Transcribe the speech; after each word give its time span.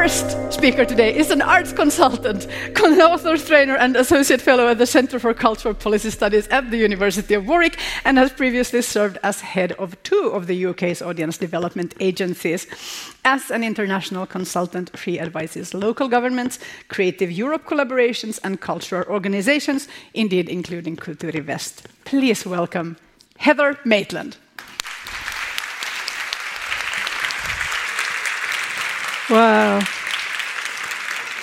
first 0.00 0.50
speaker 0.50 0.86
today 0.86 1.14
is 1.14 1.30
an 1.30 1.42
arts 1.42 1.74
consultant, 1.74 2.46
author, 2.80 3.36
trainer, 3.36 3.76
and 3.76 3.96
associate 3.96 4.40
fellow 4.40 4.66
at 4.66 4.78
the 4.78 4.86
Center 4.86 5.18
for 5.18 5.34
Cultural 5.34 5.74
Policy 5.74 6.08
Studies 6.08 6.48
at 6.48 6.70
the 6.70 6.78
University 6.78 7.34
of 7.34 7.46
Warwick, 7.46 7.78
and 8.06 8.16
has 8.16 8.32
previously 8.32 8.80
served 8.80 9.18
as 9.22 9.42
head 9.42 9.72
of 9.72 10.02
two 10.02 10.30
of 10.32 10.46
the 10.46 10.64
UK's 10.64 11.02
audience 11.02 11.36
development 11.36 11.92
agencies. 12.00 12.66
As 13.26 13.50
an 13.50 13.62
international 13.62 14.24
consultant, 14.24 14.90
she 14.96 15.20
advises 15.20 15.74
local 15.74 16.08
governments, 16.08 16.58
Creative 16.88 17.30
Europe 17.30 17.66
collaborations, 17.66 18.40
and 18.42 18.58
cultural 18.58 19.04
organizations, 19.06 19.86
indeed 20.14 20.48
including 20.48 20.96
Kulturinvest. 20.96 21.84
Please 22.06 22.46
welcome 22.46 22.96
Heather 23.36 23.78
Maitland. 23.84 24.38
Wow. 29.30 29.80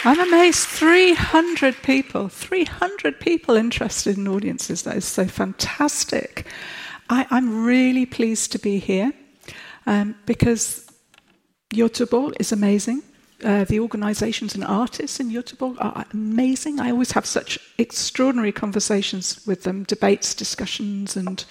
I'm 0.04 0.20
amazed 0.20 0.68
300 0.68 1.82
people, 1.84 2.28
300 2.28 3.18
people 3.22 3.56
interested 3.56 4.18
in 4.18 4.28
audiences. 4.28 4.84
That 4.84 4.98
is 4.98 5.06
so 5.06 5.26
fantastic. 5.26 6.46
I, 7.10 7.26
am 7.32 7.64
really 7.64 8.06
pleased 8.06 8.52
to 8.52 8.60
be 8.60 8.80
here 8.80 9.14
um, 9.86 10.16
because 10.26 10.92
Göteborg 11.74 12.34
is 12.42 12.52
amazing. 12.52 13.04
Uh, 13.42 13.64
the 13.64 13.80
organizations 13.80 14.54
and 14.54 14.66
artists 14.66 15.22
in 15.22 15.32
Göteborg 15.32 15.78
are 15.80 16.06
amazing. 16.12 16.82
I 16.82 16.92
always 16.92 17.12
have 17.12 17.26
such 17.26 17.58
extraordinary 17.78 18.52
conversations 18.52 19.48
with 19.48 19.64
them, 19.64 19.84
debates, 19.84 20.36
discussions, 20.36 21.16
and 21.16 21.46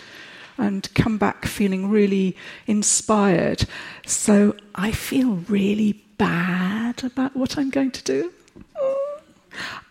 and 0.58 0.88
come 0.94 1.18
back 1.18 1.44
feeling 1.44 1.90
really 1.90 2.34
inspired. 2.66 3.66
So 4.06 4.56
I 4.74 4.90
feel 4.90 5.34
really 5.48 6.05
bad 6.18 7.04
about 7.04 7.36
what 7.36 7.58
I'm 7.58 7.70
going 7.70 7.90
to 7.92 8.02
do. 8.02 8.32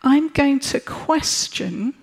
I'm 0.04 0.30
going 0.30 0.60
to 0.60 0.80
question 0.80 1.94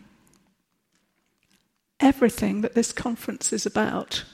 everything 2.01 2.63
that 2.63 2.75
this 2.75 2.93
conference 2.93 3.53
is 3.53 3.65
about. 3.65 4.25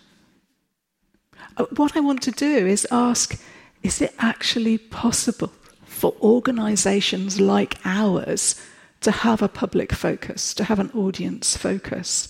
Uh, 1.57 1.67
what 1.77 1.97
I 1.97 2.01
want 2.01 2.23
to 2.23 2.31
do 2.31 2.67
is 2.67 2.87
ask 2.91 3.41
is 3.83 4.01
it 4.01 4.15
actually 4.19 4.79
possible 4.79 5.53
for 5.85 6.15
organizations 6.21 7.41
like 7.41 7.79
ours 7.85 8.61
to 9.01 9.11
have 9.11 9.43
a 9.43 9.49
public 9.49 9.93
focus, 9.93 10.53
to 10.55 10.65
have 10.65 10.79
an 10.79 10.91
audience 10.93 11.57
focus? 11.57 12.29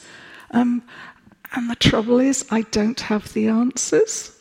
Um, 0.50 0.83
and 1.53 1.70
the 1.70 1.77
trouble 1.77 2.20
is, 2.20 2.47
I 2.50 2.62
don't 2.62 3.00
have 3.00 3.33
the 3.33 3.48
answers. 3.48 4.38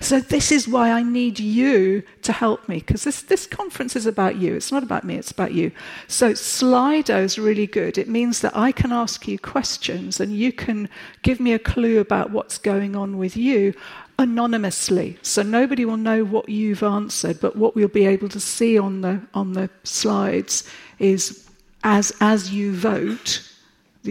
So, 0.00 0.20
this 0.20 0.50
is 0.50 0.66
why 0.66 0.90
I 0.90 1.02
need 1.02 1.38
you 1.38 2.02
to 2.22 2.32
help 2.32 2.66
me, 2.68 2.78
because 2.78 3.04
this, 3.04 3.22
this 3.22 3.46
conference 3.46 3.94
is 3.94 4.06
about 4.06 4.36
you. 4.36 4.54
It's 4.54 4.72
not 4.72 4.82
about 4.82 5.04
me, 5.04 5.16
it's 5.16 5.30
about 5.30 5.52
you. 5.52 5.70
So, 6.08 6.32
Slido 6.32 7.22
is 7.22 7.38
really 7.38 7.66
good. 7.66 7.98
It 7.98 8.08
means 8.08 8.40
that 8.40 8.56
I 8.56 8.72
can 8.72 8.90
ask 8.90 9.28
you 9.28 9.38
questions 9.38 10.18
and 10.18 10.32
you 10.32 10.50
can 10.50 10.88
give 11.22 11.40
me 11.40 11.52
a 11.52 11.58
clue 11.58 12.00
about 12.00 12.30
what's 12.30 12.56
going 12.56 12.96
on 12.96 13.18
with 13.18 13.36
you 13.36 13.74
anonymously. 14.18 15.18
So, 15.20 15.42
nobody 15.42 15.84
will 15.84 15.98
know 15.98 16.24
what 16.24 16.48
you've 16.48 16.82
answered, 16.82 17.38
but 17.40 17.56
what 17.56 17.74
we'll 17.74 17.88
be 17.88 18.06
able 18.06 18.30
to 18.30 18.40
see 18.40 18.78
on 18.78 19.02
the, 19.02 19.20
on 19.34 19.52
the 19.52 19.68
slides 19.84 20.64
is 20.98 21.46
as, 21.84 22.14
as 22.20 22.50
you 22.50 22.74
vote 22.74 23.42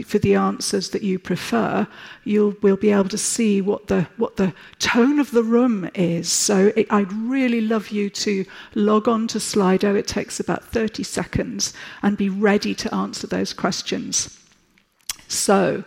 for 0.04 0.20
the 0.20 0.36
answers 0.36 0.90
that 0.90 1.02
you 1.02 1.20
prefer, 1.20 1.88
you 2.24 2.56
will 2.62 2.76
will 2.76 2.82
be 2.82 2.92
able 2.92 3.10
to 3.10 3.18
see 3.18 3.62
what 3.62 3.88
the, 3.88 4.08
what 4.18 4.36
the 4.36 4.54
tone 4.80 5.20
of 5.20 5.32
the 5.32 5.44
room 5.44 5.90
is. 5.94 6.30
So 6.30 6.74
it, 6.76 6.88
I'd 6.92 7.12
really 7.14 7.62
love 7.62 7.90
you 7.90 8.10
to 8.10 8.46
log 8.76 9.08
on 9.08 9.28
to 9.30 9.38
Slido. 9.38 9.96
It 9.96 10.08
takes 10.08 10.40
about 10.40 10.66
30 10.66 11.04
seconds 11.04 11.74
and 12.04 12.18
be 12.18 12.30
ready 12.30 12.76
to 12.76 12.94
answer 12.94 13.28
those 13.28 13.54
questions. 13.54 14.38
So, 15.28 15.86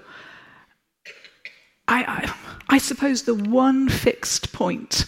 I, 1.86 2.04
I, 2.04 2.34
I 2.74 2.78
suppose 2.78 3.22
the 3.22 3.34
one 3.34 3.88
fixed 3.88 4.52
point 4.52 5.04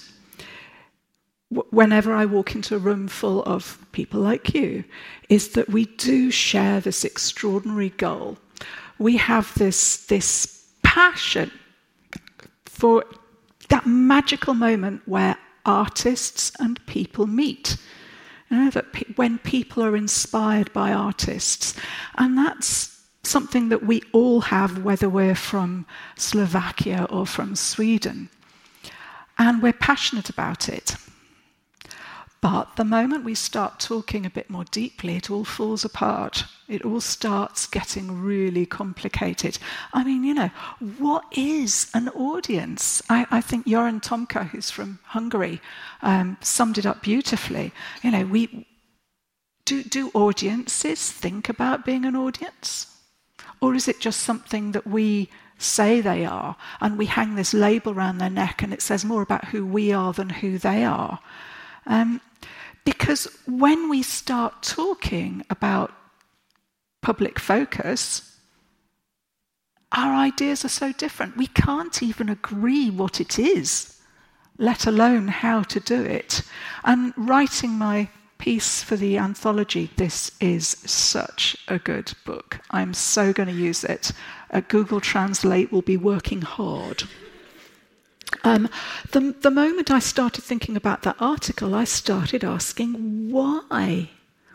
whenever 1.70 2.12
I 2.12 2.26
walk 2.26 2.54
into 2.54 2.76
a 2.76 2.78
room 2.78 3.08
full 3.08 3.42
of 3.42 3.78
people 3.92 4.20
like 4.20 4.54
you 4.54 4.84
is 5.28 5.48
that 5.50 5.68
we 5.68 5.86
do 5.86 6.30
share 6.30 6.80
this 6.80 7.04
extraordinary 7.04 7.90
goal 7.90 8.38
we 9.00 9.16
have 9.16 9.52
this, 9.54 10.04
this 10.06 10.66
passion 10.84 11.50
for 12.66 13.04
that 13.70 13.86
magical 13.86 14.52
moment 14.52 15.00
where 15.06 15.36
artists 15.64 16.52
and 16.60 16.84
people 16.86 17.26
meet. 17.26 17.78
You 18.50 18.58
know, 18.58 18.70
that 18.70 18.92
pe- 18.92 19.14
when 19.16 19.38
people 19.38 19.82
are 19.82 19.96
inspired 19.96 20.70
by 20.74 20.92
artists. 20.92 21.74
And 22.16 22.36
that's 22.36 23.00
something 23.22 23.70
that 23.70 23.84
we 23.84 24.02
all 24.12 24.42
have, 24.42 24.84
whether 24.84 25.08
we're 25.08 25.34
from 25.34 25.86
Slovakia 26.16 27.06
or 27.08 27.26
from 27.26 27.56
Sweden. 27.56 28.28
And 29.38 29.62
we're 29.62 29.72
passionate 29.72 30.28
about 30.28 30.68
it. 30.68 30.94
But 32.42 32.76
the 32.76 32.84
moment 32.84 33.24
we 33.24 33.34
start 33.34 33.80
talking 33.80 34.24
a 34.24 34.30
bit 34.30 34.48
more 34.48 34.64
deeply, 34.64 35.16
it 35.16 35.30
all 35.30 35.44
falls 35.44 35.84
apart. 35.84 36.44
It 36.68 36.86
all 36.86 37.02
starts 37.02 37.66
getting 37.66 38.22
really 38.22 38.64
complicated. 38.64 39.58
I 39.92 40.04
mean, 40.04 40.24
you 40.24 40.32
know, 40.32 40.50
what 40.98 41.24
is 41.32 41.90
an 41.92 42.08
audience? 42.10 43.02
I, 43.10 43.26
I 43.30 43.42
think 43.42 43.66
Goran 43.66 44.00
Tomka, 44.00 44.48
who's 44.48 44.70
from 44.70 45.00
Hungary, 45.04 45.60
um, 46.00 46.38
summed 46.40 46.78
it 46.78 46.86
up 46.86 47.02
beautifully. 47.02 47.72
You 48.02 48.10
know, 48.10 48.24
we 48.24 48.66
do, 49.66 49.82
do 49.82 50.10
audiences 50.14 51.12
think 51.12 51.50
about 51.50 51.84
being 51.84 52.06
an 52.06 52.16
audience? 52.16 52.86
Or 53.60 53.74
is 53.74 53.86
it 53.86 54.00
just 54.00 54.20
something 54.20 54.72
that 54.72 54.86
we 54.86 55.28
say 55.58 56.00
they 56.00 56.24
are 56.24 56.56
and 56.80 56.96
we 56.96 57.04
hang 57.04 57.34
this 57.34 57.52
label 57.52 57.92
around 57.92 58.16
their 58.16 58.30
neck 58.30 58.62
and 58.62 58.72
it 58.72 58.80
says 58.80 59.04
more 59.04 59.20
about 59.20 59.44
who 59.48 59.66
we 59.66 59.92
are 59.92 60.14
than 60.14 60.30
who 60.30 60.56
they 60.56 60.84
are? 60.84 61.18
Um, 61.86 62.22
because 62.84 63.26
when 63.46 63.88
we 63.88 64.02
start 64.02 64.62
talking 64.62 65.44
about 65.50 65.92
public 67.02 67.38
focus, 67.38 68.38
our 69.92 70.14
ideas 70.14 70.64
are 70.64 70.68
so 70.68 70.92
different. 70.92 71.36
We 71.36 71.48
can't 71.48 72.02
even 72.02 72.28
agree 72.28 72.90
what 72.90 73.20
it 73.20 73.38
is, 73.38 74.00
let 74.58 74.86
alone 74.86 75.28
how 75.28 75.62
to 75.62 75.80
do 75.80 76.02
it. 76.02 76.42
And 76.84 77.12
writing 77.16 77.72
my 77.72 78.08
piece 78.38 78.82
for 78.82 78.96
the 78.96 79.18
anthology, 79.18 79.90
this 79.96 80.30
is 80.40 80.68
such 80.68 81.56
a 81.68 81.78
good 81.78 82.12
book. 82.24 82.60
I'm 82.70 82.94
so 82.94 83.32
going 83.32 83.48
to 83.48 83.54
use 83.54 83.84
it. 83.84 84.12
Uh, 84.50 84.60
Google 84.66 85.00
Translate 85.00 85.70
will 85.70 85.82
be 85.82 85.96
working 85.96 86.42
hard. 86.42 87.04
Um, 88.44 88.68
the, 89.10 89.34
the 89.40 89.50
moment 89.50 89.90
I 89.90 89.98
started 89.98 90.42
thinking 90.42 90.76
about 90.76 91.02
that 91.02 91.16
article, 91.20 91.74
I 91.74 91.84
started 91.84 92.44
asking 92.44 93.30
why? 93.30 94.10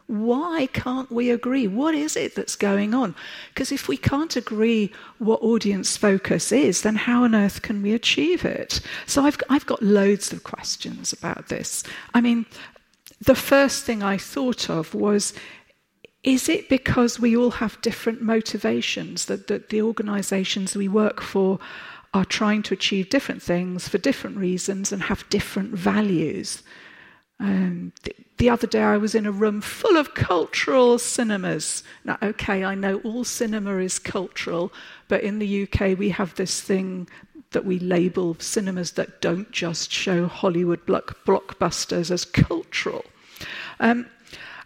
Why 0.08 0.68
can't 0.72 1.12
we 1.12 1.32
agree? 1.32 1.68
What 1.68 1.96
is 1.96 2.16
it 2.16 2.36
that's 2.36 2.56
going 2.56 2.94
on? 2.94 3.16
Because 3.50 3.72
if 3.72 3.88
we 3.88 3.98
can't 3.98 4.36
agree 4.36 4.92
what 5.18 5.42
audience 5.42 5.98
focus 5.98 6.52
is, 6.52 6.82
then 6.82 6.96
how 6.96 7.24
on 7.24 7.34
earth 7.34 7.64
can 7.64 7.82
we 7.82 7.94
achieve 7.94 8.46
it? 8.46 8.82
So 9.08 9.26
I've, 9.26 9.38
I've 9.50 9.66
got 9.66 9.82
loads 9.82 10.32
of 10.32 10.44
questions 10.44 11.12
about 11.12 11.48
this. 11.48 11.84
I 12.14 12.22
mean, 12.22 12.46
the 13.20 13.36
first 13.36 13.84
thing 13.84 14.04
I 14.04 14.18
thought 14.18 14.70
of 14.70 14.94
was 14.94 15.34
is 16.24 16.50
it 16.50 16.70
because 16.70 17.20
we 17.20 17.38
all 17.38 17.52
have 17.52 17.82
different 17.82 18.20
motivations, 18.22 19.26
that, 19.26 19.48
that 19.48 19.70
the 19.70 19.82
organizations 19.82 20.76
we 20.76 20.88
work 20.88 21.22
for 21.22 21.60
are 22.16 22.24
trying 22.24 22.64
to 22.64 22.74
achieve 22.74 23.10
different 23.10 23.42
things 23.42 23.90
for 23.90 23.98
different 23.98 24.38
reasons 24.38 24.94
and 24.94 25.04
have 25.04 25.30
different 25.30 25.72
values. 25.72 26.64
Um, 27.42 27.92
the, 28.04 28.16
the, 28.38 28.50
other 28.50 28.68
day, 28.68 28.82
I 28.82 28.96
was 28.96 29.16
in 29.16 29.26
a 29.26 29.34
room 29.34 29.60
full 29.60 29.98
of 29.98 30.14
cultural 30.14 30.98
cinemas. 30.98 31.84
Now, 32.06 32.18
okay, 32.24 32.64
I 32.64 32.74
know 32.74 33.00
all 33.00 33.26
cinema 33.26 33.80
is 33.80 34.00
cultural, 34.00 34.72
but 35.10 35.24
in 35.24 35.40
the 35.40 35.64
UK, 35.64 36.00
we 36.00 36.08
have 36.12 36.34
this 36.36 36.62
thing 36.62 37.10
that 37.52 37.66
we 37.66 37.80
label 37.80 38.38
cinemas 38.40 38.94
that 38.94 39.20
don't 39.20 39.52
just 39.52 39.92
show 39.92 40.26
Hollywood 40.28 40.86
block, 40.86 41.18
blockbusters 41.26 42.12
as 42.12 42.24
cultural. 42.24 43.04
Um, 43.82 44.06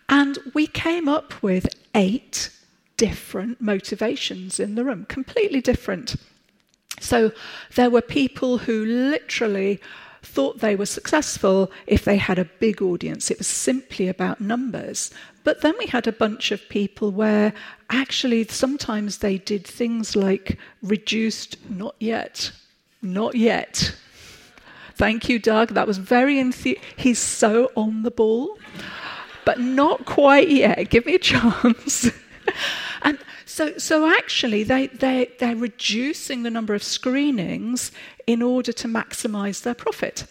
and 0.07 0.37
we 0.53 0.67
came 0.67 1.09
up 1.09 1.41
with 1.41 1.67
eight 1.95 2.51
different 2.95 3.59
motivations 3.59 4.59
in 4.59 4.75
the 4.75 4.85
room, 4.85 5.05
completely 5.05 5.61
different. 5.61 6.15
So 6.99 7.31
there 7.75 7.89
were 7.89 8.01
people 8.01 8.59
who 8.59 8.85
literally 8.85 9.79
thought 10.21 10.59
they 10.59 10.75
were 10.75 10.85
successful 10.85 11.71
if 11.87 12.03
they 12.03 12.17
had 12.17 12.37
a 12.37 12.45
big 12.45 12.81
audience. 12.81 13.31
It 13.31 13.37
was 13.37 13.47
simply 13.47 14.07
about 14.07 14.41
numbers. 14.41 15.11
But 15.43 15.61
then 15.61 15.75
we 15.79 15.87
had 15.87 16.07
a 16.07 16.11
bunch 16.11 16.51
of 16.51 16.67
people 16.69 17.11
where 17.11 17.53
actually 17.89 18.45
sometimes 18.47 19.19
they 19.19 19.37
did 19.37 19.65
things 19.65 20.15
like 20.15 20.59
reduced, 20.83 21.57
not 21.69 21.95
yet, 21.99 22.51
not 23.01 23.35
yet. 23.35 23.95
Thank 24.95 25.29
you, 25.29 25.39
Doug. 25.39 25.69
That 25.69 25.87
was 25.87 25.97
very 25.97 26.35
enthu- 26.35 26.79
He's 26.97 27.19
so 27.19 27.71
on 27.75 28.03
the 28.03 28.11
ball, 28.11 28.57
but 29.45 29.59
not 29.59 30.05
quite 30.05 30.49
yet. 30.49 30.89
Give 30.89 31.05
me 31.05 31.15
a 31.15 31.19
chance. 31.33 32.11
and 33.01 33.17
so, 33.49 33.77
so 33.79 34.07
actually, 34.07 34.61
they, 34.61 34.87
they, 34.87 35.31
they're 35.39 35.55
reducing 35.55 36.43
the 36.43 36.51
number 36.51 36.75
of 36.75 36.83
screenings 36.83 37.91
in 38.27 38.43
order 38.43 38.71
to 38.71 38.87
maximize 38.87 39.63
their 39.63 39.73
profit. 39.73 40.25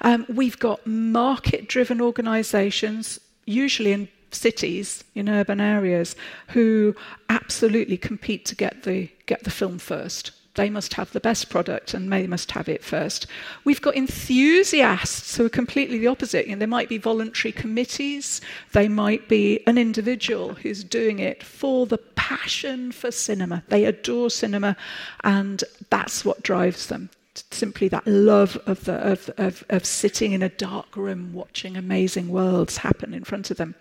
Um, 0.00 0.24
we've 0.28 0.58
got 0.58 0.86
market 0.86 1.68
driven 1.68 2.00
organizations, 2.00 3.20
usually 3.44 3.92
in 3.92 4.08
cities, 4.30 5.04
in 5.14 5.28
urban 5.28 5.60
areas, 5.60 6.16
who 6.48 6.96
absolutely 7.28 7.98
compete 7.98 8.46
to 8.46 8.54
get 8.54 8.84
the, 8.84 9.10
get 9.26 9.44
the 9.44 9.50
film 9.50 9.78
first. 9.78 10.30
They 10.54 10.68
must 10.68 10.94
have 10.94 11.12
the 11.12 11.20
best 11.20 11.48
product 11.48 11.94
and 11.94 12.12
they 12.12 12.26
must 12.26 12.50
have 12.50 12.68
it 12.68 12.84
first. 12.84 13.26
We've 13.64 13.80
got 13.80 13.96
enthusiasts 13.96 15.36
who 15.36 15.46
are 15.46 15.50
completely 15.50 15.98
the 15.98 16.08
opposite. 16.08 16.46
You 16.46 16.52
know, 16.52 16.58
there 16.58 16.68
might 16.68 16.90
be 16.90 16.98
voluntary 16.98 17.52
committees, 17.52 18.42
they 18.72 18.88
might 18.88 19.28
be 19.28 19.60
an 19.66 19.78
individual 19.78 20.54
who's 20.54 20.84
doing 20.84 21.20
it 21.20 21.42
for 21.42 21.86
the 21.86 21.96
passion 22.36 22.92
for 22.92 23.10
cinema. 23.10 23.62
They 23.68 23.84
adore 23.84 24.30
cinema, 24.30 24.76
and 25.22 25.62
that's 25.90 26.24
what 26.24 26.42
drives 26.42 26.86
them 26.86 27.10
simply 27.50 27.88
that 27.88 28.06
love 28.06 28.58
of, 28.66 28.84
the, 28.84 28.94
of, 28.94 29.30
of, 29.38 29.64
of 29.70 29.86
sitting 29.86 30.32
in 30.32 30.42
a 30.42 30.50
dark 30.50 30.96
room 30.96 31.32
watching 31.32 31.76
amazing 31.76 32.28
worlds 32.28 32.76
happen 32.78 33.14
in 33.14 33.24
front 33.24 33.50
of 33.50 33.56
them. 33.56 33.74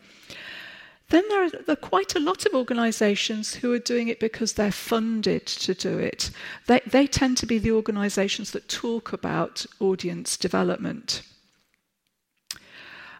Then 1.10 1.24
there 1.28 1.44
are, 1.44 1.50
there 1.50 1.74
are, 1.74 1.76
quite 1.76 2.16
a 2.16 2.22
lot 2.22 2.46
of 2.46 2.54
organisations 2.54 3.56
who 3.56 3.74
are 3.74 3.80
doing 3.80 4.08
it 4.08 4.22
because 4.22 4.54
they're 4.54 4.72
funded 4.72 5.46
to 5.48 5.74
do 5.74 5.98
it. 6.00 6.32
They, 6.68 6.80
they 6.88 7.08
tend 7.08 7.38
to 7.40 7.46
be 7.46 7.58
the 7.58 7.74
organisations 7.74 8.52
that 8.52 8.70
talk 8.70 9.12
about 9.12 9.66
audience 9.82 10.38
development. 10.38 11.22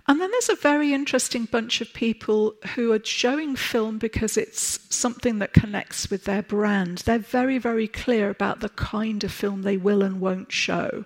And 0.08 0.20
then 0.20 0.32
there's 0.32 0.50
a 0.50 0.56
very 0.56 0.94
interesting 0.94 1.46
bunch 1.46 1.80
of 1.80 1.94
people 1.94 2.56
who 2.76 2.92
are 2.92 3.04
showing 3.04 3.56
film 3.56 3.98
because 3.98 4.36
it's 4.36 4.80
something 4.94 5.40
that 5.40 5.54
connects 5.54 6.10
with 6.10 6.26
their 6.26 6.42
brand. 6.42 7.00
They're 7.00 7.20
very, 7.20 7.58
very 7.58 7.88
clear 7.88 8.30
about 8.30 8.60
the 8.60 8.70
kind 8.70 9.24
of 9.24 9.32
film 9.32 9.62
they 9.62 9.78
will 9.78 10.02
and 10.02 10.20
won't 10.20 10.52
show. 10.52 11.06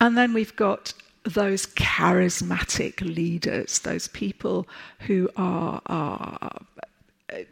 And 0.00 0.18
then 0.18 0.34
we've 0.34 0.56
got 0.56 0.94
those 1.24 1.66
charismatic 1.66 3.00
leaders, 3.00 3.78
those 3.80 4.08
people 4.08 4.66
who 5.00 5.30
are, 5.36 5.80
are 5.86 6.62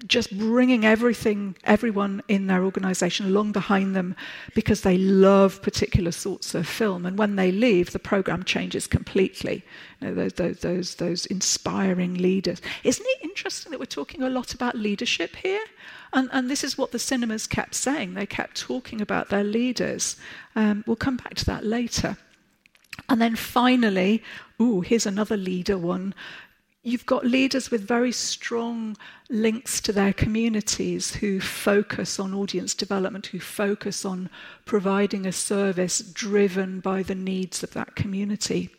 just 0.07 0.37
bringing 0.37 0.85
everything, 0.85 1.57
everyone 1.65 2.23
in 2.29 2.47
their 2.47 2.65
organization 2.65 3.27
along 3.27 3.53
behind 3.53 3.95
them 3.95 4.15
because 4.55 4.83
they 4.83 4.99
love 4.99 5.63
particular 5.63 6.13
sorts 6.13 6.55
of 6.55 6.67
film. 6.67 7.07
And 7.07 7.19
when 7.19 7.37
they 7.37 7.53
leave, 7.53 7.93
the 7.93 7.99
program 7.99 8.43
changes 8.43 8.87
completely. 8.87 9.65
You 10.01 10.09
know, 10.09 10.15
those, 10.15 10.33
those, 10.35 10.59
those, 10.61 10.95
those 10.97 11.27
inspiring 11.27 12.15
leaders. 12.15 12.61
Isn't 12.85 13.07
it 13.07 13.23
interesting 13.23 13.71
that 13.71 13.81
we're 13.81 13.87
talking 13.87 14.23
a 14.23 14.31
lot 14.31 14.55
about 14.55 14.75
leadership 14.77 15.37
here? 15.37 15.65
And, 16.13 16.29
and 16.33 16.51
this 16.51 16.65
is 16.65 16.77
what 16.77 16.93
the 16.93 16.99
cinemas 16.99 17.47
kept 17.47 17.75
saying. 17.75 18.15
They 18.15 18.27
kept 18.27 18.57
talking 18.57 19.01
about 19.01 19.29
their 19.29 19.45
leaders. 19.45 20.17
Um, 20.57 20.85
we'll 20.87 20.97
come 20.97 21.17
back 21.17 21.35
to 21.35 21.45
that 21.47 21.65
later. 21.65 22.17
And 23.09 23.21
then 23.21 23.37
finally, 23.37 24.23
ooh, 24.61 24.81
here's 24.81 25.07
another 25.07 25.37
leader 25.37 25.79
one 25.79 26.15
you've 26.83 27.07
got 27.07 27.27
leaders 27.27 27.71
with 27.71 27.87
very 27.87 28.13
strong 28.13 28.97
links 29.29 29.81
to 29.83 29.93
their 29.93 30.13
communities 30.13 31.15
who 31.15 31.41
focus 31.41 32.19
on 32.19 32.35
audience 32.35 32.75
development, 32.75 33.27
who 33.27 33.41
focus 33.41 34.05
on 34.05 34.31
providing 34.65 35.27
a 35.27 35.33
service 35.33 35.99
driven 35.99 36.81
by 36.81 37.03
the 37.03 37.15
needs 37.15 37.63
of 37.63 37.73
that 37.73 37.95
community. 37.97 38.71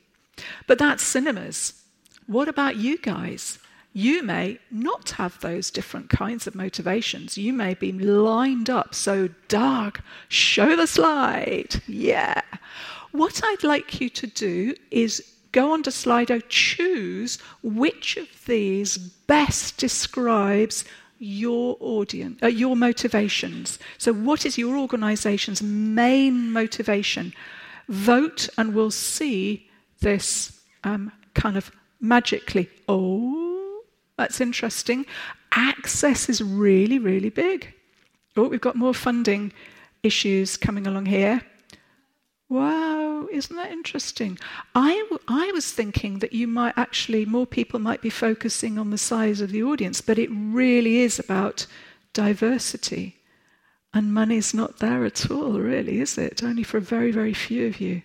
But 0.67 0.79
that's 0.79 1.03
cinemas. 1.03 1.83
What 2.25 2.47
about 2.47 2.77
you 2.77 2.97
guys? 2.97 3.59
You 3.93 4.23
may 4.23 4.57
not 4.71 5.11
have 5.11 5.39
those 5.41 5.69
different 5.69 6.09
kinds 6.09 6.47
of 6.47 6.55
motivations. 6.55 7.37
You 7.37 7.51
may 7.51 7.73
be 7.73 7.91
lined 7.91 8.69
up. 8.69 8.95
So, 8.95 9.29
Doug, 9.49 9.99
show 10.29 10.77
the 10.77 10.87
slide. 10.87 11.83
Yeah. 11.87 12.41
What 13.11 13.41
I'd 13.43 13.63
like 13.63 13.99
you 13.99 14.09
to 14.09 14.27
do 14.27 14.75
is 14.91 15.21
go 15.51 15.73
on 15.73 15.83
to 15.83 15.89
Slido, 15.89 16.41
choose 16.49 17.37
which 17.61 18.17
of 18.17 18.27
these 18.45 18.97
best 18.97 19.77
describes 19.77 20.85
your 21.19 21.77
audience, 21.79 22.41
uh, 22.41 22.47
your 22.47 22.75
motivations. 22.75 23.77
So, 23.97 24.11
what 24.11 24.45
is 24.45 24.57
your 24.57 24.77
organization's 24.77 25.61
main 25.61 26.51
motivation? 26.51 27.33
Vote, 27.89 28.49
and 28.57 28.73
we'll 28.73 28.91
see 28.91 29.69
this 29.99 30.59
um, 30.83 31.11
kind 31.35 31.57
of 31.57 31.71
magically. 31.99 32.69
Oh, 32.87 33.83
that's 34.17 34.41
interesting. 34.41 35.05
Access 35.51 36.29
is 36.29 36.41
really, 36.41 36.97
really 36.97 37.29
big. 37.29 37.73
Oh, 38.35 38.47
we've 38.47 38.61
got 38.61 38.75
more 38.75 38.93
funding 38.93 39.53
issues 40.03 40.57
coming 40.57 40.87
along 40.87 41.05
here. 41.05 41.41
Wow, 42.51 43.29
isn't 43.31 43.55
that 43.55 43.71
interesting? 43.71 44.37
I, 44.75 45.07
I 45.25 45.53
was 45.53 45.71
thinking 45.71 46.19
that 46.19 46.33
you 46.33 46.47
might 46.47 46.77
actually, 46.77 47.23
more 47.23 47.47
people 47.47 47.79
might 47.79 48.01
be 48.01 48.09
focusing 48.09 48.77
on 48.77 48.89
the 48.89 48.97
size 48.97 49.39
of 49.39 49.51
the 49.51 49.63
audience, 49.63 50.01
but 50.01 50.19
it 50.19 50.29
really 50.33 50.97
is 50.97 51.17
about 51.17 51.65
diversity. 52.11 53.15
And 53.93 54.13
money's 54.13 54.53
not 54.53 54.79
there 54.79 55.05
at 55.05 55.31
all, 55.31 55.61
really, 55.61 56.01
is 56.01 56.17
it? 56.17 56.43
Only 56.43 56.63
for 56.63 56.75
a 56.75 56.81
very, 56.81 57.09
very 57.11 57.33
few 57.33 57.67
of 57.67 57.79
you. 57.79 58.01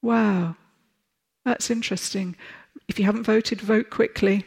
Wow, 0.00 0.56
that's 1.44 1.70
interesting. 1.70 2.36
If 2.88 2.98
you 2.98 3.04
haven't 3.04 3.24
voted, 3.24 3.60
vote 3.60 3.90
quickly. 3.90 4.46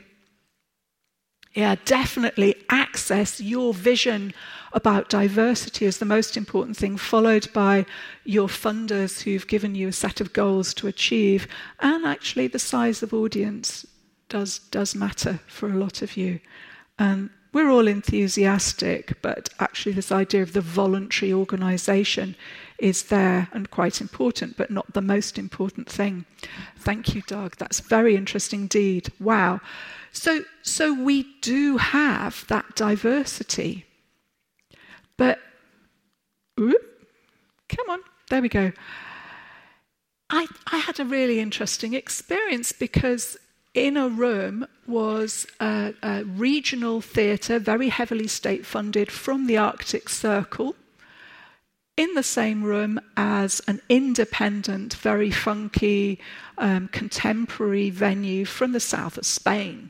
Yeah, 1.53 1.75
definitely 1.83 2.55
access 2.69 3.41
your 3.41 3.73
vision 3.73 4.33
about 4.71 5.09
diversity 5.09 5.85
as 5.85 5.97
the 5.97 6.05
most 6.05 6.37
important 6.37 6.77
thing, 6.77 6.95
followed 6.95 7.51
by 7.51 7.85
your 8.23 8.47
funders 8.47 9.21
who've 9.21 9.47
given 9.47 9.75
you 9.75 9.89
a 9.89 9.93
set 9.93 10.21
of 10.21 10.31
goals 10.31 10.73
to 10.75 10.87
achieve. 10.87 11.47
And 11.81 12.05
actually, 12.05 12.47
the 12.47 12.59
size 12.59 13.03
of 13.03 13.13
audience 13.13 13.85
does, 14.29 14.59
does 14.59 14.95
matter 14.95 15.41
for 15.47 15.69
a 15.69 15.75
lot 15.75 16.01
of 16.01 16.15
you. 16.15 16.39
And 16.97 17.29
we're 17.51 17.69
all 17.69 17.87
enthusiastic, 17.87 19.21
but 19.21 19.49
actually, 19.59 19.91
this 19.91 20.11
idea 20.11 20.41
of 20.43 20.53
the 20.53 20.61
voluntary 20.61 21.33
organization 21.33 22.37
is 22.79 23.03
there 23.03 23.49
and 23.51 23.69
quite 23.69 23.99
important, 23.99 24.55
but 24.55 24.71
not 24.71 24.93
the 24.93 25.01
most 25.01 25.37
important 25.37 25.89
thing. 25.89 26.23
Thank 26.77 27.13
you, 27.13 27.21
Doug. 27.27 27.57
That's 27.57 27.81
very 27.81 28.15
interesting 28.15 28.61
indeed. 28.61 29.11
Wow. 29.19 29.59
So, 30.11 30.43
so 30.61 30.93
we 30.93 31.23
do 31.41 31.77
have 31.77 32.45
that 32.47 32.75
diversity. 32.75 33.85
But, 35.17 35.39
whoop, 36.57 37.07
come 37.69 37.89
on, 37.89 37.99
there 38.29 38.41
we 38.41 38.49
go. 38.49 38.71
I, 40.29 40.47
I 40.71 40.77
had 40.77 40.99
a 40.99 41.05
really 41.05 41.39
interesting 41.39 41.93
experience 41.93 42.71
because 42.71 43.37
in 43.73 43.97
a 43.97 44.09
room 44.09 44.65
was 44.87 45.47
a, 45.59 45.93
a 46.01 46.23
regional 46.23 47.01
theatre, 47.01 47.59
very 47.59 47.89
heavily 47.89 48.27
state 48.27 48.65
funded 48.65 49.11
from 49.11 49.47
the 49.47 49.57
Arctic 49.57 50.09
Circle, 50.09 50.75
in 51.97 52.13
the 52.15 52.23
same 52.23 52.63
room 52.63 52.99
as 53.15 53.61
an 53.67 53.81
independent, 53.89 54.93
very 54.95 55.29
funky, 55.29 56.19
um, 56.57 56.87
contemporary 56.87 57.89
venue 57.89 58.45
from 58.45 58.71
the 58.71 58.79
south 58.79 59.17
of 59.17 59.25
Spain. 59.25 59.89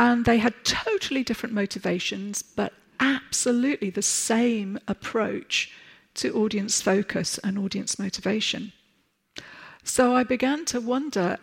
And 0.00 0.24
they 0.24 0.38
had 0.38 0.64
totally 0.64 1.22
different 1.22 1.54
motivations, 1.54 2.40
but 2.40 2.72
absolutely 3.00 3.90
the 3.90 4.00
same 4.00 4.78
approach 4.88 5.70
to 6.14 6.32
audience 6.32 6.80
focus 6.80 7.36
and 7.44 7.58
audience 7.58 7.98
motivation. 7.98 8.72
So 9.84 10.16
I 10.16 10.24
began 10.24 10.64
to 10.66 10.80
wonder 10.80 11.36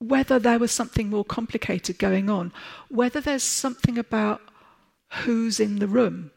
whether 0.00 0.40
there 0.40 0.58
was 0.58 0.72
something 0.72 1.08
more 1.08 1.24
complicated 1.24 2.00
going 2.00 2.28
on, 2.28 2.52
whether 2.88 3.20
there's 3.20 3.44
something 3.44 3.96
about 3.96 4.42
who's 5.22 5.60
in 5.60 5.78
the 5.78 5.86
room. 5.86 6.32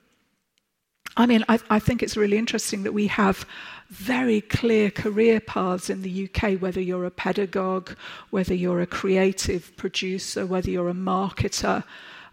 I 1.18 1.26
mean, 1.26 1.46
I, 1.48 1.60
I, 1.70 1.80
think 1.80 2.04
it's 2.04 2.18
really 2.18 2.38
interesting 2.38 2.84
that 2.84 2.94
we 2.94 3.08
have 3.08 3.46
very 3.90 4.42
clear 4.42 4.92
career 4.92 5.40
paths 5.40 5.90
in 5.90 6.02
the 6.02 6.30
UK, 6.30 6.60
whether 6.60 6.82
you're 6.82 7.06
a 7.06 7.12
pedagogue, 7.12 7.92
whether 8.32 8.54
you're 8.54 8.82
a 8.82 8.88
creative 8.88 9.76
producer, 9.78 10.46
whether 10.46 10.70
you're 10.70 10.90
a 10.90 10.94
marketer. 10.94 11.84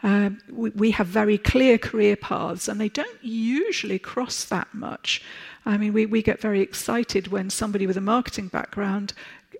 Um, 0.02 0.40
we, 0.50 0.70
we, 0.70 0.90
have 0.90 1.06
very 1.06 1.38
clear 1.38 1.78
career 1.78 2.16
paths, 2.16 2.68
and 2.68 2.80
they 2.80 2.88
don't 2.88 3.22
usually 3.22 4.00
cross 4.00 4.44
that 4.46 4.66
much. 4.74 5.22
I 5.64 5.76
mean, 5.76 5.92
we, 5.92 6.06
we 6.06 6.22
get 6.22 6.40
very 6.40 6.60
excited 6.60 7.28
when 7.28 7.50
somebody 7.50 7.86
with 7.86 7.96
a 7.96 8.00
marketing 8.00 8.48
background 8.48 9.12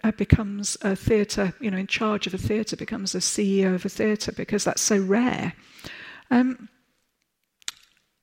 uh, 0.03 0.11
becomes 0.11 0.77
a 0.83 0.97
theatre, 0.97 1.55
you 1.61 1.71
know, 1.71 1.79
in 1.79 1.87
charge 1.87 2.27
of 2.27 2.35
a 2.35 2.39
theatre, 2.39 2.75
becomes 2.75 3.15
a 3.15 3.19
CEO 3.19 3.73
of 3.73 3.85
a 3.85 3.89
theatre, 3.89 4.33
because 4.33 4.65
that's 4.65 4.83
so 4.83 4.99
rare. 4.99 5.53
Um, 6.33 6.69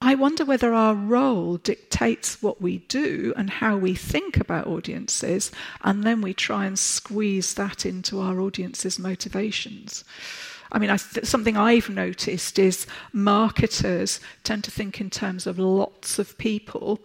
I 0.01 0.15
wonder 0.15 0.45
whether 0.45 0.73
our 0.73 0.95
role 0.95 1.57
dictates 1.57 2.41
what 2.41 2.61
we 2.61 2.77
do 2.77 3.33
and 3.35 3.49
how 3.49 3.75
we 3.75 3.93
think 3.95 4.37
about 4.37 4.65
audiences, 4.65 5.51
and 5.83 6.05
then 6.05 6.21
we 6.21 6.33
try 6.33 6.65
and 6.65 6.79
squeeze 6.79 7.53
that 7.55 7.85
into 7.85 8.21
our 8.21 8.39
audience's 8.39 8.97
motivations. 8.97 10.05
I 10.71 10.79
mean, 10.79 10.89
I 10.89 10.97
th- 10.97 11.25
something 11.25 11.57
I've 11.57 11.89
noticed 11.89 12.57
is 12.57 12.87
marketers 13.11 14.21
tend 14.45 14.63
to 14.63 14.71
think 14.71 15.01
in 15.01 15.09
terms 15.09 15.45
of 15.45 15.59
lots 15.59 16.17
of 16.17 16.37
people, 16.37 17.01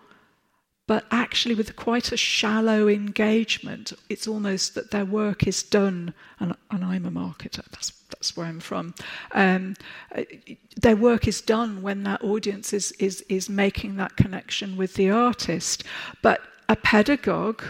but 0.86 1.06
actually, 1.10 1.54
with 1.54 1.76
quite 1.76 2.12
a 2.12 2.16
shallow 2.16 2.88
engagement, 2.88 3.92
it's 4.08 4.28
almost 4.28 4.74
that 4.74 4.90
their 4.90 5.04
work 5.04 5.46
is 5.46 5.62
done, 5.62 6.12
and, 6.40 6.54
and 6.70 6.84
I'm 6.84 7.06
a 7.06 7.10
marketer, 7.10 7.64
that's 7.70 7.92
that's 8.10 8.36
where 8.36 8.46
I'm 8.46 8.60
from. 8.60 8.94
Um, 9.32 9.74
their 10.80 10.96
work 10.96 11.28
is 11.28 11.40
done 11.42 11.82
when 11.82 12.04
that 12.04 12.22
audience 12.22 12.72
is, 12.72 12.92
is, 12.92 13.22
is 13.28 13.50
making 13.50 13.96
that 13.96 14.16
connection 14.16 14.76
with 14.76 14.94
the 14.94 15.10
artist. 15.10 15.84
But 16.22 16.40
a 16.68 16.76
pedagogue 16.76 17.62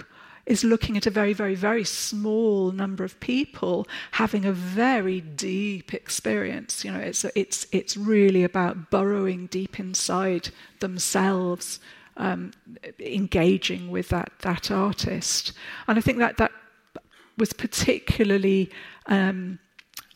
is 0.46 0.62
looking 0.62 0.96
at 0.96 1.06
a 1.06 1.10
very, 1.10 1.32
very, 1.32 1.54
very 1.54 1.84
small 1.84 2.70
number 2.70 3.02
of 3.02 3.18
people 3.18 3.88
having 4.12 4.44
a 4.44 4.52
very 4.52 5.20
deep 5.20 5.94
experience. 5.94 6.84
You 6.84 6.92
know, 6.92 7.00
it's, 7.00 7.24
it's, 7.34 7.66
it's 7.72 7.96
really 7.96 8.44
about 8.44 8.90
burrowing 8.90 9.46
deep 9.46 9.80
inside 9.80 10.50
themselves, 10.80 11.80
um, 12.16 12.52
engaging 12.98 13.90
with 13.90 14.08
that, 14.08 14.32
that 14.40 14.70
artist. 14.70 15.52
And 15.88 15.98
I 15.98 16.00
think 16.00 16.18
that 16.18 16.36
that 16.36 16.52
was 17.36 17.52
particularly 17.52 18.70
um, 19.06 19.58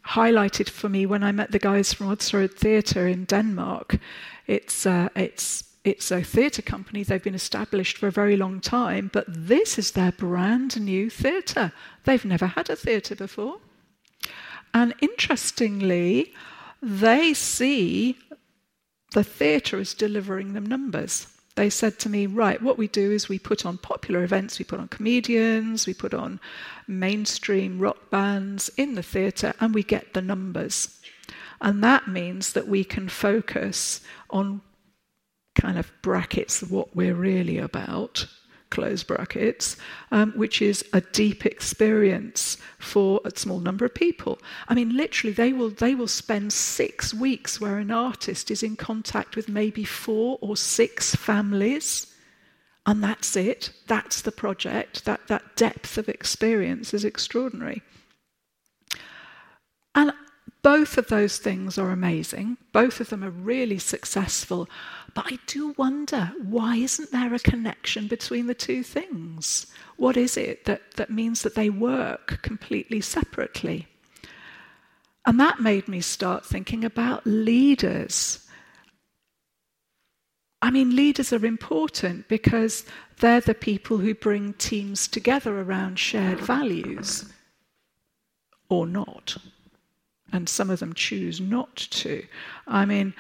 highlighted 0.07 0.69
for 0.69 0.89
me 0.89 1.07
when 1.07 1.23
I 1.23 1.33
met 1.33 1.51
the 1.51 1.59
guys 1.59 1.93
from 1.93 2.09
Odsherred 2.09 2.55
Theatre 2.55 3.07
in 3.07 3.25
Denmark. 3.25 3.99
It's, 4.47 4.87
uh, 4.87 5.09
it's, 5.17 5.65
it's 5.85 6.11
a 6.11 6.23
theatre 6.23 6.63
company, 6.63 7.03
they've 7.03 7.23
been 7.23 7.35
established 7.35 7.99
for 7.99 8.07
a 8.07 8.13
very 8.13 8.37
long 8.37 8.61
time, 8.61 9.11
but 9.13 9.25
this 9.29 9.79
is 9.79 9.93
their 9.93 10.13
brand 10.13 10.81
new 10.81 11.11
theatre. 11.11 11.73
They've 12.05 12.25
never 12.25 12.47
had 12.47 12.71
a 12.71 12.77
theatre 12.77 13.15
before. 13.15 13.59
And 14.73 14.95
interestingly, 15.01 16.33
they 16.81 17.35
see 17.35 18.17
the 19.13 19.25
theatre 19.25 19.81
as 19.81 19.95
delivering 19.95 20.53
them 20.53 20.67
numbers 20.67 21.27
they 21.59 21.69
said 21.69 21.99
to 21.99 22.09
me, 22.09 22.25
right, 22.25 22.63
what 22.63 22.79
we 22.79 22.87
do 22.87 23.11
is 23.11 23.29
we 23.29 23.41
put 23.41 23.67
on 23.67 23.79
popular 23.79 24.23
events, 24.23 24.61
we 24.61 24.65
put 24.65 24.79
on 24.79 24.87
comedians, 24.87 25.89
we 25.89 25.93
put 25.93 26.15
on 26.15 26.39
mainstream 26.87 27.81
rock 27.81 28.11
bands 28.11 28.71
in 28.77 28.95
the 28.95 29.03
theatre, 29.03 29.53
and 29.59 29.75
we 29.75 29.83
get 29.83 30.15
the 30.15 30.23
numbers. 30.23 31.01
And 31.61 31.83
that 31.83 32.07
means 32.07 32.53
that 32.53 32.69
we 32.69 32.85
can 32.85 33.09
focus 33.09 34.03
on 34.31 34.61
kind 35.57 35.81
of 35.81 35.91
brackets 36.01 36.63
what 36.63 36.95
we're 36.95 37.17
really 37.17 37.59
about 37.59 38.29
close 38.71 39.03
brackets, 39.03 39.77
um, 40.11 40.33
which 40.33 40.61
is 40.63 40.85
a 40.93 41.01
deep 41.01 41.47
experience 41.47 42.57
for 42.79 43.21
a 43.25 43.37
small 43.37 43.61
number 43.61 43.85
of 43.85 43.95
people. 43.95 44.39
I 44.69 44.75
mean, 44.75 44.97
literally, 44.97 45.33
they 45.33 45.53
will 45.53 45.71
they 45.71 45.95
will 45.95 46.09
spend 46.09 46.53
six 46.53 47.13
weeks 47.15 47.61
where 47.61 47.79
an 47.79 47.91
artist 47.91 48.51
is 48.51 48.63
in 48.63 48.77
contact 48.77 49.37
with 49.37 49.49
maybe 49.49 49.85
four 49.85 50.39
or 50.41 50.57
six 50.57 51.15
families, 51.15 52.15
and 52.87 53.03
that's 53.03 53.37
it. 53.37 53.71
That's 53.87 54.23
the 54.23 54.33
project. 54.33 55.05
That 55.05 55.27
that 55.29 55.57
depth 55.57 55.99
of 55.99 56.09
experience 56.09 56.95
is 56.95 57.05
extraordinary. 57.05 57.83
And 59.95 60.13
both 60.63 60.99
of 60.99 61.09
those 61.09 61.39
things 61.39 61.79
are 61.79 61.91
amazing. 61.91 62.57
Both 62.73 63.01
of 63.01 63.09
them 63.11 63.25
are 63.25 63.31
really 63.31 63.79
successful. 63.79 64.69
But 65.15 65.33
I 65.33 65.39
do 65.47 65.75
wonder 65.77 66.33
why 66.43 66.77
isn't 66.77 67.11
there 67.11 67.35
a 67.35 67.39
connection 67.39 68.09
between 68.09 68.47
the 68.47 68.55
two 68.55 68.83
things? 68.83 69.67
What 69.97 70.17
is 70.17 70.37
it 70.37 70.65
that, 70.67 70.95
that 70.97 71.11
means 71.11 71.43
that 71.43 71.55
they 71.55 71.71
work 71.71 72.41
completely 72.43 73.01
separately? 73.01 73.87
And 75.27 75.39
that 75.41 75.61
made 75.61 75.89
me 75.89 76.01
start 76.01 76.47
thinking 76.47 76.85
about 76.85 77.27
leaders. 77.27 78.47
I 80.63 80.71
mean, 80.71 80.97
leaders 80.97 81.33
are 81.33 81.45
important 81.45 82.29
because 82.29 82.85
they're 83.21 83.41
the 83.41 83.55
people 83.55 83.99
who 83.99 84.15
bring 84.15 84.55
teams 84.55 85.09
together 85.09 85.61
around 85.61 85.99
shared 85.99 86.41
values 86.41 87.33
or 88.69 88.87
not 88.87 89.37
and 90.33 90.49
some 90.49 90.71
of 90.71 90.81
them 90.81 90.93
choose 90.93 91.41
not 91.41 91.77
to. 91.77 92.25
I 92.67 92.85
mean, 92.85 93.15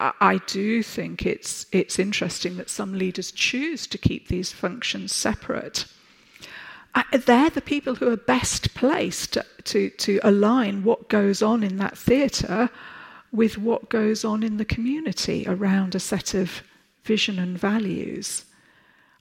I 0.00 0.40
do 0.46 0.82
think 0.82 1.26
it's, 1.26 1.66
it's 1.72 1.98
interesting 1.98 2.56
that 2.56 2.70
some 2.70 2.92
leaders 2.96 3.32
choose 3.32 3.86
to 3.88 3.98
keep 3.98 4.28
these 4.28 4.52
functions 4.52 5.12
separate. 5.12 5.86
they're 7.12 7.50
the 7.50 7.60
people 7.60 7.96
who 7.96 8.08
are 8.10 8.16
best 8.16 8.74
placed 8.74 9.32
to, 9.32 9.44
to, 9.64 9.90
to 9.90 10.20
align 10.22 10.84
what 10.84 11.08
goes 11.08 11.42
on 11.42 11.64
in 11.64 11.78
that 11.78 11.98
theatre 11.98 12.70
with 13.32 13.58
what 13.58 13.88
goes 13.88 14.24
on 14.24 14.42
in 14.42 14.56
the 14.56 14.64
community 14.64 15.44
around 15.48 15.94
a 15.94 16.00
set 16.00 16.32
of 16.32 16.62
vision 17.02 17.38
and 17.38 17.58
values. 17.58 18.44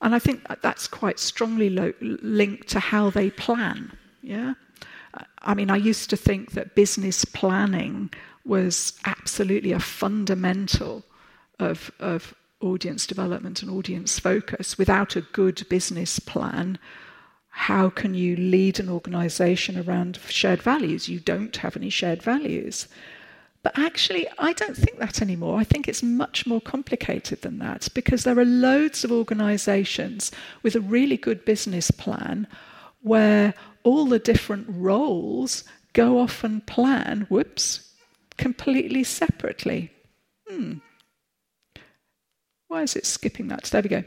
And 0.01 0.13
I 0.13 0.19
think 0.19 0.45
that's 0.61 0.87
quite 0.87 1.19
strongly 1.19 1.69
lo- 1.69 1.93
linked 2.01 2.67
to 2.69 2.79
how 2.79 3.09
they 3.09 3.31
plan. 3.31 3.91
Yeah? 4.21 4.53
I 5.41 5.53
mean, 5.55 5.71
I 5.71 5.77
used 5.77 6.09
to 6.11 6.17
think 6.17 6.51
that 6.51 6.75
business 6.75 7.25
planning 7.25 8.11
was 8.47 8.93
absolutely 9.05 9.71
a 9.71 9.79
fundamental 9.79 11.03
of, 11.59 11.91
of 11.99 12.33
audience 12.61 13.05
development 13.05 13.61
and 13.61 13.71
audience 13.71 14.19
focus. 14.19 14.77
Without 14.77 15.15
a 15.15 15.21
good 15.21 15.67
business 15.69 16.19
plan, 16.19 16.79
how 17.49 17.89
can 17.89 18.13
you 18.13 18.35
lead 18.35 18.79
an 18.79 18.89
organization 18.89 19.77
around 19.77 20.19
shared 20.27 20.61
values? 20.61 21.09
You 21.09 21.19
don't 21.19 21.55
have 21.57 21.75
any 21.75 21.89
shared 21.89 22.21
values. 22.21 22.87
But 23.63 23.77
actually, 23.77 24.27
I 24.37 24.53
don't 24.53 24.77
think 24.77 24.99
that 24.99 25.21
anymore. 25.21 25.59
I 25.59 25.63
think 25.63 25.87
it's 25.87 26.03
much 26.03 26.45
more 26.45 26.61
complicated 26.61 27.41
than 27.41 27.57
that 27.59 27.89
because 27.93 28.23
there 28.23 28.37
are 28.37 28.45
loads 28.45 29.03
of 29.03 29.11
organizations 29.11 30.31
with 30.63 30.75
a 30.75 30.79
really 30.79 31.17
good 31.17 31.43
business 31.43 31.91
plan 31.91 32.47
where 33.01 33.53
all 33.83 34.05
the 34.05 34.19
different 34.19 34.67
roles 34.69 35.63
go 35.93 36.19
off 36.19 36.43
and 36.43 36.65
plan, 36.65 37.21
whoops, 37.29 37.86
completely 38.37 39.03
separately. 39.03 39.91
Hmm. 40.47 40.73
Why 42.67 42.83
is 42.83 42.95
it 42.95 43.05
skipping 43.05 43.47
that? 43.47 43.63
There 43.63 43.81
we 43.81 43.89
go. 43.89 44.03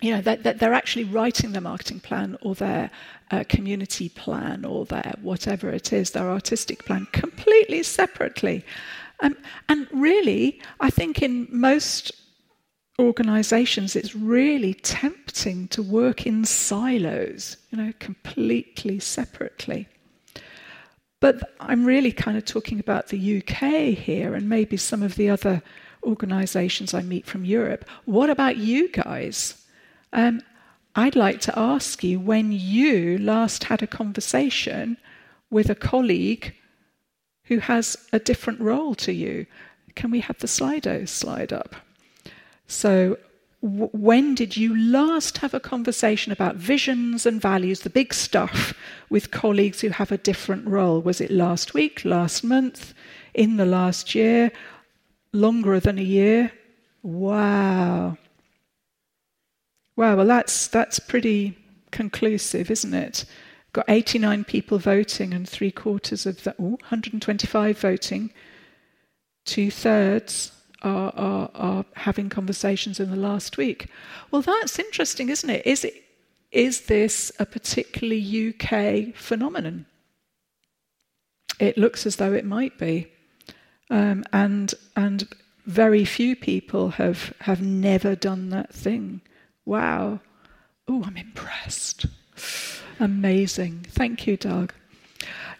You 0.00 0.16
know, 0.16 0.20
that, 0.22 0.58
they're 0.58 0.74
actually 0.74 1.04
writing 1.04 1.52
their 1.52 1.60
marketing 1.60 2.00
plan 2.00 2.36
or 2.42 2.54
their 2.54 2.90
uh, 3.30 3.44
community 3.48 4.08
plan 4.08 4.64
or 4.64 4.84
their 4.84 5.14
whatever 5.22 5.70
it 5.70 5.92
is, 5.92 6.10
their 6.10 6.30
artistic 6.30 6.84
plan, 6.84 7.06
completely 7.12 7.82
separately. 7.82 8.64
Um, 9.20 9.36
and 9.68 9.86
really, 9.92 10.60
I 10.80 10.90
think 10.90 11.22
in 11.22 11.46
most 11.50 12.12
organizations, 12.98 13.96
it's 13.96 14.14
really 14.14 14.74
tempting 14.74 15.68
to 15.68 15.82
work 15.82 16.26
in 16.26 16.44
silos, 16.44 17.56
you 17.70 17.78
know, 17.78 17.92
completely 17.98 18.98
separately. 18.98 19.88
But 21.24 21.54
I'm 21.58 21.86
really 21.86 22.12
kind 22.12 22.36
of 22.36 22.44
talking 22.44 22.78
about 22.78 23.08
the 23.08 23.38
UK 23.38 23.96
here 23.96 24.34
and 24.34 24.46
maybe 24.46 24.76
some 24.76 25.02
of 25.02 25.14
the 25.14 25.30
other 25.30 25.62
organizations 26.02 26.92
I 26.92 27.00
meet 27.00 27.24
from 27.24 27.46
Europe. 27.46 27.88
What 28.04 28.28
about 28.28 28.58
you 28.58 28.90
guys? 28.90 29.64
Um, 30.12 30.42
I'd 30.94 31.16
like 31.16 31.40
to 31.40 31.58
ask 31.58 32.04
you 32.04 32.20
when 32.20 32.52
you 32.52 33.16
last 33.16 33.64
had 33.64 33.82
a 33.82 33.86
conversation 33.86 34.98
with 35.48 35.70
a 35.70 35.74
colleague 35.74 36.54
who 37.44 37.60
has 37.60 37.96
a 38.12 38.18
different 38.18 38.60
role 38.60 38.94
to 38.96 39.14
you. 39.14 39.46
Can 39.94 40.10
we 40.10 40.20
have 40.20 40.40
the 40.40 40.46
Slido 40.46 41.08
slide 41.08 41.54
up? 41.54 41.74
So, 42.66 43.16
when 43.66 44.34
did 44.34 44.58
you 44.58 44.76
last 44.76 45.38
have 45.38 45.54
a 45.54 45.60
conversation 45.60 46.32
about 46.32 46.56
visions 46.56 47.24
and 47.24 47.40
values, 47.40 47.80
the 47.80 47.88
big 47.88 48.12
stuff, 48.12 48.74
with 49.08 49.30
colleagues 49.30 49.80
who 49.80 49.88
have 49.88 50.12
a 50.12 50.18
different 50.18 50.68
role? 50.68 51.00
Was 51.00 51.18
it 51.18 51.30
last 51.30 51.72
week, 51.72 52.04
last 52.04 52.44
month, 52.44 52.92
in 53.32 53.56
the 53.56 53.64
last 53.64 54.14
year, 54.14 54.52
longer 55.32 55.80
than 55.80 55.98
a 55.98 56.02
year? 56.02 56.52
Wow. 57.02 58.18
Wow, 59.96 60.16
well, 60.16 60.26
that's, 60.26 60.68
that's 60.68 60.98
pretty 60.98 61.56
conclusive, 61.90 62.70
isn't 62.70 62.92
it? 62.92 63.24
Got 63.72 63.86
89 63.88 64.44
people 64.44 64.78
voting 64.78 65.32
and 65.32 65.48
three 65.48 65.70
quarters 65.70 66.26
of 66.26 66.46
ooh, 66.60 66.76
125 66.82 67.78
voting, 67.78 68.30
two 69.46 69.70
thirds 69.70 70.52
are, 70.84 71.12
are, 71.16 71.50
are 71.54 71.84
having 71.94 72.28
conversations 72.28 73.00
in 73.00 73.10
the 73.10 73.16
last 73.16 73.56
week. 73.56 73.88
Well, 74.30 74.42
that's 74.42 74.78
interesting, 74.78 75.28
isn't 75.28 75.50
it? 75.50 75.66
Is, 75.66 75.84
it, 75.84 75.94
is 76.52 76.82
this 76.82 77.32
a 77.38 77.46
particularly 77.46 78.54
UK 78.54 79.14
phenomenon? 79.16 79.86
It 81.58 81.78
looks 81.78 82.06
as 82.06 82.16
though 82.16 82.32
it 82.32 82.44
might 82.44 82.78
be. 82.78 83.08
Um, 83.90 84.24
and, 84.32 84.74
and 84.96 85.28
very 85.66 86.04
few 86.04 86.36
people 86.36 86.90
have, 86.90 87.32
have 87.40 87.62
never 87.62 88.14
done 88.14 88.50
that 88.50 88.72
thing. 88.72 89.20
Wow. 89.64 90.20
Oh, 90.86 91.02
I'm 91.04 91.16
impressed. 91.16 92.06
Amazing. 93.00 93.86
Thank 93.88 94.26
you, 94.26 94.36
Doug. 94.36 94.72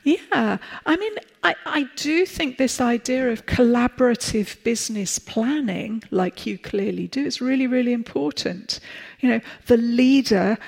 Yeah, 0.04 0.58
I 0.84 0.96
mean, 0.96 1.14
I, 1.42 1.54
I 1.64 1.88
do 1.96 2.26
think 2.26 2.58
this 2.58 2.78
idea 2.78 3.30
of 3.30 3.46
collaborative 3.46 4.62
business 4.62 5.18
planning, 5.18 6.02
like 6.10 6.44
you 6.44 6.58
clearly 6.58 7.08
do, 7.08 7.24
is 7.24 7.40
really, 7.40 7.66
really 7.66 7.94
important. 7.94 8.80
You 9.20 9.30
know, 9.30 9.40
the 9.66 9.78
leader 9.78 10.58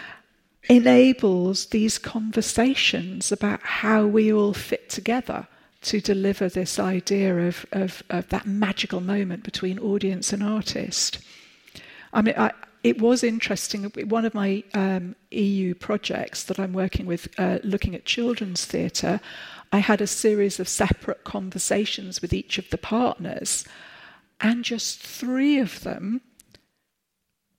enables 0.70 1.66
these 1.66 1.98
conversations 1.98 3.30
about 3.30 3.62
how 3.62 4.06
we 4.06 4.32
all 4.32 4.54
fit 4.54 4.88
together 4.88 5.46
to 5.82 6.00
deliver 6.00 6.48
this 6.48 6.78
idea 6.78 7.36
of, 7.46 7.66
of, 7.72 8.02
of 8.08 8.28
that 8.30 8.46
magical 8.46 9.00
moment 9.00 9.44
between 9.44 9.78
audience 9.78 10.32
and 10.32 10.42
artist. 10.42 11.18
I 12.12 12.22
mean, 12.22 12.34
I, 12.38 12.52
it 12.86 13.00
was 13.00 13.24
interesting. 13.24 13.82
One 14.08 14.24
of 14.24 14.32
my 14.32 14.62
um, 14.72 15.16
EU 15.32 15.74
projects 15.74 16.44
that 16.44 16.60
I'm 16.60 16.72
working 16.72 17.04
with, 17.04 17.28
uh, 17.36 17.58
looking 17.64 17.96
at 17.96 18.04
children's 18.04 18.64
theatre, 18.64 19.20
I 19.72 19.78
had 19.78 20.00
a 20.00 20.06
series 20.06 20.60
of 20.60 20.68
separate 20.68 21.24
conversations 21.24 22.22
with 22.22 22.32
each 22.32 22.58
of 22.58 22.70
the 22.70 22.78
partners, 22.78 23.64
and 24.40 24.64
just 24.64 25.02
three 25.02 25.58
of 25.58 25.80
them 25.80 26.20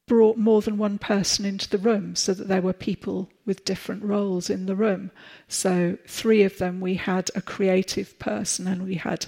brought 0.08 0.38
more 0.38 0.62
than 0.62 0.78
one 0.78 0.98
person 0.98 1.44
into 1.44 1.70
the 1.70 1.78
room 1.78 2.16
so 2.16 2.34
that 2.34 2.48
there 2.48 2.62
were 2.62 2.72
people 2.72 3.30
with 3.46 3.66
different 3.66 4.04
roles 4.04 4.50
in 4.50 4.66
the 4.66 4.78
room. 4.78 5.12
So, 5.50 5.98
three 6.08 6.44
of 6.44 6.58
them, 6.58 6.80
we 6.80 6.94
had 6.94 7.30
a 7.36 7.42
creative 7.42 8.18
person 8.18 8.66
and 8.66 8.86
we 8.86 8.96
had 8.96 9.26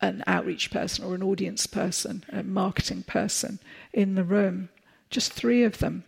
an 0.00 0.24
outreach 0.26 0.72
person 0.72 1.04
or 1.04 1.14
an 1.14 1.22
audience 1.22 1.68
person, 1.68 2.24
a 2.32 2.42
marketing 2.42 3.04
person 3.04 3.60
in 3.92 4.16
the 4.16 4.24
room. 4.24 4.68
Just 5.10 5.32
three 5.32 5.64
of 5.64 5.78
them. 5.78 6.04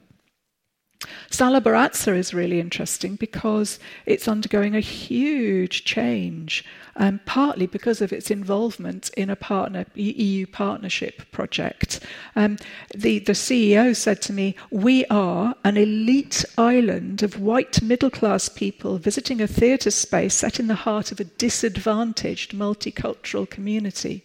Sala 1.30 1.60
Barazza 1.60 2.16
is 2.16 2.34
really 2.34 2.58
interesting 2.58 3.14
because 3.14 3.78
it's 4.04 4.26
undergoing 4.26 4.74
a 4.74 4.80
huge 4.80 5.84
change, 5.84 6.64
um, 6.96 7.20
partly 7.24 7.66
because 7.66 8.00
of 8.00 8.12
its 8.12 8.32
involvement 8.32 9.08
in 9.16 9.30
a 9.30 9.36
partner 9.36 9.86
EU 9.94 10.46
partnership 10.46 11.30
project. 11.30 12.00
Um, 12.34 12.56
the, 12.96 13.20
the 13.20 13.32
CEO 13.32 13.94
said 13.94 14.20
to 14.22 14.32
me, 14.32 14.56
We 14.70 15.04
are 15.06 15.54
an 15.64 15.76
elite 15.76 16.44
island 16.56 17.22
of 17.22 17.38
white 17.38 17.80
middle 17.80 18.10
class 18.10 18.48
people 18.48 18.98
visiting 18.98 19.40
a 19.40 19.46
theatre 19.46 19.92
space 19.92 20.34
set 20.34 20.58
in 20.58 20.66
the 20.66 20.74
heart 20.74 21.12
of 21.12 21.20
a 21.20 21.24
disadvantaged 21.24 22.52
multicultural 22.52 23.48
community. 23.48 24.24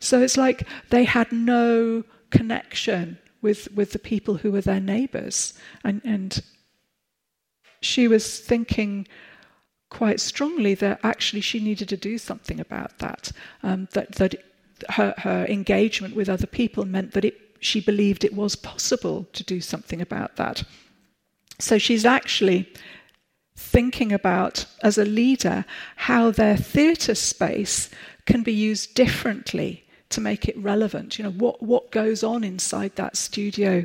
So 0.00 0.20
it's 0.20 0.36
like 0.36 0.66
they 0.90 1.04
had 1.04 1.30
no 1.30 2.02
connection 2.30 3.18
with, 3.42 3.70
with 3.74 3.92
the 3.92 3.98
people 3.98 4.36
who 4.36 4.52
were 4.52 4.60
their 4.60 4.80
neighbours. 4.80 5.54
And, 5.84 6.00
and 6.04 6.42
she 7.80 8.08
was 8.08 8.38
thinking 8.38 9.06
quite 9.90 10.20
strongly 10.20 10.74
that 10.76 11.00
actually 11.02 11.42
she 11.42 11.60
needed 11.60 11.88
to 11.90 11.96
do 11.96 12.16
something 12.16 12.60
about 12.60 12.98
that, 12.98 13.32
um, 13.62 13.88
that, 13.92 14.12
that 14.12 14.34
her, 14.90 15.14
her 15.18 15.44
engagement 15.46 16.16
with 16.16 16.28
other 16.28 16.46
people 16.46 16.84
meant 16.86 17.12
that 17.12 17.24
it, 17.24 17.38
she 17.60 17.80
believed 17.80 18.24
it 18.24 18.34
was 18.34 18.56
possible 18.56 19.26
to 19.32 19.44
do 19.44 19.60
something 19.60 20.00
about 20.00 20.36
that. 20.36 20.62
So 21.58 21.78
she's 21.78 22.06
actually 22.06 22.72
thinking 23.54 24.12
about, 24.12 24.64
as 24.82 24.98
a 24.98 25.04
leader, 25.04 25.64
how 25.96 26.30
their 26.30 26.56
theatre 26.56 27.14
space 27.14 27.90
can 28.24 28.42
be 28.42 28.52
used 28.52 28.94
differently 28.94 29.81
to 30.12 30.20
make 30.20 30.48
it 30.48 30.56
relevant. 30.58 31.18
You 31.18 31.24
know, 31.24 31.30
what, 31.32 31.62
what 31.62 31.90
goes 31.90 32.22
on 32.22 32.44
inside 32.44 32.96
that 32.96 33.16
studio 33.16 33.84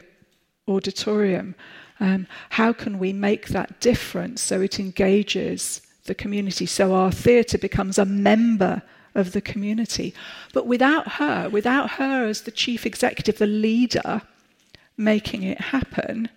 auditorium? 0.68 1.56
Um, 2.00 2.28
how 2.50 2.74
can 2.74 3.00
we 3.00 3.14
make 3.14 3.48
that 3.50 3.80
difference 3.80 4.42
so 4.42 4.62
it 4.62 4.80
engages 4.80 5.82
the 6.06 6.16
community, 6.16 6.66
so 6.66 6.94
our 6.94 7.12
theatre 7.12 7.58
becomes 7.58 7.98
a 7.98 8.06
member 8.06 8.82
of 9.16 9.32
the 9.32 9.42
community? 9.42 10.14
But 10.54 10.68
without 10.68 11.08
her, 11.14 11.50
without 11.50 11.92
her 11.92 12.28
as 12.28 12.42
the 12.42 12.52
chief 12.52 12.86
executive, 12.86 13.40
the 13.40 13.48
leader, 13.48 14.22
making 14.96 15.44
it 15.44 15.60
happen, 15.60 16.30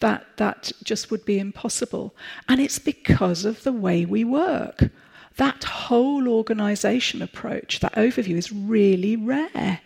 that, 0.00 0.26
that 0.36 0.72
just 0.84 1.10
would 1.10 1.24
be 1.24 1.38
impossible. 1.38 2.14
And 2.48 2.60
it's 2.60 2.78
because 2.78 3.44
of 3.44 3.62
the 3.62 3.72
way 3.72 4.04
we 4.04 4.24
work. 4.24 4.90
That 5.36 5.64
whole 5.64 6.28
organization 6.28 7.22
approach, 7.22 7.80
that 7.80 7.94
overview, 7.94 8.36
is 8.36 8.52
really 8.52 9.16
rare 9.16 9.80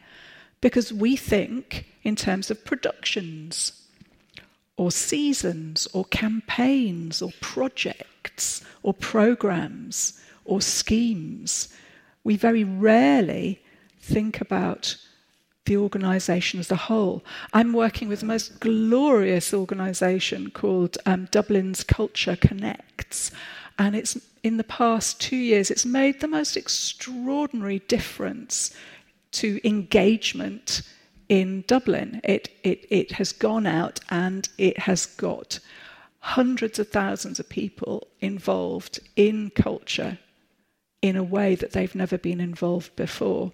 because 0.61 0.93
we 0.93 1.17
think 1.17 1.87
in 2.03 2.17
terms 2.17 2.51
of 2.51 2.65
productions 2.65 3.73
or 4.77 4.91
seasons 4.91 5.87
or 5.93 6.05
campaigns 6.07 7.21
or 7.21 7.33
projects 7.41 8.65
or 8.83 8.95
programs 8.95 10.21
or 10.45 10.61
schemes. 10.61 11.69
We 12.25 12.37
very 12.37 12.65
rarely 12.65 13.61
think 14.01 14.41
about 14.41 14.97
the 15.67 15.77
organisation 15.77 16.59
as 16.61 16.71
a 16.71 16.77
whole. 16.77 17.23
I'm 17.53 17.73
working 17.73 18.09
with 18.09 18.21
the 18.21 18.27
most 18.27 18.59
glorious 18.59 19.53
organisation 19.53 20.51
called 20.51 20.97
um, 21.07 21.29
Dublin's 21.31 21.85
Culture 21.85 22.37
Connects, 22.37 23.31
and 23.81 23.97
it's 23.97 24.19
in 24.43 24.59
the 24.59 24.65
past 24.65 25.19
two 25.23 25.37
years, 25.37 25.71
it's 25.71 25.87
made 25.87 26.21
the 26.21 26.29
most 26.29 26.55
extraordinary 26.55 27.79
difference 27.89 28.75
to 29.33 29.59
engagement 29.67 30.83
in 31.31 31.65
Dublin. 31.67 32.21
It, 32.23 32.51
it, 32.63 32.87
it 32.91 33.13
has 33.13 33.33
gone 33.33 33.67
out 33.67 33.99
and 34.11 34.47
it 34.59 34.81
has 34.81 35.07
got 35.07 35.61
hundreds 36.19 36.79
of 36.79 36.91
thousands 36.91 37.41
of 37.41 37.49
people 37.49 38.07
involved 38.21 39.01
in 39.17 39.49
culture 39.49 40.19
in 41.01 41.17
a 41.17 41.25
way 41.25 41.55
that 41.55 41.73
they've 41.73 41.95
never 41.95 42.19
been 42.19 42.41
involved 42.41 42.95
before. 42.97 43.51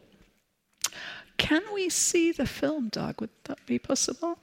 Can 1.38 1.62
we 1.72 1.88
see 1.88 2.32
the 2.32 2.46
film, 2.46 2.88
Doug? 2.88 3.20
Would 3.20 3.30
that 3.44 3.64
be 3.64 3.78
possible? 3.78 4.40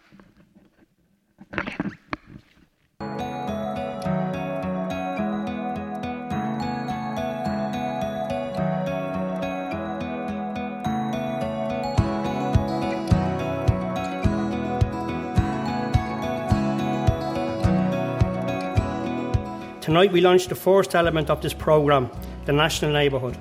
Tonight 19.83 20.13
we 20.13 20.21
launch 20.21 20.47
the 20.47 20.55
first 20.55 20.95
element 20.95 21.29
of 21.29 21.41
this 21.41 21.53
programme, 21.53 22.09
the 22.45 22.53
National 22.53 22.93
Neighbourhood. 22.93 23.37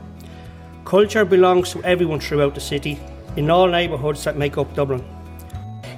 Culture 0.84 1.24
belongs 1.24 1.70
to 1.70 1.80
everyone 1.84 2.18
throughout 2.18 2.56
the 2.56 2.60
city, 2.60 2.98
in 3.36 3.48
all 3.48 3.68
neighbourhoods 3.68 4.24
that 4.24 4.36
make 4.36 4.58
up 4.58 4.74
Dublin. 4.74 5.04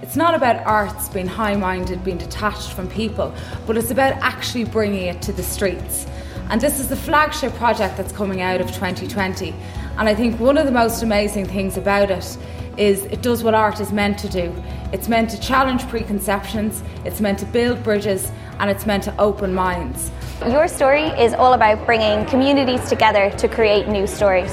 It's 0.03 0.17
not 0.17 0.35
about 0.35 0.67
arts 0.67 1.09
being 1.09 1.27
high 1.27 1.57
minded, 1.57 2.05
being 2.05 2.19
detached 2.19 2.75
from 2.75 2.89
people, 2.91 3.35
but 3.67 3.79
it's 3.79 3.91
about 3.91 4.13
actually 4.21 4.65
bringing 4.65 5.07
it 5.07 5.23
to 5.23 5.33
the 5.33 5.43
streets. 5.43 6.07
And 6.51 6.61
this 6.61 6.79
is 6.79 6.89
the 6.89 6.97
flagship 6.97 7.55
project 7.55 7.97
that's 7.97 8.13
coming 8.13 8.43
out 8.43 8.61
of 8.61 8.67
2020. 8.67 9.55
And 9.97 10.07
I 10.11 10.15
think 10.15 10.39
one 10.39 10.59
of 10.59 10.67
the 10.67 10.73
most 10.73 11.03
amazing 11.03 11.47
things 11.47 11.79
about 11.79 12.11
it 12.11 12.37
is 12.77 13.05
it 13.05 13.23
does 13.23 13.43
what 13.43 13.55
art 13.55 13.81
is 13.81 13.93
meant 13.93 14.19
to 14.19 14.29
do. 14.29 14.55
It's 14.93 15.09
meant 15.09 15.31
to 15.31 15.41
challenge 15.41 15.89
preconceptions, 15.89 16.83
it's 17.07 17.23
meant 17.23 17.39
to 17.39 17.47
build 17.47 17.83
bridges, 17.83 18.31
and 18.59 18.71
it's 18.71 18.85
meant 18.85 19.05
to 19.05 19.19
open 19.19 19.55
minds. 19.55 20.11
Your 20.51 20.69
story 20.69 21.05
is 21.05 21.33
all 21.33 21.55
about 21.55 21.87
bringing 21.87 22.27
communities 22.27 22.87
together 22.87 23.31
to 23.39 23.49
create 23.49 23.89
new 23.89 24.07
stories. 24.07 24.53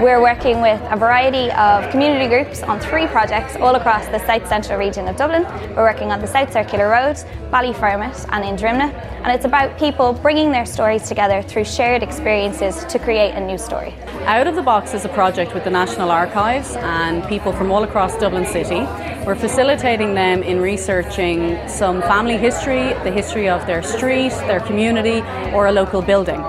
We're 0.00 0.22
working 0.22 0.60
with 0.60 0.80
a 0.92 0.96
variety 0.96 1.50
of 1.50 1.90
community 1.90 2.28
groups 2.28 2.62
on 2.62 2.78
three 2.78 3.08
projects 3.08 3.56
all 3.56 3.74
across 3.74 4.06
the 4.06 4.24
South 4.26 4.48
Central 4.48 4.78
region 4.78 5.08
of 5.08 5.16
Dublin. 5.16 5.42
We're 5.74 5.82
working 5.82 6.12
on 6.12 6.20
the 6.20 6.26
South 6.28 6.52
Circular 6.52 6.88
Road, 6.88 7.16
Ballyfermot, 7.50 8.28
and 8.30 8.44
in 8.44 8.54
Drimnagh, 8.54 8.94
and 9.24 9.32
it's 9.32 9.44
about 9.44 9.76
people 9.76 10.12
bringing 10.12 10.52
their 10.52 10.66
stories 10.66 11.08
together 11.08 11.42
through 11.42 11.64
shared 11.64 12.04
experiences 12.04 12.84
to 12.84 13.00
create 13.00 13.32
a 13.32 13.40
new 13.44 13.58
story. 13.58 13.92
Out 14.26 14.46
of 14.46 14.54
the 14.54 14.62
Box 14.62 14.94
is 14.94 15.04
a 15.04 15.08
project 15.08 15.52
with 15.52 15.64
the 15.64 15.70
National 15.70 16.12
Archives 16.12 16.76
and 16.76 17.26
people 17.26 17.52
from 17.52 17.72
all 17.72 17.82
across 17.82 18.16
Dublin 18.18 18.46
City. 18.46 18.86
We're 19.26 19.34
facilitating 19.34 20.14
them 20.14 20.44
in 20.44 20.60
researching 20.60 21.58
some 21.66 22.02
family 22.02 22.36
history, 22.36 22.94
the 23.02 23.10
history 23.10 23.48
of 23.48 23.66
their 23.66 23.82
street, 23.82 24.30
their 24.46 24.60
community, 24.60 25.22
or 25.52 25.66
a 25.66 25.72
local 25.72 26.02
building. 26.02 26.40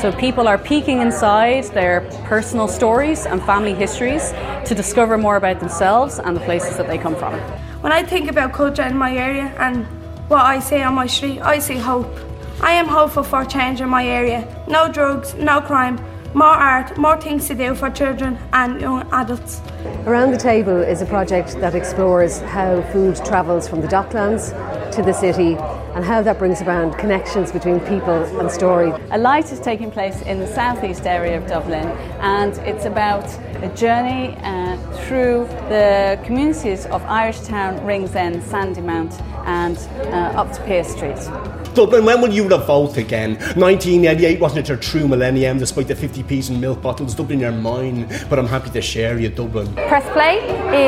So 0.00 0.12
people 0.12 0.46
are 0.46 0.58
peeking 0.58 1.00
inside 1.00 1.64
their 1.72 2.02
personal 2.24 2.68
stories 2.68 3.24
and 3.24 3.42
family 3.42 3.72
histories 3.72 4.30
to 4.66 4.74
discover 4.74 5.16
more 5.16 5.36
about 5.36 5.58
themselves 5.58 6.18
and 6.18 6.36
the 6.36 6.40
places 6.40 6.76
that 6.76 6.86
they 6.86 6.98
come 6.98 7.16
from. 7.16 7.32
When 7.80 7.92
I 7.92 8.02
think 8.02 8.30
about 8.30 8.52
culture 8.52 8.82
in 8.82 8.96
my 8.98 9.16
area 9.16 9.54
and 9.58 9.86
what 10.28 10.42
I 10.42 10.60
see 10.60 10.82
on 10.82 10.94
my 10.94 11.06
street, 11.06 11.40
I 11.40 11.58
see 11.60 11.78
hope. 11.78 12.14
I 12.60 12.72
am 12.72 12.86
hopeful 12.86 13.22
for 13.22 13.42
change 13.46 13.80
in 13.80 13.88
my 13.88 14.06
area. 14.06 14.46
No 14.68 14.92
drugs, 14.92 15.34
no 15.34 15.62
crime, 15.62 15.98
more 16.34 16.46
art, 16.46 16.98
more 16.98 17.18
things 17.18 17.48
to 17.48 17.54
do 17.54 17.74
for 17.74 17.88
children 17.88 18.38
and 18.52 18.78
young 18.78 19.08
adults. 19.12 19.62
Around 20.04 20.32
the 20.32 20.36
Table 20.36 20.76
is 20.76 21.00
a 21.00 21.06
project 21.06 21.58
that 21.60 21.74
explores 21.74 22.40
how 22.40 22.82
food 22.92 23.16
travels 23.24 23.66
from 23.66 23.80
the 23.80 23.88
docklands 23.88 24.50
to 24.92 25.02
the 25.02 25.14
city 25.14 25.56
and 25.96 26.04
how 26.04 26.20
that 26.20 26.38
brings 26.38 26.60
about 26.60 26.98
connections 26.98 27.50
between 27.50 27.80
people 27.80 28.22
and 28.38 28.50
story. 28.50 28.92
A 29.12 29.16
light 29.18 29.50
is 29.50 29.58
taking 29.58 29.90
place 29.90 30.20
in 30.22 30.38
the 30.38 30.46
southeast 30.46 31.06
area 31.06 31.38
of 31.38 31.46
Dublin 31.46 31.86
and 32.20 32.52
it's 32.58 32.84
about 32.84 33.24
a 33.62 33.74
journey 33.74 34.36
uh, 34.42 34.76
through 35.04 35.46
the 35.68 36.20
communities 36.24 36.86
of 36.86 37.02
Irishtown, 37.02 37.84
Ringsend, 37.86 38.42
Sandymount 38.42 39.20
and 39.46 39.78
uh, 40.12 40.40
up 40.40 40.52
to 40.52 40.60
Pearse 40.62 40.88
Street. 40.88 41.16
Dublin, 41.74 42.04
when 42.04 42.20
will 42.20 42.32
you 42.32 42.48
revolt 42.48 42.96
again? 42.96 43.34
1988 43.34 44.40
wasn't 44.40 44.60
it 44.60 44.68
your 44.68 44.78
true 44.78 45.06
millennium, 45.06 45.58
despite 45.58 45.86
the 45.88 45.94
50p's 45.94 46.48
and 46.48 46.60
milk 46.60 46.80
bottles? 46.80 47.14
Dublin, 47.14 47.40
you're 47.40 47.52
mine, 47.52 48.08
but 48.28 48.38
I'm 48.38 48.46
happy 48.46 48.70
to 48.70 48.80
share 48.80 49.18
you, 49.18 49.28
Dublin. 49.28 49.72
Press 49.74 50.10
Play 50.12 50.38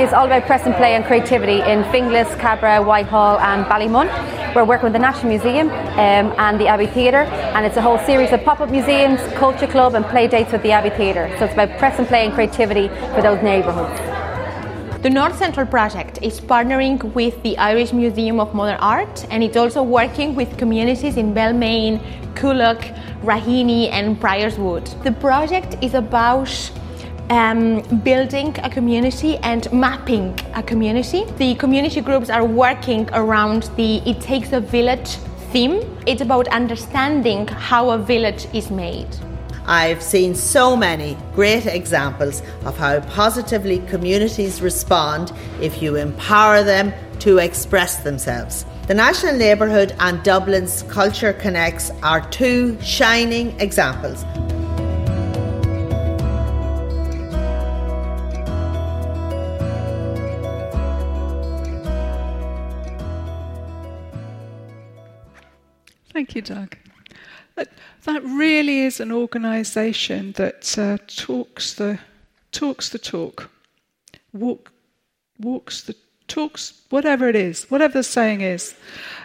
is 0.02 0.12
all 0.12 0.26
about 0.26 0.46
press 0.46 0.64
and 0.64 0.74
play 0.74 0.94
and 0.94 1.04
creativity 1.04 1.60
in 1.60 1.82
Finglas, 1.92 2.38
Cabra, 2.38 2.82
Whitehall, 2.82 3.38
and 3.40 3.66
Ballymun. 3.66 4.08
We're 4.54 4.64
working 4.64 4.84
with 4.84 4.94
the 4.94 4.98
National 4.98 5.28
Museum 5.28 5.68
um, 5.68 6.34
and 6.38 6.58
the 6.58 6.66
Abbey 6.66 6.86
Theatre, 6.86 7.24
and 7.54 7.66
it's 7.66 7.76
a 7.76 7.82
whole 7.82 7.98
series 7.98 8.32
of 8.32 8.42
pop 8.42 8.60
up 8.60 8.70
museums, 8.70 9.20
culture 9.34 9.66
club, 9.66 9.94
and 9.94 10.04
play 10.06 10.26
dates 10.26 10.52
with 10.52 10.62
the 10.62 10.72
Abbey 10.72 10.90
Theatre. 10.90 11.30
So 11.38 11.44
it's 11.44 11.54
about 11.54 11.78
press 11.78 11.98
and 11.98 12.08
play 12.08 12.24
and 12.24 12.32
creativity 12.32 12.57
for 12.58 13.22
those 13.22 13.40
neighbourhoods. 13.42 14.00
The 15.00 15.10
North 15.10 15.38
Central 15.38 15.64
Project 15.64 16.18
is 16.22 16.40
partnering 16.40 17.14
with 17.14 17.40
the 17.44 17.56
Irish 17.56 17.92
Museum 17.92 18.40
of 18.40 18.52
Modern 18.52 18.80
Art 18.80 19.24
and 19.30 19.44
it's 19.44 19.56
also 19.56 19.80
working 19.80 20.34
with 20.34 20.58
communities 20.58 21.16
in 21.16 21.32
Belmayne, 21.32 22.00
Coolock, 22.34 22.82
Raheny, 23.22 23.90
and 23.92 24.20
Priorswood. 24.20 25.00
The 25.04 25.12
project 25.12 25.76
is 25.80 25.94
about 25.94 26.50
um, 27.30 27.80
building 28.02 28.56
a 28.64 28.68
community 28.68 29.36
and 29.36 29.72
mapping 29.72 30.36
a 30.54 30.62
community. 30.64 31.26
The 31.36 31.54
community 31.54 32.00
groups 32.00 32.28
are 32.28 32.44
working 32.44 33.08
around 33.12 33.70
the 33.76 33.98
It 33.98 34.20
Takes 34.20 34.52
a 34.52 34.58
Village 34.58 35.18
theme. 35.52 35.80
It's 36.08 36.22
about 36.22 36.48
understanding 36.48 37.46
how 37.46 37.90
a 37.90 37.98
village 37.98 38.48
is 38.52 38.68
made. 38.68 39.06
I've 39.68 40.02
seen 40.02 40.34
so 40.34 40.74
many 40.74 41.14
great 41.34 41.66
examples 41.66 42.40
of 42.64 42.78
how 42.78 43.00
positively 43.00 43.80
communities 43.80 44.62
respond 44.62 45.30
if 45.60 45.82
you 45.82 45.96
empower 45.96 46.62
them 46.62 46.90
to 47.18 47.36
express 47.36 47.98
themselves. 47.98 48.64
The 48.86 48.94
National 48.94 49.36
Neighbourhood 49.36 49.94
and 50.00 50.22
Dublin's 50.22 50.84
Culture 50.84 51.34
Connects 51.34 51.90
are 52.02 52.26
two 52.30 52.80
shining 52.80 53.60
examples. 53.60 54.24
Thank 66.10 66.34
you, 66.34 66.40
Doug. 66.40 66.74
That, 67.58 67.72
that 68.04 68.22
really 68.22 68.82
is 68.82 69.00
an 69.00 69.10
organisation 69.10 70.30
that 70.36 70.78
uh, 70.78 70.98
talks 71.08 71.74
the 71.74 71.98
talks 72.52 72.88
the 72.90 73.00
talk, 73.00 73.50
walk, 74.32 74.70
walks 75.40 75.82
the 75.82 75.96
talks, 76.28 76.82
whatever 76.90 77.28
it 77.28 77.34
is, 77.34 77.68
whatever 77.68 77.94
the 77.94 78.04
saying 78.04 78.42
is. 78.42 78.76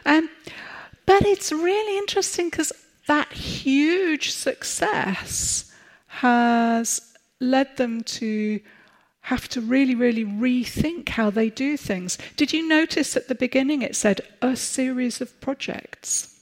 Um, 0.03 0.31
but 1.05 1.23
it's 1.27 1.51
really 1.51 1.95
interesting 1.99 2.49
because 2.49 2.73
that 3.07 3.31
huge 3.31 4.31
success 4.31 5.71
has 6.07 7.13
led 7.39 7.77
them 7.77 8.01
to 8.17 8.59
have 9.21 9.47
to 9.49 9.61
really, 9.61 9.93
really 9.93 10.25
rethink 10.25 11.09
how 11.09 11.29
they 11.29 11.51
do 11.51 11.77
things. 11.77 12.17
Did 12.35 12.51
you 12.51 12.67
notice 12.67 13.15
at 13.15 13.27
the 13.27 13.35
beginning 13.35 13.83
it 13.83 13.95
said 13.95 14.21
a 14.41 14.55
series 14.55 15.21
of 15.21 15.39
projects? 15.39 16.32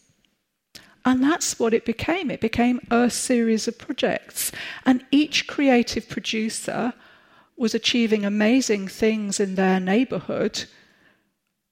And 1.03 1.23
that's 1.23 1.57
what 1.59 1.73
it 1.73 1.85
became. 1.85 2.29
It 2.29 2.41
became 2.41 2.79
a 2.91 3.09
series 3.09 3.67
of 3.67 3.77
projects. 3.77 4.51
And 4.85 5.03
each 5.11 5.47
creative 5.47 6.07
producer 6.07 6.93
was 7.57 7.73
achieving 7.73 8.25
amazing 8.25 8.87
things 8.87 9.39
in 9.39 9.55
their 9.55 9.79
neighborhood, 9.79 10.65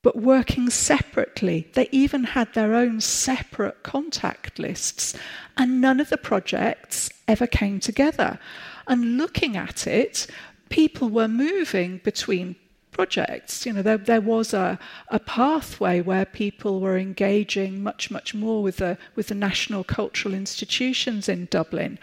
but 0.02 0.16
working 0.16 0.70
separately. 0.70 1.70
They 1.74 1.90
even 1.92 2.24
had 2.24 2.54
their 2.54 2.74
own 2.74 3.02
separate 3.02 3.84
contact 3.84 4.58
lists. 4.58 5.16
And 5.58 5.82
none 5.82 6.00
of 6.00 6.10
the 6.10 6.18
projects 6.18 7.10
ever 7.28 7.48
came 7.48 7.80
together. 7.80 8.40
And 8.88 9.18
looking 9.18 9.56
at 9.58 9.86
it, 9.86 10.26
people 10.70 11.10
were 11.10 11.28
moving 11.28 12.02
between 12.04 12.56
projects. 13.00 13.66
You 13.66 13.72
know, 13.72 13.82
there, 13.82 13.98
there 13.98 14.20
was 14.20 14.54
a, 14.54 14.78
a 15.08 15.20
pathway 15.20 16.02
where 16.02 16.26
people 16.26 16.82
were 16.82 16.98
engaging 16.98 17.82
much, 17.82 18.12
much 18.12 18.36
more 18.36 18.62
with 18.62 18.76
the, 18.76 18.98
with 19.16 19.28
the 19.28 19.36
national 19.36 19.86
cultural 19.86 20.34
institutions 20.34 21.30
in 21.30 21.48
Dublin. 21.50 21.98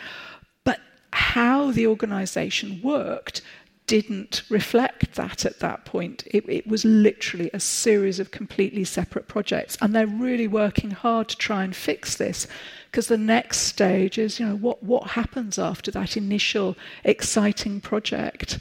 But 0.65 0.81
how 1.13 1.71
the 1.71 1.87
organisation 1.87 2.81
worked 2.83 3.43
didn't 3.87 4.43
reflect 4.49 5.17
that 5.17 5.45
at 5.45 5.61
that 5.61 5.85
point. 5.85 6.27
It, 6.31 6.49
it, 6.49 6.67
was 6.67 6.83
literally 6.87 7.51
a 7.53 7.61
series 7.61 8.19
of 8.19 8.31
completely 8.31 8.85
separate 8.85 9.29
projects, 9.29 9.77
and 9.83 9.95
they're 9.95 10.07
really 10.07 10.49
working 10.49 10.93
hard 10.93 11.29
to 11.29 11.37
try 11.37 11.63
and 11.63 11.77
fix 11.77 12.17
this. 12.17 12.49
Because 12.91 13.09
the 13.09 13.19
next 13.19 13.59
stage 13.59 14.17
is, 14.17 14.41
you 14.41 14.47
know, 14.47 14.57
what, 14.57 14.83
what 14.83 15.11
happens 15.11 15.59
after 15.59 15.91
that 15.91 16.17
initial 16.17 16.75
exciting 17.05 17.83
project? 17.83 18.59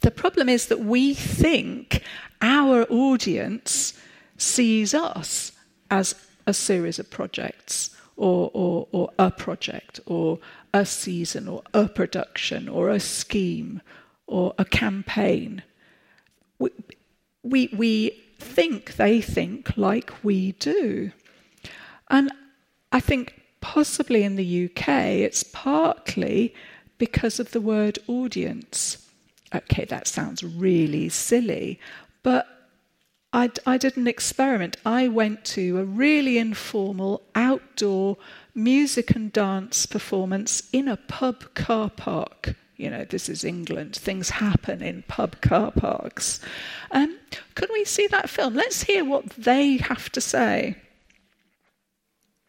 The 0.00 0.10
problem 0.10 0.48
is 0.48 0.66
that 0.66 0.80
we 0.80 1.14
think 1.14 2.02
our 2.40 2.84
audience 2.84 3.94
sees 4.36 4.94
us 4.94 5.52
as 5.90 6.14
a 6.46 6.54
series 6.54 6.98
of 6.98 7.10
projects 7.10 7.96
or, 8.16 8.50
or, 8.52 8.88
or 8.92 9.10
a 9.18 9.30
project 9.30 10.00
or 10.06 10.38
a 10.72 10.84
season 10.84 11.48
or 11.48 11.62
a 11.74 11.88
production 11.88 12.68
or 12.68 12.90
a 12.90 13.00
scheme 13.00 13.80
or 14.26 14.54
a 14.58 14.64
campaign. 14.64 15.62
We, 16.58 16.70
we, 17.42 17.70
we 17.72 18.24
think 18.38 18.96
they 18.96 19.20
think 19.20 19.76
like 19.76 20.12
we 20.22 20.52
do. 20.52 21.12
And 22.08 22.30
I 22.92 23.00
think 23.00 23.40
possibly 23.60 24.22
in 24.22 24.36
the 24.36 24.64
UK 24.66 24.88
it's 24.88 25.42
partly 25.42 26.54
because 26.98 27.40
of 27.40 27.50
the 27.50 27.60
word 27.60 27.98
audience 28.06 29.07
okay, 29.54 29.84
that 29.86 30.06
sounds 30.06 30.42
really 30.42 31.08
silly, 31.08 31.80
but 32.22 32.46
I, 33.32 33.50
I 33.66 33.76
did 33.76 33.96
an 33.96 34.06
experiment. 34.06 34.76
I 34.86 35.08
went 35.08 35.44
to 35.46 35.78
a 35.78 35.84
really 35.84 36.38
informal 36.38 37.22
outdoor 37.34 38.16
music 38.54 39.14
and 39.14 39.32
dance 39.32 39.86
performance 39.86 40.68
in 40.72 40.88
a 40.88 40.96
pub 40.96 41.54
car 41.54 41.90
park. 41.90 42.54
You 42.76 42.90
know, 42.90 43.04
this 43.04 43.28
is 43.28 43.44
England. 43.44 43.96
Things 43.96 44.30
happen 44.30 44.82
in 44.82 45.02
pub 45.08 45.40
car 45.40 45.72
parks. 45.72 46.40
Um, 46.92 47.18
we 47.78 47.84
see 47.84 48.08
that 48.08 48.28
film? 48.28 48.54
Let's 48.54 48.82
hear 48.82 49.04
what 49.04 49.30
they 49.30 49.76
have 49.76 50.10
to 50.10 50.20
say. 50.20 50.76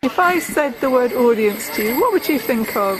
If 0.01 0.17
I 0.17 0.39
said 0.39 0.79
the 0.81 0.89
word 0.89 1.13
audience 1.13 1.69
to 1.75 1.83
you, 1.83 2.01
what 2.01 2.13
would 2.13 2.27
you 2.27 2.39
think 2.39 2.75
of? 2.75 2.99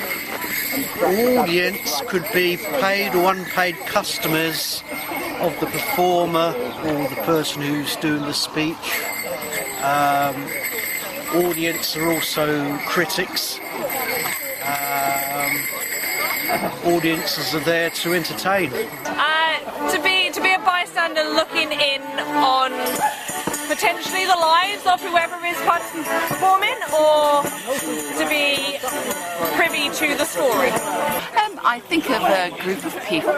Audience 1.04 2.02
could 2.08 2.26
be 2.34 2.58
paid 2.58 3.16
or 3.16 3.32
unpaid 3.32 3.76
customers 3.86 4.84
of 5.40 5.58
the 5.60 5.66
performer 5.68 6.54
or 6.84 7.10
the 7.10 7.22
person 7.24 7.62
who's 7.62 7.96
doing 7.98 8.22
the 8.24 8.34
speech. 8.34 8.76
Um, 9.82 10.36
audience 11.46 11.96
are 11.96 12.12
also 12.12 12.78
critics. 12.80 13.60
Um, 14.64 15.52
audiences 16.94 17.56
are 17.56 17.64
there 17.64 17.90
to 17.90 18.14
entertain. 18.14 18.72
Uh, 18.74 19.92
to 19.92 20.02
be 20.04 20.30
to 20.32 20.42
be 20.42 20.54
a 20.54 20.60
bystander 20.60 21.24
looking 21.24 21.72
in 21.72 22.02
on 22.02 22.72
potentially 23.80 24.26
the 24.26 24.36
lives 24.36 24.86
of 24.86 25.00
whoever 25.00 25.38
is 25.46 25.56
performing 25.62 26.76
or 26.92 27.44
to 28.20 28.28
be 28.28 28.78
privy 29.56 29.88
to 29.96 30.18
the 30.18 30.26
story? 30.26 30.70
Um, 30.70 31.58
I 31.64 31.82
think 31.88 32.10
of 32.10 32.22
a 32.22 32.62
group 32.62 32.84
of 32.84 33.02
people 33.06 33.34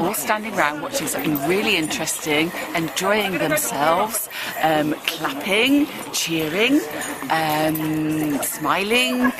all 0.00 0.14
standing 0.14 0.54
around 0.54 0.80
watching 0.80 1.06
something 1.06 1.36
really 1.46 1.76
interesting, 1.76 2.50
enjoying 2.74 3.32
themselves, 3.32 4.30
um, 4.62 4.94
clapping, 5.06 5.86
cheering, 6.14 6.80
um, 7.28 8.42
smiling, 8.42 9.30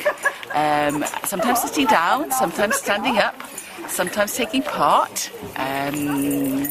um, 0.52 1.02
sometimes 1.24 1.62
sitting 1.62 1.86
down, 1.86 2.30
sometimes 2.30 2.76
standing 2.76 3.16
up, 3.16 3.42
sometimes 3.88 4.36
taking 4.36 4.62
part. 4.62 5.30
Um, 5.56 6.70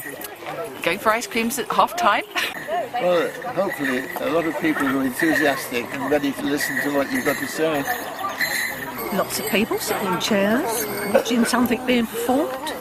going 0.83 0.99
for 0.99 1.11
ice 1.11 1.25
creams 1.25 1.57
at 1.57 1.71
half 1.71 1.97
time? 1.97 2.25
Well, 3.01 3.29
hopefully, 3.53 4.05
a 4.21 4.29
lot 4.31 4.45
of 4.45 4.57
people 4.61 4.85
who 4.87 4.99
are 5.01 5.05
enthusiastic 5.05 5.85
and 5.93 6.09
ready 6.09 6.31
to 6.31 6.43
listen 6.43 6.81
to 6.83 6.95
what 6.95 7.11
you've 7.11 7.25
got 7.25 7.37
to 7.37 7.47
say. 7.47 7.83
lots 9.17 9.39
of 9.39 9.49
people 9.49 9.77
sitting 9.79 10.07
in 10.07 10.19
chairs 10.19 10.85
watching 11.13 11.45
something 11.45 11.85
being 11.85 12.05
performed. 12.05 12.73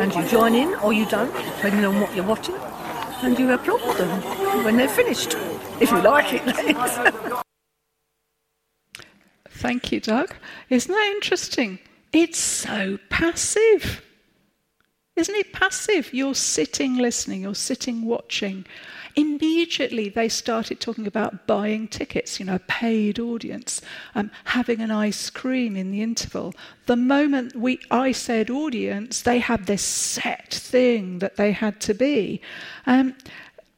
And 0.00 0.14
you 0.14 0.26
join 0.26 0.54
in 0.54 0.74
or 0.76 0.92
you 0.92 1.06
don't, 1.06 1.32
depending 1.32 1.84
on 1.84 2.00
what 2.00 2.14
you're 2.16 2.24
watching. 2.24 2.56
And 3.22 3.38
you 3.38 3.52
applaud 3.52 3.96
them 3.96 4.64
when 4.64 4.76
they're 4.76 4.88
finished, 4.88 5.34
if 5.80 5.90
you 5.90 6.00
like 6.02 6.32
it. 6.32 7.42
Thank 9.50 9.92
you, 9.92 10.00
Doug. 10.00 10.34
Isn't 10.70 10.92
that 10.92 11.12
interesting? 11.14 11.78
It's 12.12 12.38
so 12.38 12.98
passive. 13.08 14.02
Isn't 15.14 15.34
it 15.34 15.52
passive? 15.52 16.12
You're 16.12 16.34
sitting 16.34 16.96
listening, 16.96 17.42
you're 17.42 17.54
sitting 17.54 18.04
watching. 18.04 18.64
Immediately, 19.14 20.08
they 20.08 20.28
started 20.28 20.80
talking 20.80 21.06
about 21.06 21.46
buying 21.46 21.88
tickets, 21.88 22.40
you 22.40 22.46
know, 22.46 22.54
a 22.54 22.60
paid 22.60 23.18
audience, 23.18 23.80
um, 24.14 24.30
having 24.44 24.80
an 24.80 24.90
ice 24.90 25.28
cream 25.28 25.76
in 25.76 25.90
the 25.90 26.02
interval. 26.02 26.54
The 26.86 26.96
moment 26.96 27.54
we, 27.54 27.80
I 27.90 28.12
said 28.12 28.50
audience, 28.50 29.22
they 29.22 29.38
had 29.38 29.66
this 29.66 29.82
set 29.82 30.52
thing 30.52 31.18
that 31.18 31.36
they 31.36 31.52
had 31.52 31.80
to 31.82 31.94
be. 31.94 32.40
Um, 32.86 33.14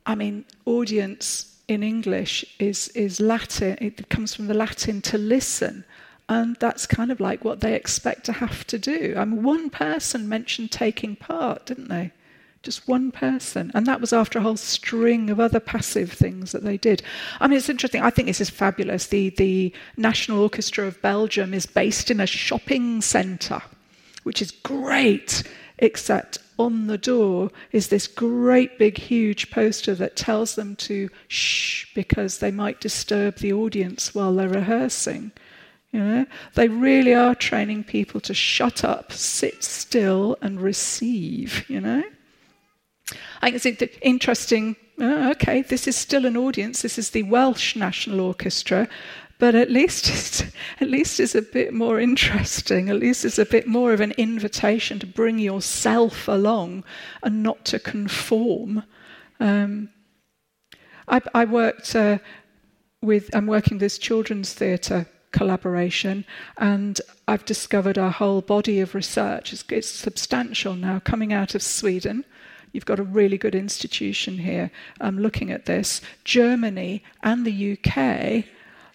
I 0.06 0.14
mean, 0.14 0.44
audience 0.66 1.58
in 1.66 1.82
English 1.82 2.44
is, 2.58 2.88
is 2.88 3.20
Latin, 3.20 3.78
it 3.80 4.08
comes 4.08 4.34
from 4.34 4.46
the 4.46 4.54
Latin 4.54 5.00
to 5.02 5.18
listen. 5.18 5.84
And 6.28 6.56
that's 6.56 6.86
kind 6.86 7.12
of 7.12 7.20
like 7.20 7.44
what 7.44 7.60
they 7.60 7.74
expect 7.74 8.24
to 8.26 8.32
have 8.32 8.66
to 8.68 8.78
do. 8.78 9.14
I 9.16 9.24
mean, 9.24 9.42
one 9.42 9.68
person 9.68 10.28
mentioned 10.28 10.70
taking 10.70 11.16
part, 11.16 11.66
didn't 11.66 11.88
they? 11.88 12.12
Just 12.64 12.88
one 12.88 13.12
person. 13.12 13.70
And 13.74 13.86
that 13.86 14.00
was 14.00 14.12
after 14.12 14.38
a 14.38 14.42
whole 14.42 14.56
string 14.56 15.28
of 15.28 15.38
other 15.38 15.60
passive 15.60 16.10
things 16.10 16.52
that 16.52 16.64
they 16.64 16.78
did. 16.78 17.02
I 17.40 17.46
mean, 17.46 17.58
it's 17.58 17.68
interesting. 17.68 18.00
I 18.00 18.10
think 18.10 18.26
this 18.26 18.40
is 18.40 18.50
fabulous. 18.50 19.06
The, 19.06 19.28
the 19.30 19.72
National 19.96 20.40
Orchestra 20.40 20.86
of 20.86 21.00
Belgium 21.02 21.52
is 21.52 21.66
based 21.66 22.10
in 22.10 22.20
a 22.20 22.26
shopping 22.26 23.02
centre, 23.02 23.62
which 24.22 24.40
is 24.40 24.50
great, 24.50 25.42
except 25.78 26.38
on 26.58 26.86
the 26.86 26.98
door 26.98 27.50
is 27.72 27.88
this 27.88 28.06
great 28.06 28.78
big 28.78 28.96
huge 28.96 29.50
poster 29.50 29.94
that 29.94 30.16
tells 30.16 30.54
them 30.54 30.76
to 30.76 31.10
shh 31.28 31.92
because 31.94 32.38
they 32.38 32.50
might 32.50 32.80
disturb 32.80 33.36
the 33.36 33.52
audience 33.52 34.14
while 34.14 34.34
they're 34.34 34.48
rehearsing. 34.48 35.32
You 35.92 36.00
know, 36.00 36.26
they 36.54 36.68
really 36.68 37.14
are 37.14 37.36
training 37.36 37.84
people 37.84 38.20
to 38.22 38.34
shut 38.34 38.82
up, 38.84 39.12
sit 39.12 39.62
still, 39.62 40.36
and 40.42 40.60
receive. 40.60 41.68
You 41.68 41.80
know, 41.80 42.02
I 43.42 43.50
think 43.50 43.80
it's 43.80 43.98
interesting. 44.02 44.76
Oh, 44.98 45.30
okay, 45.32 45.62
this 45.62 45.86
is 45.86 45.96
still 45.96 46.24
an 46.24 46.36
audience. 46.36 46.82
This 46.82 46.98
is 46.98 47.10
the 47.10 47.24
Welsh 47.24 47.76
National 47.76 48.20
Orchestra, 48.20 48.88
but 49.38 49.54
at 49.54 49.70
least 49.70 50.08
it's, 50.08 50.42
at 50.80 50.88
least 50.88 51.20
it's 51.20 51.34
a 51.34 51.42
bit 51.42 51.74
more 51.74 52.00
interesting. 52.00 52.88
At 52.88 52.96
least 52.96 53.24
it's 53.24 53.38
a 53.38 53.46
bit 53.46 53.66
more 53.66 53.92
of 53.92 54.00
an 54.00 54.12
invitation 54.12 54.98
to 55.00 55.06
bring 55.06 55.38
yourself 55.38 56.28
along 56.28 56.84
and 57.22 57.42
not 57.42 57.64
to 57.66 57.78
conform. 57.78 58.84
Um, 59.40 59.90
I, 61.08 61.20
I, 61.34 61.44
worked 61.44 61.94
uh, 61.94 62.18
with. 63.02 63.34
I'm 63.34 63.46
working 63.46 63.78
this 63.78 63.98
children's 63.98 64.54
theatre 64.54 65.06
collaboration. 65.34 66.24
And 66.56 67.00
I've 67.28 67.44
discovered 67.44 67.98
a 67.98 68.10
whole 68.10 68.40
body 68.40 68.80
of 68.80 68.94
research. 68.94 69.52
It's, 69.52 69.64
it's, 69.68 69.90
substantial 69.90 70.74
now 70.76 71.00
coming 71.00 71.32
out 71.32 71.54
of 71.54 71.62
Sweden. 71.62 72.24
You've 72.74 72.84
got 72.84 72.98
a 72.98 73.04
really 73.04 73.38
good 73.38 73.54
institution 73.54 74.36
here 74.36 74.68
um, 75.00 75.16
looking 75.20 75.52
at 75.52 75.64
this. 75.64 76.00
Germany 76.24 77.04
and 77.22 77.46
the 77.46 77.78
UK 77.78 78.46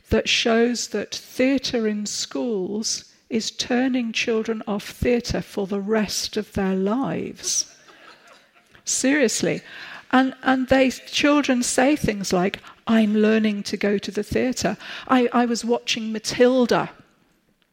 that 0.09 0.27
shows 0.27 0.89
that 0.89 1.15
theatre 1.15 1.87
in 1.87 2.05
schools 2.05 3.05
is 3.29 3.51
turning 3.51 4.11
children 4.11 4.61
off 4.67 4.89
theatre 4.89 5.41
for 5.41 5.65
the 5.65 5.79
rest 5.79 6.35
of 6.35 6.51
their 6.53 6.75
lives. 6.75 7.73
Seriously. 8.83 9.61
And, 10.11 10.35
and 10.43 10.67
they, 10.67 10.91
children 10.91 11.63
say 11.63 11.95
things 11.95 12.33
like, 12.33 12.59
I'm 12.85 13.15
learning 13.15 13.63
to 13.63 13.77
go 13.77 13.97
to 13.97 14.11
the 14.11 14.23
theatre. 14.23 14.75
I, 15.07 15.29
I 15.31 15.45
was 15.45 15.63
watching 15.63 16.11
Matilda, 16.11 16.89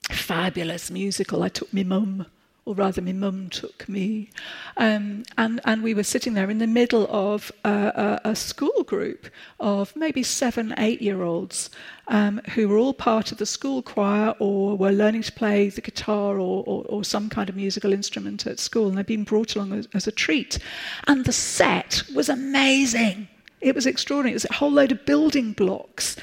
fabulous 0.09 0.88
musical. 0.88 1.42
I 1.42 1.49
took 1.49 1.75
my 1.75 1.83
mum, 1.83 2.27
or 2.66 2.74
rather, 2.74 3.00
my 3.00 3.12
mum 3.12 3.48
took 3.48 3.88
me. 3.88 4.29
Um, 4.76 5.22
and, 5.38 5.61
and 5.64 5.85
we 5.85 5.94
were 5.94 6.02
sitting 6.02 6.35
there 6.35 6.50
in 6.50 6.59
the 6.59 6.66
middle 6.66 7.07
of 7.09 7.52
a, 7.64 8.20
a, 8.24 8.31
a 8.31 8.37
school 8.37 8.83
group 8.83 9.29
of 9.61 9.94
maybe 9.94 10.24
seven, 10.24 10.74
eight 10.76 11.00
year 11.00 11.22
olds 11.22 11.70
um, 12.09 12.40
who 12.55 12.68
were 12.68 12.76
all 12.76 12.92
part 12.92 13.31
of 13.31 13.38
the 13.38 13.46
school 13.46 13.83
choir 13.83 14.35
or 14.40 14.76
were 14.76 14.90
learning 14.90 15.22
to 15.22 15.33
play 15.33 15.68
the 15.68 15.81
guitar 15.81 16.40
or, 16.40 16.64
or, 16.66 16.85
or 16.87 17.05
some 17.05 17.29
kind 17.29 17.48
of 17.48 17.55
musical 17.55 17.92
instrument 17.92 18.48
at 18.48 18.59
school. 18.59 18.88
And 18.88 18.98
they'd 18.98 19.07
been 19.07 19.22
brought 19.22 19.55
along 19.55 19.72
as, 19.72 19.87
as 19.94 20.09
a 20.09 20.12
treat. 20.12 20.59
And 21.07 21.24
the 21.24 21.33
set 21.33 22.02
was 22.16 22.29
amazing. 22.29 23.29
It 23.61 23.76
was 23.76 23.87
extraordinary. 23.87 24.33
It 24.33 24.42
was 24.42 24.46
a 24.46 24.55
whole 24.55 24.72
load 24.72 24.90
of 24.90 25.07
building 25.07 25.52
blocks. 25.52 26.16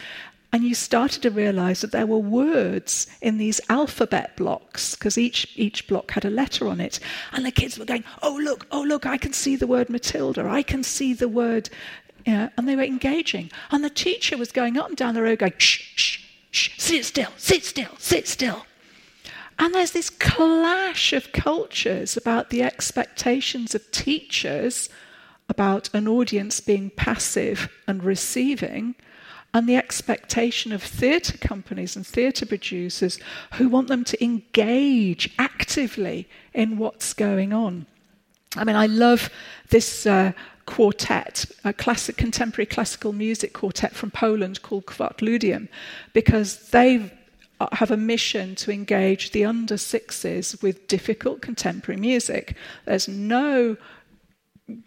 And 0.53 0.63
you 0.63 0.75
started 0.75 1.23
to 1.23 1.31
realize 1.31 1.81
that 1.81 1.91
there 1.91 2.05
were 2.05 2.19
words 2.19 3.07
in 3.21 3.39
these 3.39 3.59
alphabet 3.69 4.37
blocks, 4.37 4.95
because 4.95 5.17
each, 5.17 5.51
each 5.55 5.87
block 5.87 6.11
had 6.11 6.25
a 6.25 6.29
letter 6.29 6.67
on 6.67 6.79
it. 6.79 6.99
And 7.31 7.43
the 7.43 7.51
kids 7.51 7.79
were 7.79 7.85
going, 7.85 8.03
Oh, 8.21 8.39
look, 8.41 8.67
oh, 8.71 8.83
look, 8.83 9.07
I 9.07 9.17
can 9.17 9.33
see 9.33 9.55
the 9.55 9.65
word 9.65 9.89
Matilda. 9.89 10.47
I 10.47 10.61
can 10.61 10.83
see 10.83 11.13
the 11.13 11.27
word. 11.27 11.71
You 12.25 12.33
know, 12.33 12.49
and 12.55 12.69
they 12.69 12.75
were 12.75 12.83
engaging. 12.83 13.51
And 13.71 13.83
the 13.83 13.89
teacher 13.89 14.37
was 14.37 14.51
going 14.51 14.77
up 14.77 14.89
and 14.89 14.95
down 14.95 15.15
the 15.15 15.23
road 15.23 15.39
going, 15.39 15.53
Shh, 15.57 15.81
shh, 15.95 16.19
shh, 16.51 16.69
sit 16.77 17.03
still, 17.03 17.31
sit 17.35 17.65
still, 17.65 17.97
sit 17.97 18.27
still. 18.27 18.65
And 19.57 19.73
there's 19.73 19.91
this 19.91 20.11
clash 20.11 21.13
of 21.13 21.31
cultures 21.31 22.15
about 22.15 22.51
the 22.51 22.61
expectations 22.61 23.73
of 23.73 23.89
teachers 23.91 24.87
about 25.49 25.89
an 25.93 26.07
audience 26.07 26.59
being 26.59 26.89
passive 26.91 27.69
and 27.87 28.03
receiving, 28.03 28.95
and 29.53 29.69
the 29.69 29.75
expectation 29.75 30.71
of 30.71 30.81
theatre 30.81 31.37
companies 31.37 31.95
and 31.95 32.05
theatre 32.05 32.45
producers 32.45 33.19
who 33.53 33.69
want 33.69 33.87
them 33.87 34.03
to 34.03 34.23
engage 34.23 35.33
actively 35.37 36.27
in 36.53 36.77
what's 36.77 37.13
going 37.13 37.53
on. 37.53 37.85
I 38.55 38.63
mean, 38.63 38.75
I 38.75 38.87
love 38.87 39.29
this 39.69 40.05
uh, 40.05 40.31
quartet, 40.65 41.45
a 41.63 41.73
classic 41.73 42.17
contemporary 42.17 42.65
classical 42.65 43.13
music 43.13 43.53
quartet 43.53 43.93
from 43.93 44.11
Poland 44.11 44.61
called 44.61 44.85
Kwartludium, 44.85 45.67
because 46.13 46.69
they 46.69 47.11
have 47.71 47.91
a 47.91 47.97
mission 47.97 48.55
to 48.55 48.71
engage 48.71 49.31
the 49.31 49.45
under 49.45 49.77
sixes 49.77 50.61
with 50.61 50.87
difficult 50.87 51.41
contemporary 51.41 51.99
music. 51.99 52.55
There's 52.85 53.07
no 53.07 53.77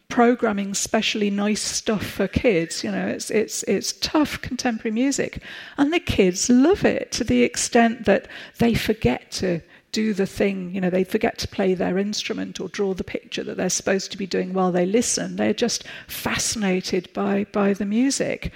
programming 0.08 0.72
specially 0.74 1.30
nice 1.30 1.60
stuff 1.60 2.04
for 2.04 2.28
kids. 2.28 2.82
You 2.82 2.90
know, 2.90 3.06
it's 3.06 3.30
it's 3.30 3.62
it's 3.64 3.92
tough 3.94 4.40
contemporary 4.40 4.94
music, 4.94 5.42
and 5.76 5.92
the 5.92 6.00
kids 6.00 6.48
love 6.48 6.84
it 6.84 7.12
to 7.12 7.24
the 7.24 7.42
extent 7.42 8.04
that 8.06 8.28
they 8.58 8.74
forget 8.74 9.30
to 9.32 9.60
do 9.92 10.14
the 10.14 10.26
thing. 10.26 10.74
You 10.74 10.80
know, 10.80 10.90
they 10.90 11.04
forget 11.04 11.38
to 11.38 11.48
play 11.48 11.74
their 11.74 11.98
instrument 11.98 12.60
or 12.60 12.68
draw 12.68 12.94
the 12.94 13.04
picture 13.04 13.44
that 13.44 13.56
they're 13.56 13.68
supposed 13.70 14.10
to 14.12 14.18
be 14.18 14.26
doing 14.26 14.52
while 14.52 14.72
they 14.72 14.86
listen. 14.86 15.36
They're 15.36 15.54
just 15.54 15.84
fascinated 16.06 17.12
by 17.12 17.44
by 17.52 17.72
the 17.72 17.86
music. 17.86 18.52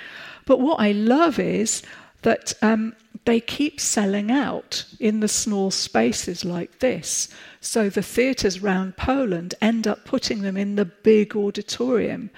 But 0.47 0.61
what 0.61 0.81
I 0.81 0.93
love 0.93 1.39
is 1.39 1.83
that 2.23 2.53
um, 2.63 2.95
they 3.25 3.41
keep 3.41 3.81
selling 3.81 4.31
out 4.31 4.85
in 4.99 5.21
the 5.21 5.29
small 5.29 5.71
spaces 5.71 6.45
like 6.45 6.79
this. 6.79 7.29
So 7.61 7.91
the 7.91 8.03
theatres 8.03 8.59
around 8.59 8.97
Poland 8.97 9.55
end 9.61 9.87
up 9.87 10.05
putting 10.05 10.43
them 10.43 10.57
in 10.57 10.77
the 10.77 10.87
big 10.87 11.37
auditorium. 11.37 12.31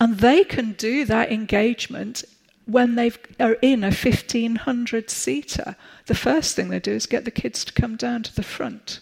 And 0.00 0.18
they 0.18 0.44
can 0.44 0.72
do 0.72 1.04
that 1.04 1.32
engagement 1.32 2.24
when 2.66 2.94
they 2.94 3.12
are 3.40 3.56
in 3.60 3.82
a 3.82 3.88
1500 3.88 5.10
seater. 5.10 5.76
The 6.06 6.14
first 6.14 6.54
thing 6.54 6.68
they 6.68 6.78
do 6.78 6.92
is 6.92 7.06
get 7.06 7.24
the 7.24 7.30
kids 7.30 7.64
to 7.64 7.72
come 7.72 7.96
down 7.96 8.22
to 8.24 8.34
the 8.34 8.42
front. 8.42 9.00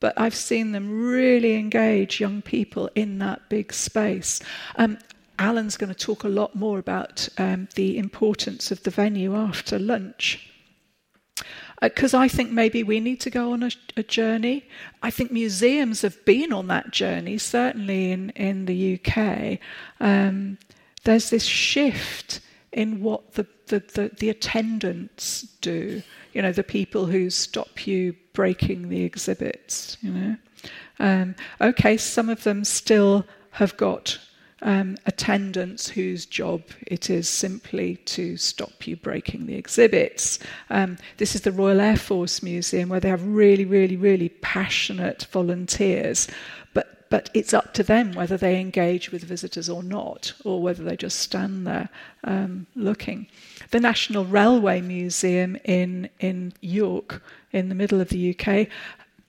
But 0.00 0.18
I've 0.18 0.34
seen 0.34 0.72
them 0.72 1.06
really 1.10 1.56
engage 1.56 2.20
young 2.20 2.40
people 2.40 2.88
in 2.94 3.18
that 3.18 3.48
big 3.48 3.72
space. 3.72 4.40
Um, 4.76 4.98
Alan's 5.38 5.76
going 5.76 5.92
to 5.92 5.98
talk 5.98 6.24
a 6.24 6.28
lot 6.28 6.54
more 6.54 6.78
about 6.78 7.28
um, 7.38 7.68
the 7.74 7.98
importance 7.98 8.70
of 8.70 8.82
the 8.82 8.90
venue 8.90 9.36
after 9.36 9.78
lunch. 9.78 10.48
Because 11.80 12.14
uh, 12.14 12.18
I 12.18 12.28
think 12.28 12.50
maybe 12.50 12.82
we 12.82 13.00
need 13.00 13.20
to 13.20 13.30
go 13.30 13.52
on 13.52 13.62
a, 13.62 13.70
a, 13.96 14.02
journey. 14.02 14.68
I 15.02 15.10
think 15.10 15.30
museums 15.30 16.02
have 16.02 16.24
been 16.24 16.52
on 16.52 16.66
that 16.68 16.90
journey, 16.90 17.38
certainly 17.38 18.10
in, 18.10 18.30
in 18.30 18.66
the 18.66 19.00
UK. 19.00 19.58
Um, 20.00 20.58
there's 21.04 21.30
this 21.30 21.44
shift 21.44 22.40
in 22.72 23.00
what 23.02 23.34
the, 23.34 23.46
the, 23.66 23.80
the, 23.80 24.10
the 24.18 24.30
attendants 24.30 25.42
do, 25.60 26.02
you 26.32 26.42
know, 26.42 26.52
the 26.52 26.64
people 26.64 27.06
who 27.06 27.30
stop 27.30 27.86
you 27.86 28.14
breaking 28.32 28.88
the 28.88 29.04
exhibits, 29.04 29.96
you 30.00 30.12
know. 30.12 30.36
Um, 30.98 31.36
okay, 31.60 31.96
some 31.96 32.28
of 32.28 32.42
them 32.42 32.64
still 32.64 33.24
have 33.52 33.76
got 33.76 34.18
um, 34.62 34.96
attendants 35.06 35.88
whose 35.88 36.26
job 36.26 36.62
it 36.86 37.10
is 37.10 37.28
simply 37.28 37.96
to 37.96 38.36
stop 38.36 38.86
you 38.86 38.96
breaking 38.96 39.46
the 39.46 39.54
exhibits. 39.54 40.38
Um, 40.70 40.98
this 41.18 41.34
is 41.34 41.42
the 41.42 41.52
Royal 41.52 41.80
Air 41.80 41.96
Force 41.96 42.42
Museum 42.42 42.88
where 42.88 43.00
they 43.00 43.08
have 43.08 43.24
really, 43.26 43.64
really, 43.64 43.96
really 43.96 44.28
passionate 44.28 45.26
volunteers. 45.30 46.28
But, 46.74 47.08
but 47.08 47.30
it's 47.34 47.54
up 47.54 47.72
to 47.74 47.82
them 47.82 48.12
whether 48.12 48.36
they 48.36 48.60
engage 48.60 49.12
with 49.12 49.22
visitors 49.22 49.68
or 49.68 49.82
not, 49.82 50.32
or 50.44 50.60
whether 50.60 50.82
they 50.82 50.96
just 50.96 51.20
stand 51.20 51.66
there 51.66 51.88
um, 52.24 52.66
looking. 52.74 53.28
The 53.70 53.80
National 53.80 54.24
Railway 54.24 54.80
Museum 54.80 55.56
in, 55.64 56.10
in 56.18 56.52
York, 56.60 57.22
in 57.52 57.68
the 57.68 57.74
middle 57.74 58.00
of 58.00 58.08
the 58.08 58.36
UK, 58.36 58.68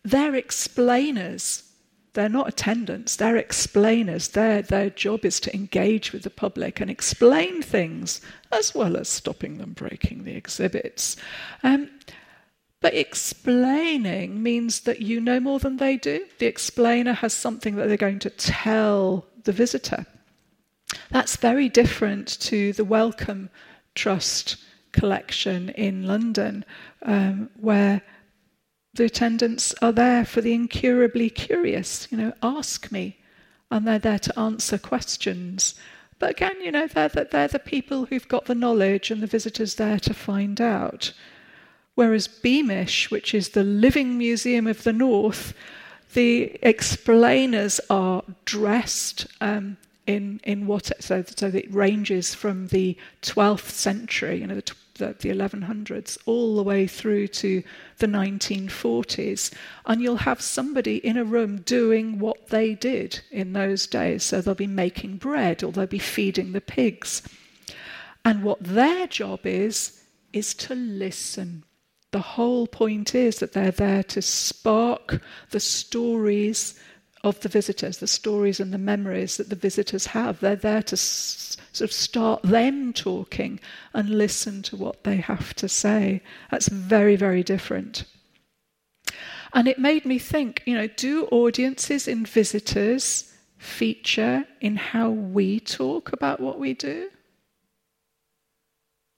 they're 0.04 0.36
explainers 0.36 1.69
they're 2.14 2.30
not 2.30 2.48
attendants, 2.48 3.16
they're 3.16 3.38
explainers. 3.38 4.30
Their, 4.30 4.62
their 4.62 4.90
job 4.90 5.26
is 5.26 5.40
to 5.42 5.54
engage 5.54 6.12
with 6.12 6.24
the 6.24 6.30
public 6.30 6.80
and 6.80 6.90
explain 6.90 7.62
things 7.62 8.22
as 8.52 8.74
well 8.74 8.98
as 8.98 9.08
stopping 9.08 9.58
them 9.58 9.74
breaking 9.74 10.24
the 10.24 10.36
exhibits. 10.36 11.16
Um, 11.64 11.90
but 12.82 12.94
explaining 12.94 14.42
means 14.42 14.82
that 14.82 15.02
you 15.02 15.20
know 15.20 15.40
more 15.40 15.60
than 15.60 15.78
they 15.78 15.98
do. 15.98 16.26
The 16.40 16.46
explainer 16.46 17.14
has 17.14 17.34
something 17.34 17.76
that 17.76 17.88
they're 17.88 17.98
going 17.98 18.20
to 18.20 18.30
tell 18.30 19.26
the 19.44 19.52
visitor. 19.52 20.06
That's 21.12 21.36
very 21.36 21.70
different 21.70 22.40
to 22.42 22.74
the 22.74 22.86
Wellcome 22.86 23.50
Trust 23.96 24.58
collection 24.92 25.70
in 25.70 26.08
London, 26.08 26.66
um, 27.04 27.50
where 27.60 28.02
the 29.00 29.06
attendants 29.06 29.74
are 29.82 29.94
there 29.94 30.26
for 30.26 30.42
the 30.42 30.54
incurably 30.54 31.30
curious. 31.30 32.06
You 32.12 32.18
know, 32.18 32.34
ask 32.44 32.92
me, 32.92 33.18
and 33.72 33.88
they're 33.88 33.98
there 33.98 34.20
to 34.20 34.38
answer 34.38 34.78
questions. 34.78 35.74
But 36.20 36.32
again, 36.32 36.60
you 36.62 36.70
know, 36.70 36.86
they're 36.86 37.08
the, 37.08 37.26
they're 37.32 37.48
the 37.48 37.60
people 37.60 38.06
who've 38.06 38.28
got 38.28 38.46
the 38.46 38.56
knowledge, 38.56 39.10
and 39.10 39.24
the 39.24 39.28
visitors 39.28 39.76
there 39.76 40.00
to 40.00 40.14
find 40.14 40.60
out. 40.60 41.14
Whereas 41.96 42.28
Beamish, 42.28 43.10
which 43.10 43.34
is 43.34 43.50
the 43.50 43.64
living 43.64 44.18
museum 44.18 44.68
of 44.68 44.84
the 44.84 44.92
North, 44.92 45.54
the 46.14 46.60
explainers 46.62 47.80
are 47.90 48.24
dressed 48.44 49.28
um, 49.40 49.78
in 50.08 50.42
in 50.44 50.68
what 50.68 50.92
so 51.00 51.24
so 51.24 51.48
it 51.48 51.74
ranges 51.74 52.36
from 52.36 52.68
the 52.68 52.98
12th 53.22 53.70
century, 53.70 54.42
you 54.42 54.48
know, 54.48 54.56
the 54.56 54.62
the, 55.00 55.16
the 55.20 55.30
1100s 55.30 56.18
all 56.26 56.56
the 56.56 56.64
way 56.64 56.86
through 56.86 57.28
to 57.28 57.64
the 57.98 58.08
1940s. 58.08 59.52
And 59.86 60.02
you'll 60.02 60.18
have 60.18 60.42
somebody 60.42 60.98
in 60.98 61.18
a 61.18 61.24
room 61.24 61.62
doing 61.62 62.20
what 62.20 62.50
they 62.50 62.76
did 62.76 63.22
in 63.32 63.54
those 63.54 63.88
days. 63.88 64.24
So 64.24 64.40
they'll 64.40 64.54
be 64.54 64.68
making 64.68 65.18
bread 65.18 65.64
or 65.64 65.72
they'll 65.72 65.88
be 65.88 66.00
feeding 66.00 66.52
the 66.52 66.62
pigs. 66.62 67.24
And 68.24 68.44
what 68.44 68.64
their 68.64 69.08
job 69.08 69.46
is, 69.46 70.04
is 70.32 70.54
to 70.54 70.76
listen. 70.76 71.64
The 72.12 72.20
whole 72.20 72.68
point 72.68 73.16
is 73.16 73.40
that 73.40 73.54
they're 73.54 73.72
there 73.72 74.04
to 74.04 74.22
spark 74.22 75.22
the 75.52 75.60
stories 75.60 76.80
of 77.24 77.40
the 77.42 77.50
visitors, 77.50 77.98
the 77.98 78.08
stories 78.08 78.60
and 78.60 78.74
the 78.74 78.78
memories 78.78 79.38
that 79.38 79.50
the 79.50 79.56
visitors 79.56 80.08
have. 80.08 80.40
They're 80.40 80.56
there 80.56 80.84
to 80.84 80.98
sort 81.80 81.90
of 81.90 81.94
start 81.94 82.44
them 82.44 82.92
talking 82.92 83.60
and 83.94 84.10
listen 84.10 84.62
to 84.62 84.76
what 84.76 85.04
they 85.06 85.18
have 85.18 85.54
to 85.56 85.70
say. 85.70 86.22
That's 86.52 86.68
very, 86.68 87.16
very 87.16 87.42
different. 87.42 88.04
And 89.54 89.68
it 89.68 89.80
made 89.80 90.06
me 90.06 90.20
think, 90.20 90.62
you 90.66 90.76
know, 90.76 90.88
do 90.88 91.26
audiences 91.28 92.08
and 92.08 92.28
visitors 92.28 93.34
feature 93.58 94.46
in 94.60 94.76
how 94.76 95.10
we 95.10 95.60
talk 95.60 96.12
about 96.12 96.40
what 96.42 96.60
we 96.60 96.74
do? 96.74 97.10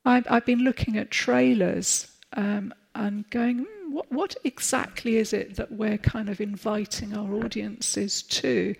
I've, 0.06 0.26
I've 0.30 0.46
been 0.46 0.64
looking 0.64 0.98
at 0.98 1.12
trailers 1.12 2.12
um, 2.34 2.74
and 2.94 3.28
going, 3.32 3.66
hmm, 3.66 3.94
what, 3.94 4.12
what 4.12 4.36
exactly 4.44 5.18
is 5.18 5.34
it 5.34 5.56
that 5.56 5.72
we're 5.72 5.98
kind 5.98 6.30
of 6.30 6.40
inviting 6.40 7.18
our 7.18 7.34
audiences 7.44 8.22
to? 8.24 8.76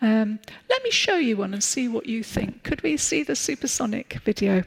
Um, 0.00 0.38
let 0.68 0.82
me 0.82 0.90
show 0.90 1.16
you 1.16 1.38
one 1.38 1.54
and 1.54 1.62
see 1.62 1.88
what 1.88 2.06
you 2.06 2.22
think. 2.22 2.62
Could 2.62 2.82
we 2.82 2.96
see 2.96 3.22
the 3.22 3.36
supersonic 3.36 4.14
video? 4.24 4.64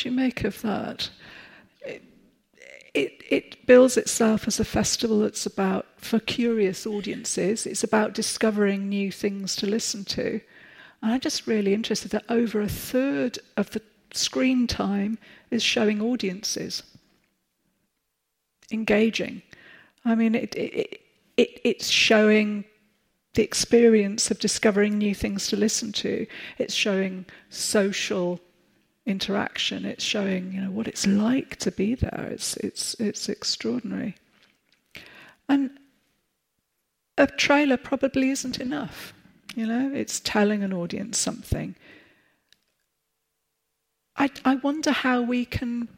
Do 0.00 0.08
you 0.08 0.14
make 0.14 0.44
of 0.44 0.62
that? 0.62 1.10
It, 2.92 3.22
it, 3.28 3.66
bills 3.66 3.96
itself 3.96 4.48
as 4.48 4.58
a 4.58 4.64
festival 4.64 5.20
that's 5.20 5.46
about, 5.46 5.86
for 5.96 6.18
curious 6.18 6.86
audiences, 6.86 7.66
it's 7.66 7.84
about 7.84 8.14
discovering 8.14 8.88
new 8.88 9.12
things 9.12 9.54
to 9.56 9.66
listen 9.66 10.04
to. 10.06 10.40
And 11.02 11.12
I'm 11.12 11.20
just 11.20 11.46
really 11.46 11.72
interested 11.72 12.10
that 12.10 12.24
over 12.28 12.60
a 12.60 12.68
third 12.68 13.38
of 13.56 13.70
the 13.70 13.82
screen 14.12 14.66
time 14.66 15.18
is 15.50 15.62
showing 15.62 16.00
audiences 16.00 16.82
engaging. 18.72 19.42
I 20.04 20.14
mean, 20.14 20.34
it, 20.34 20.54
it, 20.56 21.00
it, 21.36 21.60
it's 21.62 21.88
showing 21.88 22.64
the 23.34 23.42
experience 23.42 24.30
of 24.30 24.38
discovering 24.40 24.98
new 24.98 25.14
things 25.14 25.46
to 25.48 25.56
listen 25.56 25.92
to. 25.92 26.26
It's 26.58 26.74
showing 26.74 27.26
social 27.50 28.40
interaction. 29.10 29.84
It's 29.84 30.04
showing, 30.04 30.52
you 30.52 30.60
know, 30.62 30.70
what 30.70 30.88
it's 30.88 31.06
like 31.06 31.56
to 31.56 31.70
be 31.70 31.94
there. 31.94 32.28
It's 32.30 32.56
it's 32.58 32.94
it's 32.94 33.28
extraordinary. 33.28 34.16
And 35.48 35.70
a 37.18 37.26
trailer 37.26 37.76
probably 37.76 38.30
isn't 38.30 38.60
enough. 38.60 39.12
You 39.54 39.66
know, 39.66 39.90
it's 39.92 40.20
telling 40.20 40.62
an 40.62 40.72
audience 40.72 41.18
something. 41.18 41.74
I, 44.16 44.30
I 44.44 44.56
wonder 44.56 44.92
how 44.92 45.22
we 45.22 45.44
can 45.44 45.88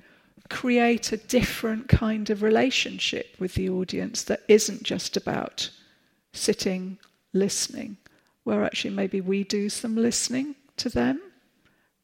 create 0.49 1.13
a 1.13 1.17
different 1.17 1.89
kind 1.89 2.31
of 2.31 2.43
relationship 2.43 3.37
with 3.39 3.55
the 3.55 3.69
audience 3.69 4.23
that 4.25 4.43
isn't 4.49 4.83
just 4.83 5.17
about 5.17 5.71
sitting 6.33 6.99
listening, 7.33 7.97
where 8.45 8.65
actually 8.65 8.95
maybe 8.95 9.21
we 9.21 9.45
do 9.45 9.69
some 9.69 9.97
listening 9.97 10.55
to 10.77 10.89
them 10.89 11.21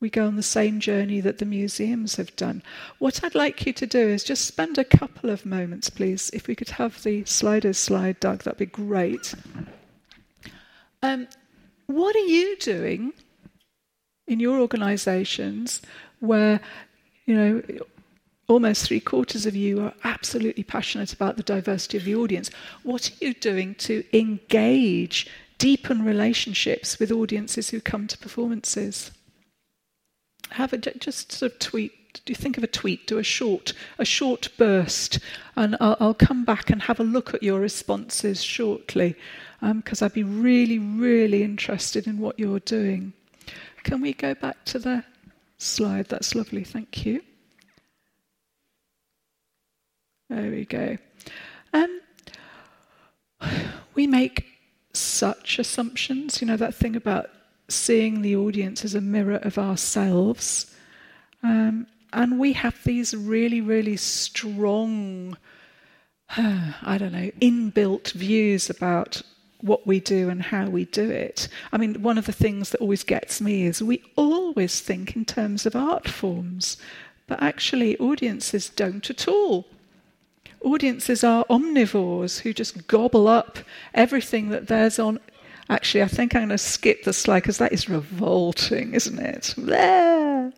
We 0.00 0.10
go 0.10 0.26
on 0.26 0.36
the 0.36 0.42
same 0.44 0.78
journey 0.78 1.20
that 1.20 1.38
the 1.38 1.44
museums 1.44 2.16
have 2.16 2.34
done. 2.36 2.62
What 2.98 3.24
I'd 3.24 3.34
like 3.34 3.66
you 3.66 3.72
to 3.72 3.86
do 3.86 3.98
is 3.98 4.22
just 4.22 4.46
spend 4.46 4.78
a 4.78 4.84
couple 4.84 5.28
of 5.28 5.44
moments, 5.44 5.90
please. 5.90 6.30
If 6.32 6.46
we 6.46 6.54
could 6.54 6.70
have 6.70 7.02
the 7.02 7.24
sliders 7.24 7.78
slide, 7.78 8.20
Doug, 8.20 8.44
that'd 8.44 8.58
be 8.58 8.66
great. 8.66 9.34
Um, 11.02 11.26
what 11.86 12.14
are 12.14 12.20
you 12.20 12.56
doing 12.58 13.12
in 14.28 14.38
your 14.38 14.60
organisations 14.60 15.82
where, 16.20 16.60
you 17.26 17.34
know, 17.34 17.62
almost 18.46 18.86
three 18.86 19.00
quarters 19.00 19.46
of 19.46 19.56
you 19.56 19.80
are 19.80 19.94
absolutely 20.04 20.62
passionate 20.62 21.12
about 21.12 21.36
the 21.36 21.42
diversity 21.42 21.98
of 21.98 22.04
the 22.04 22.14
audience? 22.14 22.50
What 22.84 23.10
are 23.10 23.24
you 23.24 23.34
doing 23.34 23.74
to 23.76 24.04
engage, 24.16 25.28
deepen 25.58 26.04
relationships 26.04 27.00
with 27.00 27.10
audiences 27.10 27.70
who 27.70 27.80
come 27.80 28.06
to 28.06 28.16
performances? 28.16 29.10
Have 30.50 30.72
a 30.72 30.78
just 30.78 31.32
sort 31.32 31.52
of 31.52 31.58
tweet. 31.58 31.92
Do 32.24 32.32
you 32.32 32.34
think 32.34 32.56
of 32.58 32.64
a 32.64 32.68
tweet? 32.68 33.06
Do 33.06 33.18
a 33.18 33.22
short, 33.22 33.74
a 33.98 34.04
short 34.04 34.48
burst, 34.56 35.18
and 35.56 35.76
I'll, 35.80 35.96
I'll 36.00 36.14
come 36.14 36.44
back 36.44 36.70
and 36.70 36.82
have 36.82 37.00
a 37.00 37.04
look 37.04 37.34
at 37.34 37.42
your 37.42 37.60
responses 37.60 38.42
shortly, 38.42 39.14
because 39.60 40.02
um, 40.02 40.06
I'd 40.06 40.14
be 40.14 40.24
really, 40.24 40.78
really 40.78 41.42
interested 41.42 42.06
in 42.06 42.18
what 42.18 42.38
you're 42.38 42.60
doing. 42.60 43.12
Can 43.84 44.00
we 44.00 44.12
go 44.12 44.34
back 44.34 44.64
to 44.66 44.78
the 44.78 45.04
slide? 45.58 46.06
That's 46.06 46.34
lovely. 46.34 46.64
Thank 46.64 47.06
you. 47.06 47.22
There 50.28 50.50
we 50.50 50.64
go. 50.64 50.98
Um, 51.72 52.00
we 53.94 54.06
make 54.06 54.46
such 54.92 55.58
assumptions. 55.58 56.40
You 56.40 56.48
know, 56.48 56.56
that 56.56 56.74
thing 56.74 56.96
about 56.96 57.30
seeing 57.68 58.22
the 58.22 58.36
audience 58.36 58.84
as 58.84 58.94
a 58.94 59.00
mirror 59.00 59.36
of 59.36 59.58
ourselves. 59.58 60.74
Um, 61.42 61.86
and 62.12 62.38
we 62.38 62.54
have 62.54 62.82
these 62.84 63.14
really, 63.14 63.60
really 63.60 63.96
strong, 63.96 65.36
I 66.36 66.96
don't 66.98 67.12
know, 67.12 67.30
inbuilt 67.40 68.12
views 68.12 68.70
about 68.70 69.22
what 69.60 69.86
we 69.86 70.00
do 70.00 70.28
and 70.28 70.42
how 70.42 70.68
we 70.68 70.84
do 70.84 71.10
it. 71.10 71.48
I 71.72 71.78
mean, 71.78 72.02
one 72.02 72.18
of 72.18 72.26
the 72.26 72.32
things 72.32 72.70
that 72.70 72.80
always 72.80 73.02
gets 73.02 73.40
me 73.40 73.66
is 73.66 73.82
we 73.82 74.02
always 74.16 74.80
think 74.80 75.16
in 75.16 75.24
terms 75.24 75.66
of 75.66 75.74
art 75.74 76.08
forms, 76.08 76.76
but 77.26 77.42
actually, 77.42 77.98
audiences 77.98 78.70
don't 78.70 79.08
at 79.10 79.28
all. 79.28 79.66
Audiences 80.62 81.22
are 81.22 81.44
omnivores 81.44 82.40
who 82.40 82.52
just 82.52 82.86
gobble 82.88 83.28
up 83.28 83.58
everything 83.94 84.48
that 84.48 84.66
there's 84.68 84.98
on 84.98 85.20
Actually, 85.70 86.02
I 86.02 86.08
think 86.08 86.34
I'm 86.34 86.40
going 86.40 86.48
to 86.50 86.58
skip 86.58 87.04
the 87.04 87.12
slide 87.12 87.40
because 87.40 87.58
that 87.58 87.72
is 87.72 87.90
revolting, 87.90 88.94
isn't 88.94 89.18
it? 89.18 89.54
Blah. 89.58 90.50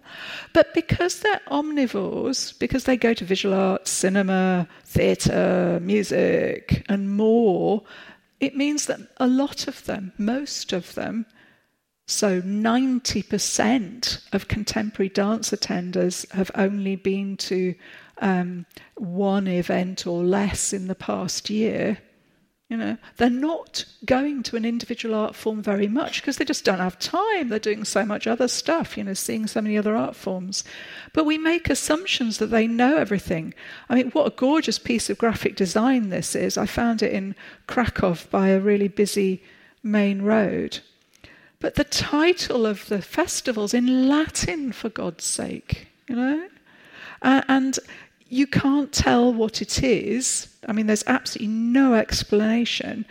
But 0.52 0.72
because 0.72 1.20
they're 1.20 1.40
omnivores, 1.48 2.56
because 2.58 2.84
they 2.84 2.96
go 2.96 3.12
to 3.14 3.24
visual 3.24 3.54
arts, 3.54 3.90
cinema, 3.90 4.68
theatre, 4.84 5.80
music, 5.82 6.84
and 6.88 7.10
more, 7.10 7.82
it 8.38 8.56
means 8.56 8.86
that 8.86 9.00
a 9.18 9.26
lot 9.26 9.66
of 9.68 9.84
them, 9.84 10.12
most 10.16 10.72
of 10.72 10.94
them, 10.94 11.26
so 12.06 12.40
90% 12.42 14.20
of 14.32 14.48
contemporary 14.48 15.10
dance 15.10 15.50
attenders 15.50 16.30
have 16.32 16.50
only 16.56 16.96
been 16.96 17.36
to 17.36 17.74
um, 18.20 18.66
one 18.96 19.46
event 19.46 20.06
or 20.06 20.24
less 20.24 20.72
in 20.72 20.88
the 20.88 20.94
past 20.94 21.50
year. 21.50 21.98
You 22.70 22.76
know, 22.76 22.96
they're 23.16 23.28
not 23.28 23.84
going 24.04 24.44
to 24.44 24.56
an 24.56 24.64
individual 24.64 25.16
art 25.16 25.34
form 25.34 25.60
very 25.60 25.88
much 25.88 26.22
because 26.22 26.36
they 26.36 26.44
just 26.44 26.64
don't 26.64 26.78
have 26.78 27.00
time. 27.00 27.48
They're 27.48 27.58
doing 27.58 27.84
so 27.84 28.06
much 28.06 28.28
other 28.28 28.46
stuff, 28.46 28.96
you 28.96 29.02
know, 29.02 29.12
seeing 29.12 29.48
so 29.48 29.60
many 29.60 29.76
other 29.76 29.96
art 29.96 30.14
forms. 30.14 30.62
But 31.12 31.26
we 31.26 31.36
make 31.36 31.68
assumptions 31.68 32.38
that 32.38 32.46
they 32.46 32.68
know 32.68 32.96
everything. 32.96 33.54
I 33.88 33.96
mean, 33.96 34.12
what 34.12 34.28
a 34.28 34.36
gorgeous 34.36 34.78
piece 34.78 35.10
of 35.10 35.18
graphic 35.18 35.56
design 35.56 36.10
this 36.10 36.36
is. 36.36 36.56
I 36.56 36.66
found 36.66 37.02
it 37.02 37.12
in 37.12 37.34
Krakow 37.66 38.16
by 38.30 38.50
a 38.50 38.60
really 38.60 38.86
busy 38.86 39.42
main 39.82 40.22
road. 40.22 40.78
But 41.58 41.74
the 41.74 41.82
title 41.82 42.66
of 42.66 42.86
the 42.86 43.02
festival's 43.02 43.74
in 43.74 44.08
Latin, 44.08 44.70
for 44.70 44.90
God's 44.90 45.24
sake, 45.24 45.88
you 46.08 46.14
know? 46.14 46.46
Uh, 47.20 47.42
and 47.48 47.80
you 48.30 48.46
can't 48.46 48.92
tell 48.92 49.34
what 49.34 49.60
it 49.60 49.82
is. 49.82 50.48
I 50.66 50.72
mean, 50.72 50.86
there's 50.86 51.04
absolutely 51.06 51.52
no 51.52 51.94
explanation 51.94 53.04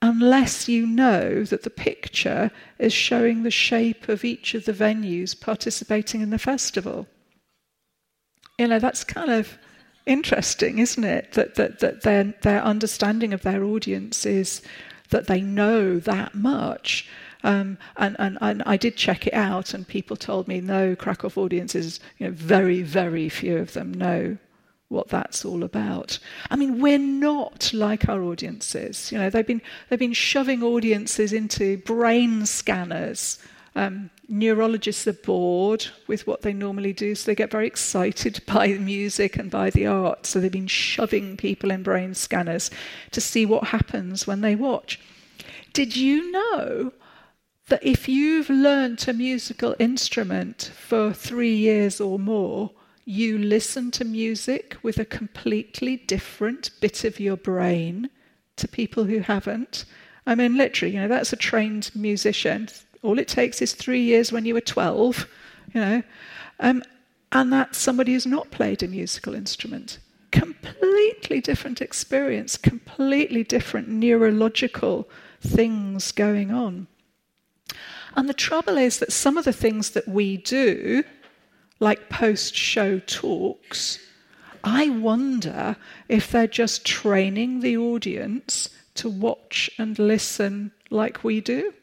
unless 0.00 0.68
you 0.68 0.86
know 0.86 1.44
that 1.44 1.62
the 1.62 1.70
picture 1.70 2.50
is 2.78 2.92
showing 2.92 3.42
the 3.42 3.50
shape 3.50 4.08
of 4.08 4.24
each 4.24 4.54
of 4.54 4.64
the 4.64 4.72
venues 4.72 5.38
participating 5.38 6.22
in 6.22 6.30
the 6.30 6.38
festival. 6.38 7.06
You 8.58 8.68
know, 8.68 8.78
that's 8.78 9.04
kind 9.04 9.30
of 9.30 9.58
interesting, 10.06 10.78
isn't 10.78 11.04
it? 11.04 11.32
That, 11.32 11.56
that, 11.56 11.80
that 11.80 12.02
their, 12.02 12.34
their 12.42 12.62
understanding 12.62 13.34
of 13.34 13.42
their 13.42 13.64
audience 13.64 14.24
is 14.24 14.62
that 15.10 15.26
they 15.26 15.42
know 15.42 15.98
that 15.98 16.34
much. 16.34 17.08
Um, 17.42 17.76
and, 17.98 18.16
and, 18.18 18.38
and, 18.40 18.62
I 18.64 18.78
did 18.78 18.96
check 18.96 19.26
it 19.26 19.34
out, 19.34 19.74
and 19.74 19.86
people 19.86 20.16
told 20.16 20.48
me 20.48 20.62
no, 20.62 20.96
Krakow 20.96 21.30
audiences, 21.36 22.00
you 22.16 22.26
know, 22.26 22.32
very, 22.32 22.80
very 22.80 23.28
few 23.28 23.58
of 23.58 23.74
them 23.74 23.92
know 23.92 24.38
what 24.94 25.08
that's 25.08 25.44
all 25.44 25.64
about. 25.64 26.18
I 26.50 26.56
mean, 26.56 26.80
we're 26.80 26.98
not 26.98 27.72
like 27.74 28.08
our 28.08 28.22
audiences. 28.22 29.12
You 29.12 29.18
know, 29.18 29.28
they've 29.28 29.46
been 29.46 29.60
they've 29.88 29.98
been 29.98 30.12
shoving 30.12 30.62
audiences 30.62 31.32
into 31.32 31.78
brain 31.78 32.46
scanners. 32.46 33.38
Um, 33.76 34.10
neurologists 34.28 35.06
are 35.08 35.14
bored 35.14 35.86
with 36.06 36.28
what 36.28 36.42
they 36.42 36.52
normally 36.52 36.92
do, 36.92 37.16
so 37.16 37.26
they 37.26 37.34
get 37.34 37.50
very 37.50 37.66
excited 37.66 38.40
by 38.46 38.68
the 38.68 38.78
music 38.78 39.36
and 39.36 39.50
by 39.50 39.70
the 39.70 39.86
art. 39.86 40.26
So 40.26 40.40
they've 40.40 40.50
been 40.50 40.68
shoving 40.68 41.36
people 41.36 41.70
in 41.72 41.82
brain 41.82 42.14
scanners 42.14 42.70
to 43.10 43.20
see 43.20 43.44
what 43.44 43.68
happens 43.68 44.26
when 44.26 44.40
they 44.40 44.54
watch. 44.54 45.00
Did 45.72 45.96
you 45.96 46.30
know 46.30 46.92
that 47.68 47.84
if 47.84 48.08
you've 48.08 48.50
learnt 48.50 49.08
a 49.08 49.12
musical 49.12 49.74
instrument 49.78 50.70
for 50.76 51.12
three 51.12 51.56
years 51.56 52.00
or 52.00 52.18
more, 52.18 52.70
you 53.04 53.38
listen 53.38 53.90
to 53.92 54.04
music 54.04 54.76
with 54.82 54.98
a 54.98 55.04
completely 55.04 55.96
different 55.96 56.70
bit 56.80 57.04
of 57.04 57.20
your 57.20 57.36
brain 57.36 58.08
to 58.56 58.68
people 58.68 59.04
who 59.04 59.20
haven't. 59.20 59.84
I 60.26 60.34
mean, 60.34 60.56
literally, 60.56 60.94
you 60.94 61.00
know, 61.00 61.08
that's 61.08 61.32
a 61.32 61.36
trained 61.36 61.90
musician. 61.94 62.68
All 63.02 63.18
it 63.18 63.28
takes 63.28 63.60
is 63.60 63.74
three 63.74 64.02
years 64.02 64.32
when 64.32 64.46
you 64.46 64.54
were 64.54 64.60
12, 64.60 65.26
you 65.74 65.80
know, 65.80 66.02
um, 66.60 66.82
and 67.32 67.52
that's 67.52 67.78
somebody 67.78 68.12
who's 68.12 68.26
not 68.26 68.50
played 68.50 68.82
a 68.82 68.88
musical 68.88 69.34
instrument. 69.34 69.98
Completely 70.30 71.40
different 71.40 71.82
experience, 71.82 72.56
completely 72.56 73.44
different 73.44 73.88
neurological 73.88 75.08
things 75.40 76.10
going 76.12 76.50
on. 76.50 76.86
And 78.16 78.28
the 78.28 78.34
trouble 78.34 78.78
is 78.78 78.98
that 78.98 79.12
some 79.12 79.36
of 79.36 79.44
the 79.44 79.52
things 79.52 79.90
that 79.90 80.06
we 80.06 80.36
do 80.36 81.02
like 81.84 82.08
post 82.08 82.56
show 82.56 82.98
talks, 83.00 83.98
I 84.64 84.88
wonder 84.88 85.76
if 86.08 86.30
they're 86.30 86.46
just 86.46 86.86
training 86.86 87.60
the 87.60 87.76
audience 87.76 88.70
to 88.94 89.10
watch 89.10 89.70
and 89.78 89.98
listen 89.98 90.72
like 90.88 91.22
we 91.22 91.42
do. 91.42 91.74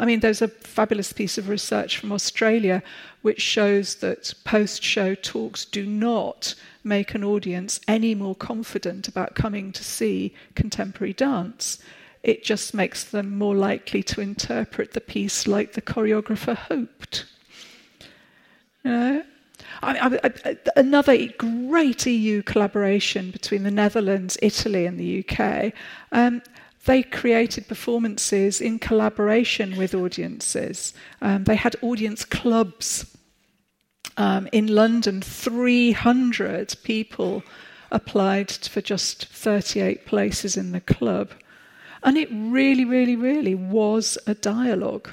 I 0.00 0.06
mean, 0.06 0.20
there's 0.20 0.40
a 0.40 0.48
fabulous 0.48 1.12
piece 1.12 1.36
of 1.36 1.50
research 1.50 1.98
from 1.98 2.10
Australia 2.10 2.82
which 3.20 3.42
shows 3.42 3.96
that 3.96 4.32
post 4.44 4.82
show 4.82 5.14
talks 5.14 5.66
do 5.66 5.84
not 5.84 6.54
make 6.82 7.14
an 7.14 7.22
audience 7.22 7.80
any 7.86 8.14
more 8.14 8.34
confident 8.34 9.08
about 9.08 9.34
coming 9.34 9.72
to 9.72 9.84
see 9.84 10.34
contemporary 10.54 11.12
dance. 11.12 11.78
It 12.22 12.44
just 12.44 12.72
makes 12.72 13.04
them 13.04 13.36
more 13.36 13.54
likely 13.54 14.02
to 14.04 14.22
interpret 14.22 14.92
the 14.92 15.02
piece 15.02 15.46
like 15.46 15.74
the 15.74 15.82
choreographer 15.82 16.56
hoped. 16.56 17.26
Know? 18.88 19.22
I, 19.82 20.18
I, 20.22 20.30
I, 20.44 20.56
another 20.76 21.16
great 21.38 22.06
EU 22.06 22.42
collaboration 22.42 23.30
between 23.30 23.62
the 23.62 23.70
Netherlands, 23.70 24.38
Italy, 24.42 24.86
and 24.86 24.98
the 24.98 25.24
UK. 25.24 25.72
Um, 26.12 26.42
they 26.84 27.02
created 27.02 27.68
performances 27.68 28.60
in 28.60 28.78
collaboration 28.78 29.76
with 29.76 29.94
audiences. 29.94 30.94
Um, 31.20 31.44
they 31.44 31.56
had 31.56 31.76
audience 31.82 32.24
clubs. 32.24 33.16
Um, 34.16 34.48
in 34.52 34.66
London, 34.66 35.20
300 35.20 36.76
people 36.82 37.42
applied 37.90 38.50
for 38.50 38.80
just 38.80 39.26
38 39.26 40.06
places 40.06 40.56
in 40.56 40.72
the 40.72 40.80
club. 40.80 41.30
And 42.02 42.16
it 42.16 42.28
really, 42.32 42.84
really, 42.84 43.16
really 43.16 43.54
was 43.54 44.18
a 44.26 44.34
dialogue. 44.34 45.10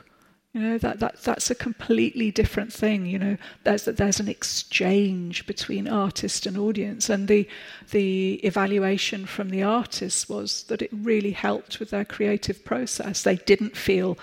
You 0.55 0.61
know, 0.61 0.77
that, 0.77 1.01
that, 1.01 1.21
that's 1.21 1.51
a 1.51 1.55
completely 1.55 2.31
different 2.31 2.71
thing. 2.71 3.05
You 3.05 3.19
know, 3.19 3.37
there's, 3.65 3.83
there's 3.83 4.21
an 4.21 4.29
exchange 4.29 5.45
between 5.45 5.85
artist 5.85 6.45
and 6.45 6.57
audience. 6.57 7.09
And 7.09 7.27
the, 7.27 7.45
the 7.91 8.35
evaluation 8.35 9.25
from 9.25 9.49
the 9.49 9.63
artists 9.63 10.29
was 10.29 10.63
that 10.63 10.81
it 10.81 10.91
really 10.93 11.31
helped 11.31 11.81
with 11.81 11.89
their 11.89 12.05
creative 12.05 12.63
process. 12.63 13.23
They 13.23 13.35
didn't 13.35 13.75
feel 13.75 14.17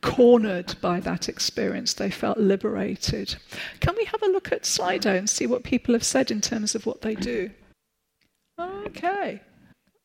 cornered 0.00 0.74
by 0.80 1.00
that 1.00 1.28
experience. 1.28 1.92
They 1.92 2.10
felt 2.10 2.38
liberated. 2.38 3.36
Can 3.80 3.94
we 3.94 4.06
have 4.06 4.22
a 4.22 4.32
look 4.32 4.52
at 4.52 4.62
Slido 4.62 5.14
and 5.14 5.28
see 5.28 5.46
what 5.46 5.64
people 5.64 5.92
have 5.92 6.02
said 6.02 6.30
in 6.30 6.40
terms 6.40 6.74
of 6.74 6.86
what 6.86 7.02
they 7.02 7.14
do? 7.14 7.50
Okay. 8.58 9.42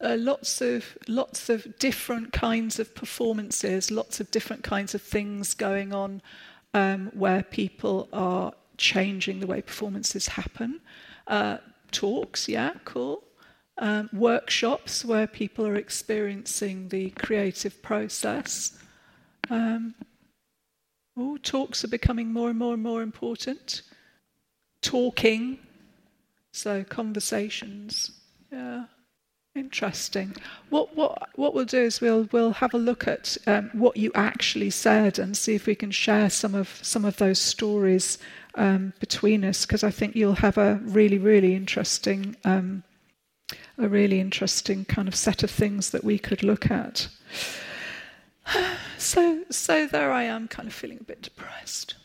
Uh, 0.02 0.16
lots 0.18 0.62
of 0.62 0.98
lots 1.10 1.50
of 1.50 1.78
different 1.78 2.32
kinds 2.32 2.80
of 2.80 2.96
performances, 2.96 3.92
lots 3.92 4.22
of 4.22 4.32
different 4.32 4.64
kinds 4.64 4.96
of 4.96 5.02
things 5.02 5.54
going 5.54 5.94
on 5.94 6.22
um, 6.74 7.12
where 7.14 7.44
people 7.44 8.08
are 8.14 8.54
changing 8.78 9.42
the 9.42 9.48
way 9.48 9.62
performances 9.62 10.28
happen. 10.28 10.80
Uh, 11.28 11.58
talks, 11.92 12.48
yeah, 12.48 12.74
cool. 12.86 13.24
Um, 13.78 14.10
workshops 14.14 15.06
where 15.06 15.28
people 15.28 15.66
are 15.68 15.76
experiencing 15.76 16.90
the 16.90 17.12
creative 17.12 17.82
process. 17.82 18.78
Um, 19.50 19.96
oh, 21.18 21.38
talks 21.38 21.84
are 21.84 21.90
becoming 21.90 22.32
more 22.32 22.50
and 22.50 22.60
more 22.60 22.74
and 22.74 22.84
more 22.84 23.02
important. 23.02 23.82
Talking, 24.82 25.60
so 26.52 26.84
conversations. 26.84 28.12
Yeah. 28.52 28.86
Interesting. 29.56 30.36
What 30.70 30.96
what 30.96 31.30
what 31.36 31.56
we'll 31.56 31.66
do 31.66 31.82
is 31.82 32.00
we'll 32.02 32.30
we'll 32.32 32.54
have 32.54 32.74
a 32.76 32.78
look 32.78 33.08
at 33.08 33.36
um, 33.48 33.72
what 33.74 33.98
you 33.98 34.12
actually 34.14 34.70
said 34.70 35.18
and 35.18 35.36
see 35.36 35.56
if 35.56 35.66
we 35.66 35.74
can 35.74 35.90
share 35.90 36.30
some 36.30 36.54
of 36.54 36.80
some 36.84 37.04
of 37.04 37.18
those 37.18 37.40
stories 37.40 38.20
um, 38.56 38.94
between 39.00 39.44
us 39.44 39.66
because 39.66 39.84
I 39.84 39.90
think 39.90 40.16
you'll 40.16 40.36
have 40.36 40.58
a 40.60 40.80
really 40.84 41.18
really 41.18 41.56
interesting 41.56 42.36
um, 42.46 42.84
a 43.80 43.88
really 43.88 44.20
interesting 44.20 44.86
kind 44.86 45.08
of 45.08 45.16
set 45.16 45.42
of 45.42 45.50
things 45.50 45.90
that 45.92 46.04
we 46.04 46.20
could 46.20 46.44
look 46.44 46.70
at. 46.70 47.08
So 48.98 49.46
so 49.50 49.88
there 49.88 50.12
I 50.12 50.24
am, 50.24 50.50
kind 50.50 50.68
of 50.68 50.74
feeling 50.74 50.98
a 51.00 51.04
bit 51.06 51.22
depressed 51.22 51.96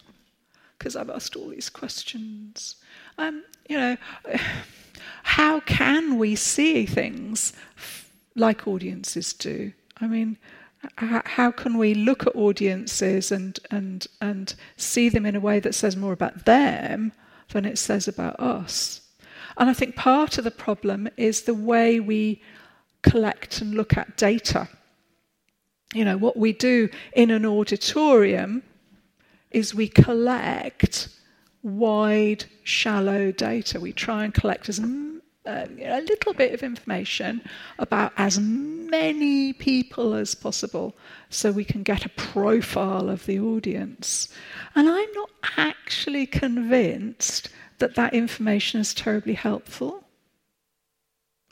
because 0.78 0.94
I've 0.94 1.10
asked 1.10 1.34
all 1.34 1.48
these 1.48 1.68
questions. 1.68 2.76
Um, 3.18 3.44
you 3.68 3.76
know 3.76 3.96
how 5.22 5.60
can 5.60 6.18
we 6.18 6.36
see 6.36 6.86
things 6.86 7.52
like 8.34 8.66
audiences 8.66 9.32
do? 9.32 9.72
I 10.00 10.06
mean, 10.06 10.36
how 10.96 11.50
can 11.50 11.78
we 11.78 11.94
look 11.94 12.26
at 12.26 12.36
audiences 12.36 13.32
and, 13.32 13.58
and, 13.70 14.06
and 14.20 14.54
see 14.76 15.08
them 15.08 15.24
in 15.24 15.36
a 15.36 15.40
way 15.40 15.60
that 15.60 15.74
says 15.74 15.96
more 15.96 16.12
about 16.12 16.44
them 16.44 17.12
than 17.52 17.64
it 17.64 17.78
says 17.78 18.06
about 18.08 18.38
us? 18.38 19.00
And 19.56 19.70
I 19.70 19.74
think 19.74 19.96
part 19.96 20.36
of 20.38 20.44
the 20.44 20.50
problem 20.50 21.08
is 21.16 21.42
the 21.42 21.54
way 21.54 22.00
we 22.00 22.42
collect 23.02 23.60
and 23.60 23.74
look 23.74 23.96
at 23.96 24.16
data. 24.16 24.68
You 25.94 26.04
know, 26.04 26.16
what 26.16 26.36
we 26.36 26.52
do 26.52 26.88
in 27.12 27.30
an 27.30 27.46
auditorium 27.46 28.62
is 29.50 29.74
we 29.74 29.88
collect 29.88 31.08
wide, 31.64 32.44
shallow 32.62 33.32
data. 33.32 33.80
We 33.80 33.92
try 33.92 34.24
and 34.24 34.32
collect 34.32 34.68
as 34.68 34.78
uh, 34.78 35.66
a 35.82 36.00
little 36.02 36.34
bit 36.34 36.54
of 36.54 36.62
information 36.62 37.42
about 37.78 38.12
as 38.16 38.38
many 38.38 39.52
people 39.52 40.14
as 40.14 40.34
possible 40.34 40.94
so 41.30 41.50
we 41.50 41.64
can 41.64 41.82
get 41.82 42.04
a 42.04 42.10
profile 42.10 43.08
of 43.10 43.26
the 43.26 43.40
audience. 43.40 44.28
And 44.74 44.88
I'm 44.88 45.12
not 45.14 45.30
actually 45.56 46.26
convinced 46.26 47.48
that 47.78 47.94
that 47.96 48.14
information 48.14 48.80
is 48.80 48.94
terribly 48.94 49.34
helpful. 49.34 50.03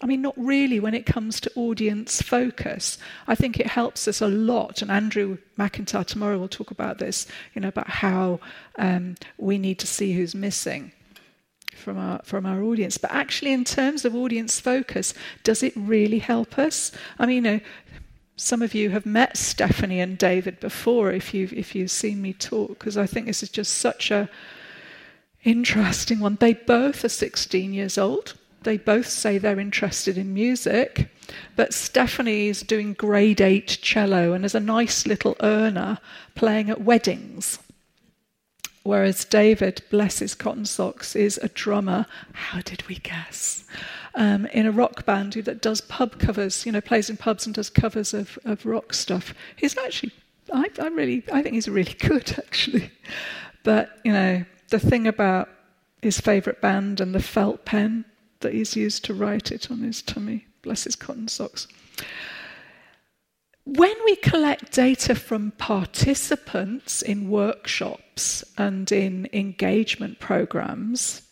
I 0.03 0.07
mean, 0.07 0.21
not 0.21 0.35
really 0.37 0.81
when 0.81 0.95
it 0.95 1.07
comes 1.07 1.41
to 1.41 1.53
audience 1.55 2.21
focus. 2.21 2.99
I 3.29 3.35
think 3.37 3.61
it 3.61 3.69
helps 3.69 4.09
us 4.09 4.21
a 4.21 4.29
lot, 4.29 4.83
and 4.83 4.91
Andrew 4.91 5.39
McIntyre 5.57 6.05
tomorrow 6.05 6.39
will 6.39 6.49
talk 6.49 6.71
about 6.73 6.99
this, 6.99 7.27
you 7.55 7.61
know, 7.61 7.69
about 7.69 7.89
how 7.89 8.41
um, 8.79 9.15
we 9.39 9.59
need 9.59 9.79
to 9.79 9.87
see 9.87 10.13
who's 10.13 10.35
missing 10.35 10.93
from 11.75 11.99
our 11.99 12.21
from 12.25 12.47
our 12.47 12.63
audience. 12.63 12.99
But 12.99 13.13
actually, 13.13 13.53
in 13.53 13.65
terms 13.65 14.05
of 14.05 14.15
audience 14.15 14.59
focus, 14.59 15.15
does 15.45 15.63
it 15.63 15.73
really 15.77 16.19
help 16.19 16.59
us? 16.59 16.91
I 17.19 17.27
mean, 17.27 17.37
you 17.37 17.53
know, 17.53 17.61
some 18.37 18.61
of 18.61 18.75
you 18.75 18.91
have 18.91 19.07
met 19.07 19.37
Stephanie 19.37 20.01
and 20.01 20.19
David 20.19 20.59
before, 20.59 21.13
if 21.13 21.33
you've 21.33 21.53
if 21.53 21.77
you've 21.77 21.93
seen 21.93 22.21
me 22.21 22.33
talk, 22.33 22.71
because 22.71 22.97
I 22.97 23.07
think 23.07 23.27
this 23.27 23.43
is 23.43 23.51
just 23.51 23.75
such 23.75 24.11
a 24.11 24.29
interesting 25.45 26.19
one. 26.19 26.37
They 26.41 26.55
both 26.55 27.05
are 27.05 27.09
16 27.09 27.73
years 27.73 27.99
old. 27.99 28.35
They 28.63 28.77
both 28.77 29.09
say 29.09 29.39
they're 29.39 29.59
interested 29.59 30.17
in 30.17 30.35
music, 30.35 31.09
but 31.57 31.75
Stephanie 31.75 32.49
is 32.49 32.63
doing 32.63 32.93
grade 32.95 33.41
eight 33.41 33.79
cello 33.83 34.33
and 34.33 34.45
is 34.45 34.55
a 34.55 34.61
nice 34.61 35.07
little 35.07 35.37
earner 35.41 35.99
playing 36.35 36.71
at 36.71 36.81
weddings. 36.81 37.59
Whereas 38.85 39.25
David, 39.25 39.83
bless 39.91 40.19
his 40.19 40.35
cotton 40.35 40.67
socks, 40.67 41.15
is 41.15 41.39
a 41.39 41.49
drummer. 41.49 42.07
How 42.33 42.61
did 42.61 42.87
we 42.89 42.97
guess? 42.97 43.65
Um, 44.15 44.47
in 44.47 44.67
a 44.67 44.73
rock 44.73 45.07
band 45.07 45.35
who 45.35 45.43
that 45.43 45.63
does 45.63 45.81
pub 45.81 46.19
covers, 46.19 46.67
you 46.67 46.73
know, 46.73 46.81
plays 46.81 47.09
in 47.09 47.17
pubs 47.17 47.47
and 47.47 47.55
does 47.55 47.71
covers 47.71 48.13
of, 48.13 48.39
of 48.45 48.67
rock 48.67 48.93
stuff. 48.93 49.35
He's 49.57 49.79
actually, 49.79 50.13
I, 50.53 50.69
I 50.81 50.89
really, 50.89 51.23
I 51.33 51.43
think 51.43 51.55
he's 51.55 51.69
really 51.69 51.95
good 51.95 52.35
actually. 52.39 52.91
But 53.63 54.01
you 54.05 54.13
know, 54.13 54.45
the 54.71 54.81
thing 54.81 55.07
about 55.07 55.49
his 56.03 56.21
favourite 56.21 56.61
band 56.61 57.01
and 57.01 57.15
the 57.15 57.23
felt 57.23 57.65
pen 57.65 58.05
that 58.43 58.53
he's 58.53 58.77
used 58.77 59.05
to 59.07 59.15
write 59.15 59.51
it 59.51 59.71
on 59.71 59.81
his 59.81 60.03
tummy, 60.03 60.47
bless 60.63 60.85
his 60.85 60.97
cotton 60.97 61.29
socks. 61.29 61.67
When 63.65 63.95
we 64.05 64.17
collect 64.17 64.73
data 64.73 65.15
from 65.15 65.53
participants 65.53 67.01
in 67.01 67.31
workshops 67.31 68.45
and 68.59 68.91
in 68.91 69.29
engagement 69.33 70.19
programs, 70.19 71.23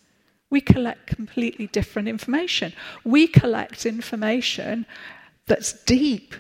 we 0.49 0.61
collect 0.61 1.07
completely 1.07 1.67
different 1.67 2.09
information. 2.09 2.73
We 3.05 3.27
collect 3.27 3.85
information 3.85 4.87
that's 5.47 5.73
deep, 5.85 6.35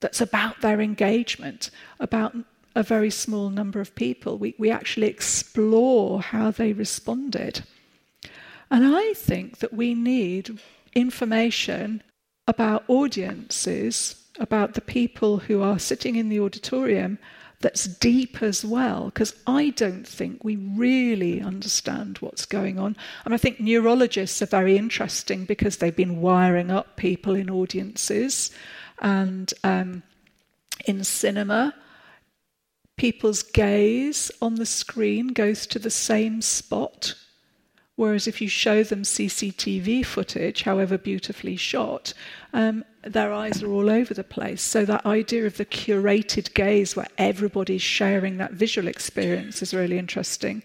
that's 0.00 0.20
about 0.20 0.60
their 0.62 0.80
engagement, 0.80 1.70
about 2.00 2.34
a 2.74 2.82
very 2.82 3.10
small 3.10 3.50
number 3.50 3.80
of 3.80 3.94
people. 3.94 4.38
We, 4.38 4.54
we 4.58 4.70
actually 4.70 5.08
explore 5.08 6.22
how 6.22 6.50
they 6.50 6.72
responded. 6.72 7.64
And 8.72 8.86
I 8.86 9.12
think 9.12 9.58
that 9.58 9.74
we 9.74 9.94
need 9.94 10.58
information 10.94 12.02
about 12.48 12.84
audiences 12.88 14.16
about 14.38 14.72
the 14.72 14.80
people 14.80 15.36
who 15.36 15.60
are 15.62 15.78
sitting 15.78 16.16
in 16.16 16.30
the 16.30 16.40
auditorium 16.40 17.18
that's 17.60 17.84
deep 17.84 18.42
as 18.42 18.64
well, 18.64 19.04
because 19.04 19.34
I 19.46 19.70
don't 19.76 20.08
think 20.08 20.42
we 20.42 20.56
really 20.56 21.42
understand 21.42 22.16
what's 22.18 22.46
going 22.46 22.78
on. 22.78 22.96
And 23.26 23.34
I 23.34 23.36
think 23.36 23.60
neurologists 23.60 24.40
are 24.40 24.46
very 24.46 24.78
interesting 24.78 25.44
because 25.44 25.76
they've 25.76 25.94
been 25.94 26.22
wiring 26.22 26.70
up 26.70 26.96
people 26.96 27.34
in 27.36 27.50
audiences 27.50 28.52
and 29.00 29.52
um, 29.62 30.02
in 30.86 31.04
cinema. 31.04 31.74
People's 32.96 33.42
gaze 33.42 34.30
on 34.40 34.54
the 34.54 34.66
screen 34.66 35.28
goes 35.28 35.66
to 35.66 35.78
the 35.78 35.90
same 35.90 36.40
spot 36.40 37.14
Whereas 37.96 38.26
if 38.26 38.40
you 38.40 38.48
show 38.48 38.82
them 38.82 39.02
CCTV 39.02 40.04
footage, 40.06 40.62
however 40.62 40.96
beautifully 40.96 41.56
shot, 41.56 42.14
um, 42.54 42.84
their 43.02 43.32
eyes 43.32 43.62
are 43.62 43.70
all 43.70 43.90
over 43.90 44.14
the 44.14 44.24
place. 44.24 44.62
So 44.62 44.84
that 44.86 45.04
idea 45.04 45.46
of 45.46 45.58
the 45.58 45.66
curated 45.66 46.54
gaze, 46.54 46.96
where 46.96 47.08
everybody's 47.18 47.82
sharing 47.82 48.38
that 48.38 48.52
visual 48.52 48.88
experience, 48.88 49.60
is 49.60 49.74
really 49.74 49.98
interesting. 49.98 50.62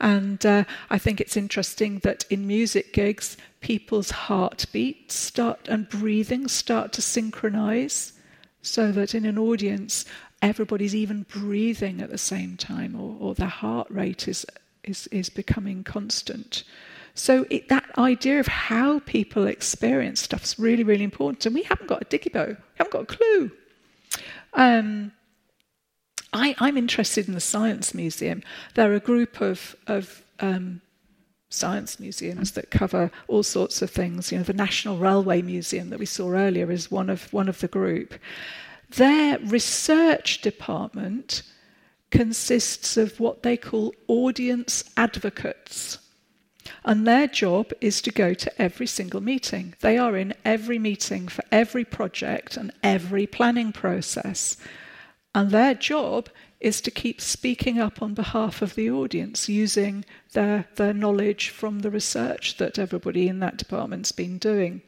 And 0.00 0.44
uh, 0.46 0.64
I 0.88 0.98
think 0.98 1.20
it's 1.20 1.36
interesting 1.36 1.98
that 2.00 2.24
in 2.30 2.46
music 2.46 2.92
gigs, 2.92 3.36
people's 3.60 4.10
heartbeats 4.10 5.14
start 5.14 5.68
and 5.68 5.88
breathing 5.88 6.48
start 6.48 6.92
to 6.94 7.02
synchronize, 7.02 8.14
so 8.62 8.92
that 8.92 9.14
in 9.14 9.26
an 9.26 9.38
audience, 9.38 10.06
everybody's 10.40 10.94
even 10.94 11.24
breathing 11.24 12.00
at 12.00 12.10
the 12.10 12.18
same 12.18 12.56
time, 12.56 12.96
or, 12.98 13.16
or 13.20 13.34
their 13.34 13.46
heart 13.46 13.88
rate 13.90 14.26
is 14.26 14.46
is, 14.84 15.06
is 15.08 15.28
becoming 15.28 15.84
constant. 15.84 16.64
So 17.14 17.46
it, 17.50 17.68
that 17.68 17.86
idea 17.98 18.40
of 18.40 18.46
how 18.46 19.00
people 19.00 19.46
experience 19.46 20.20
stuff 20.20 20.44
is 20.44 20.58
really, 20.58 20.82
really 20.82 21.04
important. 21.04 21.46
And 21.46 21.54
we 21.54 21.62
haven't 21.62 21.88
got 21.88 22.02
a 22.02 22.04
digibo, 22.06 22.48
we 22.48 22.56
haven't 22.76 22.92
got 22.92 23.02
a 23.02 23.06
clue. 23.06 23.50
Um, 24.54 25.12
I, 26.32 26.54
am 26.58 26.76
interested 26.76 27.28
in 27.28 27.34
the 27.34 27.40
Science 27.40 27.94
Museum. 27.94 28.42
They're 28.74 28.94
a 28.94 29.00
group 29.00 29.40
of, 29.40 29.76
of 29.86 30.22
um, 30.40 30.80
science 31.50 32.00
museums 32.00 32.52
that 32.52 32.70
cover 32.70 33.10
all 33.28 33.42
sorts 33.42 33.82
of 33.82 33.90
things. 33.90 34.32
You 34.32 34.38
know, 34.38 34.44
the 34.44 34.54
National 34.54 34.96
Railway 34.96 35.42
Museum 35.42 35.90
that 35.90 35.98
we 35.98 36.06
saw 36.06 36.30
earlier 36.30 36.70
is 36.70 36.90
one 36.90 37.10
of, 37.10 37.30
one 37.32 37.48
of 37.48 37.60
the 37.60 37.68
group. 37.68 38.14
Their 38.96 39.38
research 39.40 40.40
department 40.40 41.42
consists 42.12 42.96
of 42.96 43.18
what 43.18 43.42
they 43.42 43.56
call 43.56 43.92
audience 44.06 44.84
advocates. 44.96 45.98
And 46.84 47.06
their 47.06 47.26
job 47.26 47.72
is 47.80 48.00
to 48.02 48.10
go 48.12 48.34
to 48.34 48.62
every 48.62 48.86
single 48.86 49.20
meeting. 49.20 49.74
They 49.80 49.98
are 49.98 50.16
in 50.16 50.34
every 50.44 50.78
meeting 50.78 51.26
for 51.26 51.42
every 51.50 51.84
project 51.84 52.56
and 52.56 52.70
every 52.82 53.26
planning 53.26 53.72
process. 53.72 54.56
And 55.34 55.50
their 55.50 55.74
job 55.74 56.28
is 56.60 56.80
to 56.82 56.90
keep 56.90 57.20
speaking 57.20 57.80
up 57.80 58.02
on 58.02 58.14
behalf 58.14 58.62
of 58.62 58.74
the 58.74 58.90
audience 58.90 59.48
using 59.48 60.04
their, 60.32 60.68
their 60.76 60.92
knowledge 60.92 61.48
from 61.48 61.80
the 61.80 61.90
research 61.90 62.58
that 62.58 62.78
everybody 62.78 63.26
in 63.26 63.40
that 63.40 63.56
department's 63.56 64.12
been 64.12 64.38
doing. 64.38 64.82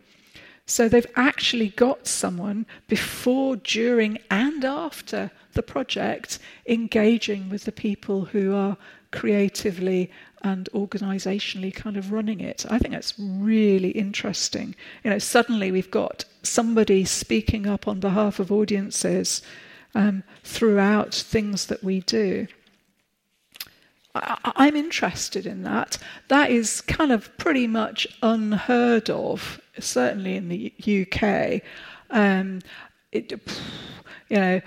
So 0.66 0.88
they've 0.88 1.06
actually 1.14 1.68
got 1.70 2.06
someone 2.06 2.66
before, 2.88 3.56
during, 3.56 4.18
and 4.30 4.64
after 4.64 5.30
the 5.52 5.62
project 5.62 6.38
engaging 6.66 7.50
with 7.50 7.64
the 7.64 7.72
people 7.72 8.24
who 8.24 8.54
are 8.54 8.76
creatively 9.10 10.10
and 10.42 10.68
organisationally 10.74 11.74
kind 11.74 11.96
of 11.96 12.12
running 12.12 12.40
it. 12.40 12.66
I 12.68 12.78
think 12.78 12.92
that's 12.92 13.14
really 13.18 13.90
interesting. 13.90 14.74
You 15.02 15.10
know, 15.10 15.18
suddenly 15.18 15.70
we've 15.70 15.90
got 15.90 16.24
somebody 16.42 17.04
speaking 17.04 17.66
up 17.66 17.86
on 17.86 18.00
behalf 18.00 18.38
of 18.38 18.50
audiences 18.50 19.42
um, 19.94 20.22
throughout 20.42 21.14
things 21.14 21.66
that 21.66 21.82
we 21.84 22.00
do. 22.00 22.46
I, 24.14 24.68
am 24.68 24.76
interested 24.76 25.44
in 25.44 25.62
that. 25.64 25.98
That 26.28 26.50
is 26.50 26.80
kind 26.80 27.10
of 27.10 27.36
pretty 27.36 27.66
much 27.66 28.06
unheard 28.22 29.10
of, 29.10 29.60
certainly 29.78 30.36
in 30.36 30.48
the 30.48 30.72
UK. 30.86 31.62
Um, 32.10 32.60
it, 33.10 33.32
you 34.28 34.36
know, 34.36 34.60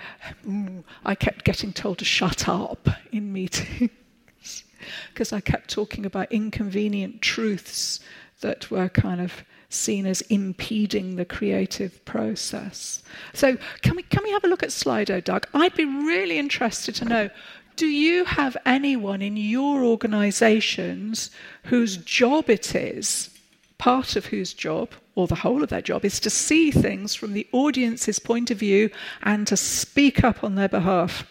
I 1.04 1.14
kept 1.14 1.44
getting 1.44 1.72
told 1.72 1.98
to 1.98 2.04
shut 2.04 2.48
up 2.48 2.88
in 3.10 3.32
meetings 3.32 3.90
because 5.12 5.32
I 5.32 5.40
kept 5.40 5.70
talking 5.70 6.04
about 6.04 6.30
inconvenient 6.30 7.22
truths 7.22 8.00
that 8.40 8.70
were 8.70 8.88
kind 8.88 9.20
of 9.20 9.44
seen 9.70 10.06
as 10.06 10.22
impeding 10.22 11.16
the 11.16 11.24
creative 11.24 12.02
process. 12.04 13.02
So, 13.34 13.56
can 13.82 13.96
we, 13.96 14.02
can 14.02 14.22
we 14.22 14.30
have 14.30 14.44
a 14.44 14.48
look 14.48 14.62
at 14.62 14.70
Slido, 14.70 15.22
Doug? 15.22 15.46
I'd 15.52 15.74
be 15.74 15.84
really 15.84 16.38
interested 16.38 16.94
to 16.96 17.04
know 17.04 17.30
do 17.78 17.86
you 17.86 18.24
have 18.24 18.56
anyone 18.66 19.22
in 19.22 19.36
your 19.36 19.84
organizations 19.84 21.30
whose 21.62 21.96
job 21.96 22.50
it 22.50 22.74
is, 22.74 23.30
part 23.78 24.16
of 24.16 24.26
whose 24.26 24.52
job, 24.52 24.90
or 25.14 25.28
the 25.28 25.36
whole 25.36 25.62
of 25.62 25.68
their 25.68 25.80
job, 25.80 26.04
is 26.04 26.18
to 26.20 26.28
see 26.28 26.72
things 26.72 27.14
from 27.14 27.32
the 27.32 27.46
audience's 27.52 28.18
point 28.18 28.50
of 28.50 28.58
view 28.58 28.90
and 29.22 29.46
to 29.46 29.56
speak 29.56 30.24
up 30.24 30.42
on 30.42 30.56
their 30.56 30.68
behalf? 30.68 31.24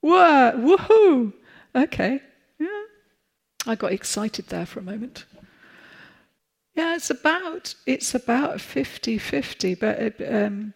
Whoa, 0.00 0.52
woohoo! 0.56 1.32
Okay, 1.76 2.20
yeah. 2.58 2.82
I 3.66 3.76
got 3.76 3.92
excited 3.92 4.48
there 4.48 4.66
for 4.66 4.80
a 4.80 4.82
moment. 4.82 5.26
Yeah, 6.74 6.96
it's 6.96 7.10
about 7.10 7.76
it's 7.86 8.16
about 8.16 8.56
50-50, 8.56 9.78
but 9.78 10.28
um, 10.28 10.74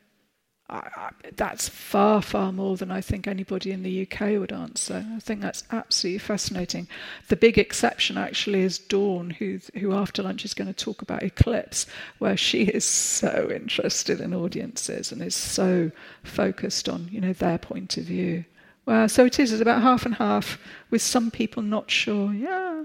I, 0.71 1.11
that's 1.37 1.69
far 1.69 2.23
far 2.23 2.51
more 2.51 2.77
than 2.79 2.91
I 2.91 3.03
think 3.03 3.27
anybody 3.27 3.71
in 3.71 3.83
the 3.83 4.03
UK 4.03 4.39
would 4.41 4.53
answer. 4.53 5.05
I 5.15 5.21
think 5.21 5.43
that's 5.43 5.63
absolutely 5.71 6.19
fascinating. 6.19 6.89
The 7.29 7.37
big 7.37 7.59
exception 7.59 8.17
actually 8.17 8.63
is 8.63 8.79
Dawn, 8.79 9.31
who 9.31 9.61
who 9.79 9.93
after 9.93 10.23
lunch 10.23 10.45
is 10.45 10.55
going 10.55 10.73
to 10.73 10.85
talk 10.85 11.03
about 11.03 11.23
Eclipse, 11.23 11.87
where 12.19 12.37
she 12.37 12.63
is 12.65 12.85
so 12.87 13.51
interested 13.55 14.21
in 14.21 14.33
audiences 14.33 15.13
and 15.13 15.21
is 15.21 15.35
so 15.35 15.91
focused 16.23 16.89
on 16.89 17.09
you 17.11 17.21
know 17.21 17.35
their 17.35 17.59
point 17.59 17.99
of 17.99 18.05
view. 18.05 18.47
Well, 18.87 19.09
so 19.11 19.27
it 19.27 19.39
is. 19.39 19.53
It's 19.53 19.61
about 19.61 19.83
half 19.83 20.07
and 20.07 20.15
half, 20.15 20.59
with 20.91 21.03
some 21.03 21.31
people 21.31 21.63
not 21.63 21.91
sure. 21.91 22.33
Yeah, 22.33 22.85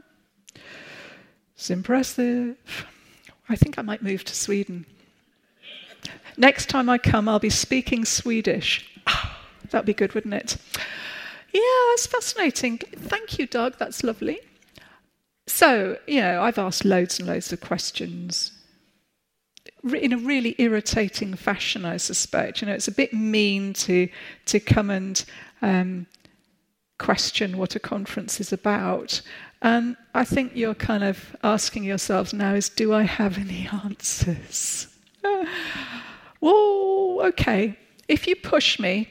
it's 1.56 1.70
impressive. 1.70 2.58
I 3.48 3.56
think 3.56 3.80
I 3.80 3.84
might 3.84 4.04
move 4.04 4.26
to 4.26 4.36
Sweden. 4.36 4.86
Next 6.40 6.70
time 6.70 6.90
I 6.90 6.98
come, 6.98 7.28
I'll 7.28 7.38
be 7.38 7.50
speaking 7.50 8.06
Swedish. 8.06 8.90
that'd 9.70 9.86
be 9.86 9.94
good, 9.94 10.16
wouldn't 10.16 10.34
it? 10.34 10.56
Yeah, 11.52 11.62
that's 11.90 12.08
fascinating. 12.08 12.78
Thank 12.78 13.38
you, 13.38 13.46
Doug. 13.46 13.78
That's 13.78 14.04
lovely. 14.04 14.40
So, 15.48 15.98
you 16.08 16.22
know, 16.22 16.42
I've 16.42 16.58
asked 16.58 16.86
loads 16.86 17.20
and 17.20 17.28
loads 17.28 17.52
of 17.52 17.60
questions 17.60 18.54
in 19.84 20.14
a 20.14 20.18
really 20.18 20.56
irritating 20.60 21.34
fashion, 21.34 21.84
I 21.84 21.98
suspect. 21.98 22.62
You 22.62 22.68
know, 22.68 22.74
it's 22.74 22.88
a 22.88 22.94
bit 22.94 23.14
mean 23.14 23.74
to 23.74 24.08
to 24.46 24.60
come 24.62 24.90
and 24.90 25.26
um, 25.62 26.08
question 27.00 27.58
what 27.58 27.76
a 27.76 27.80
conference 27.80 28.40
is 28.40 28.54
about. 28.54 29.22
And 29.62 29.98
I 30.14 30.24
think 30.24 30.56
you're 30.56 30.74
kind 30.74 31.04
of 31.04 31.36
asking 31.44 31.84
yourselves 31.84 32.34
now 32.34 32.54
is, 32.54 32.70
do 32.70 32.94
I 32.94 33.04
have 33.04 33.38
any 33.38 33.68
answers? 33.84 34.88
Whoa, 36.40 37.22
okay. 37.28 37.78
If 38.08 38.28
you 38.28 38.36
push 38.36 38.80
me, 38.80 39.08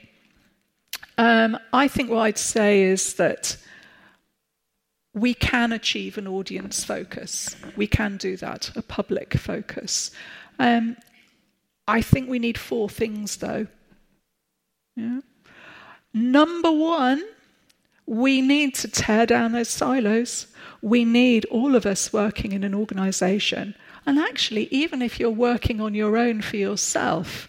um, 1.18 1.58
I 1.72 1.88
think 1.88 2.10
what 2.10 2.20
I'd 2.20 2.38
say 2.38 2.82
is 2.82 3.14
that 3.14 3.56
we 5.14 5.34
can 5.34 5.72
achieve 5.72 6.16
an 6.16 6.26
audience 6.28 6.84
focus. 6.84 7.56
We 7.76 7.86
can 7.86 8.16
do 8.16 8.36
that, 8.36 8.70
a 8.76 8.82
public 8.82 9.34
focus. 9.34 10.10
Um, 10.58 10.96
I 11.86 12.02
think 12.02 12.28
we 12.28 12.38
need 12.38 12.58
four 12.58 12.88
things, 12.88 13.36
though. 13.36 13.66
Yeah. 14.96 15.20
Number 16.12 16.70
one, 16.70 17.24
we 18.06 18.40
need 18.40 18.74
to 18.76 18.88
tear 18.88 19.26
down 19.26 19.52
those 19.52 19.68
silos. 19.68 20.46
We 20.82 21.04
need 21.04 21.44
all 21.46 21.76
of 21.76 21.86
us 21.86 22.12
working 22.12 22.52
in 22.52 22.64
an 22.64 22.74
organization. 22.74 23.74
And 24.08 24.18
actually, 24.18 24.68
even 24.70 25.02
if 25.02 25.20
you're 25.20 25.28
working 25.28 25.82
on 25.82 25.94
your 25.94 26.16
own 26.16 26.40
for 26.40 26.56
yourself, 26.56 27.46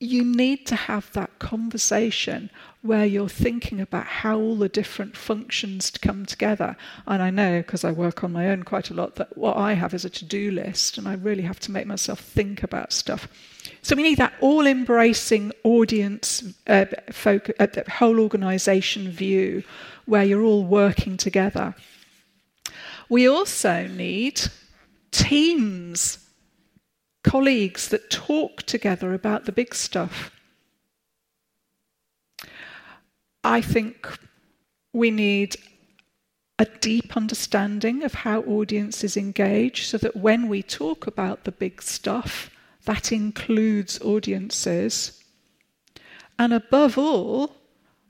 you 0.00 0.24
need 0.24 0.66
to 0.68 0.74
have 0.74 1.12
that 1.12 1.38
conversation 1.38 2.48
where 2.80 3.04
you're 3.04 3.28
thinking 3.28 3.82
about 3.82 4.06
how 4.06 4.38
all 4.38 4.56
the 4.56 4.70
different 4.70 5.14
functions 5.14 5.90
come 5.90 6.24
together. 6.24 6.74
And 7.06 7.22
I 7.22 7.28
know, 7.28 7.58
because 7.58 7.84
I 7.84 7.90
work 7.90 8.24
on 8.24 8.32
my 8.32 8.48
own 8.48 8.62
quite 8.62 8.88
a 8.88 8.94
lot, 8.94 9.16
that 9.16 9.36
what 9.36 9.58
I 9.58 9.74
have 9.74 9.92
is 9.92 10.06
a 10.06 10.08
to 10.08 10.24
do 10.24 10.50
list, 10.52 10.96
and 10.96 11.06
I 11.06 11.16
really 11.16 11.42
have 11.42 11.60
to 11.60 11.70
make 11.70 11.86
myself 11.86 12.18
think 12.18 12.62
about 12.62 12.90
stuff. 12.90 13.28
So 13.82 13.94
we 13.94 14.04
need 14.04 14.16
that 14.16 14.32
all 14.40 14.66
embracing 14.66 15.52
audience, 15.64 16.44
uh, 16.66 16.86
uh, 17.26 17.68
whole 17.90 18.20
organization 18.20 19.10
view 19.10 19.62
where 20.06 20.24
you're 20.24 20.44
all 20.44 20.64
working 20.64 21.18
together. 21.18 21.74
We 23.10 23.28
also 23.28 23.86
need 23.86 24.40
teams, 25.14 26.18
colleagues 27.22 27.88
that 27.88 28.10
talk 28.10 28.62
together 28.64 29.14
about 29.14 29.44
the 29.44 29.52
big 29.52 29.74
stuff. 29.74 30.32
I 33.44 33.60
think 33.60 34.08
we 34.92 35.10
need 35.10 35.56
a 36.58 36.64
deep 36.64 37.16
understanding 37.16 38.02
of 38.02 38.14
how 38.14 38.40
audiences 38.42 39.16
engage 39.16 39.86
so 39.86 39.98
that 39.98 40.16
when 40.16 40.48
we 40.48 40.62
talk 40.62 41.06
about 41.06 41.44
the 41.44 41.52
big 41.52 41.80
stuff, 41.80 42.50
that 42.84 43.12
includes 43.12 44.00
audiences. 44.00 45.22
And 46.38 46.52
above 46.52 46.98
all, 46.98 47.56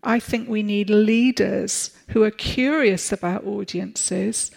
I 0.03 0.19
think 0.21 0.49
we 0.49 0.63
need 0.63 0.89
leaders 0.89 1.91
who 2.09 2.23
are 2.23 2.31
curious 2.31 3.13
about 3.13 3.47
audiences 3.47 4.51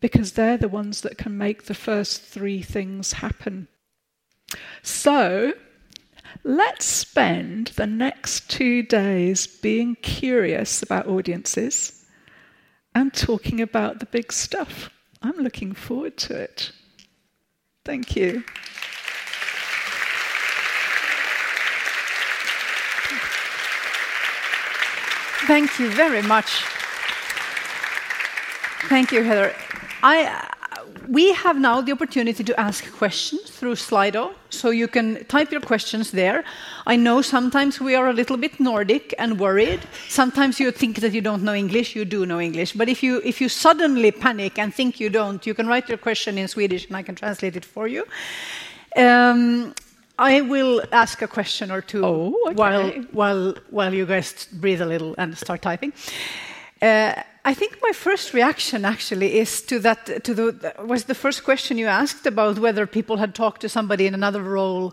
because 0.00 0.32
they're 0.32 0.56
the 0.56 0.68
ones 0.68 1.00
that 1.02 1.18
can 1.18 1.36
make 1.36 1.64
the 1.64 1.74
first 1.74 2.22
three 2.22 2.62
things 2.62 3.14
happen. 3.14 3.68
So, 4.82 5.54
let's 6.44 6.84
spend 6.84 7.68
the 7.68 7.86
next 7.86 8.50
two 8.50 8.82
days 8.82 9.46
being 9.46 9.96
curious 9.96 10.82
about 10.82 11.06
audiences 11.06 12.04
and 12.94 13.12
talking 13.12 13.60
about 13.60 14.00
the 14.00 14.06
big 14.06 14.32
stuff. 14.32 14.90
I'm 15.22 15.36
looking 15.36 15.72
forward 15.72 16.16
to 16.18 16.36
it. 16.36 16.72
Thank 17.84 18.16
you. 18.16 18.44
Thank 25.46 25.78
you 25.78 25.90
very 25.90 26.22
much. 26.22 26.62
Thank 28.88 29.12
you, 29.12 29.22
Heather. 29.22 29.54
I, 30.02 30.48
we 31.08 31.32
have 31.32 31.58
now 31.58 31.80
the 31.80 31.92
opportunity 31.92 32.44
to 32.44 32.60
ask 32.60 32.90
questions 32.92 33.42
through 33.50 33.74
Slido, 33.74 34.34
so 34.50 34.70
you 34.70 34.88
can 34.88 35.24
type 35.24 35.50
your 35.50 35.60
questions 35.60 36.10
there. 36.10 36.44
I 36.86 36.96
know 36.96 37.22
sometimes 37.22 37.80
we 37.80 37.94
are 37.94 38.08
a 38.08 38.12
little 38.12 38.36
bit 38.36 38.60
Nordic 38.60 39.14
and 39.18 39.38
worried. 39.40 39.80
Sometimes 40.08 40.60
you 40.60 40.70
think 40.70 41.00
that 41.00 41.12
you 41.12 41.20
don't 41.20 41.42
know 41.42 41.54
English, 41.54 41.96
you 41.96 42.04
do 42.04 42.26
know 42.26 42.40
English. 42.40 42.72
But 42.72 42.88
if 42.88 43.02
you, 43.02 43.20
if 43.24 43.40
you 43.40 43.48
suddenly 43.48 44.10
panic 44.10 44.58
and 44.58 44.74
think 44.74 45.00
you 45.00 45.10
don't, 45.10 45.46
you 45.46 45.54
can 45.54 45.66
write 45.66 45.88
your 45.88 45.98
question 45.98 46.38
in 46.38 46.48
Swedish 46.48 46.86
and 46.86 46.96
I 46.96 47.02
can 47.02 47.14
translate 47.14 47.56
it 47.56 47.64
for 47.64 47.88
you. 47.88 48.04
Um, 48.96 49.74
I 50.18 50.40
will 50.40 50.82
ask 50.92 51.22
a 51.22 51.28
question 51.28 51.70
or 51.70 51.80
two 51.80 52.04
oh, 52.04 52.34
okay. 52.46 52.54
while, 52.54 52.90
while, 53.12 53.54
while 53.70 53.94
you 53.94 54.04
guys 54.04 54.48
breathe 54.52 54.80
a 54.80 54.86
little 54.86 55.14
and 55.16 55.38
start 55.38 55.62
typing. 55.62 55.92
Uh, 56.82 57.22
I 57.48 57.54
think 57.54 57.78
my 57.82 57.92
first 57.92 58.34
reaction 58.34 58.84
actually 58.84 59.38
is 59.38 59.62
to 59.62 59.78
that. 59.78 60.22
To 60.24 60.34
the 60.34 60.74
was 60.84 61.04
the 61.04 61.14
first 61.14 61.44
question 61.44 61.78
you 61.78 61.86
asked 61.86 62.26
about 62.26 62.58
whether 62.58 62.86
people 62.86 63.16
had 63.16 63.34
talked 63.34 63.62
to 63.62 63.68
somebody 63.68 64.06
in 64.06 64.14
another 64.14 64.42
role 64.42 64.92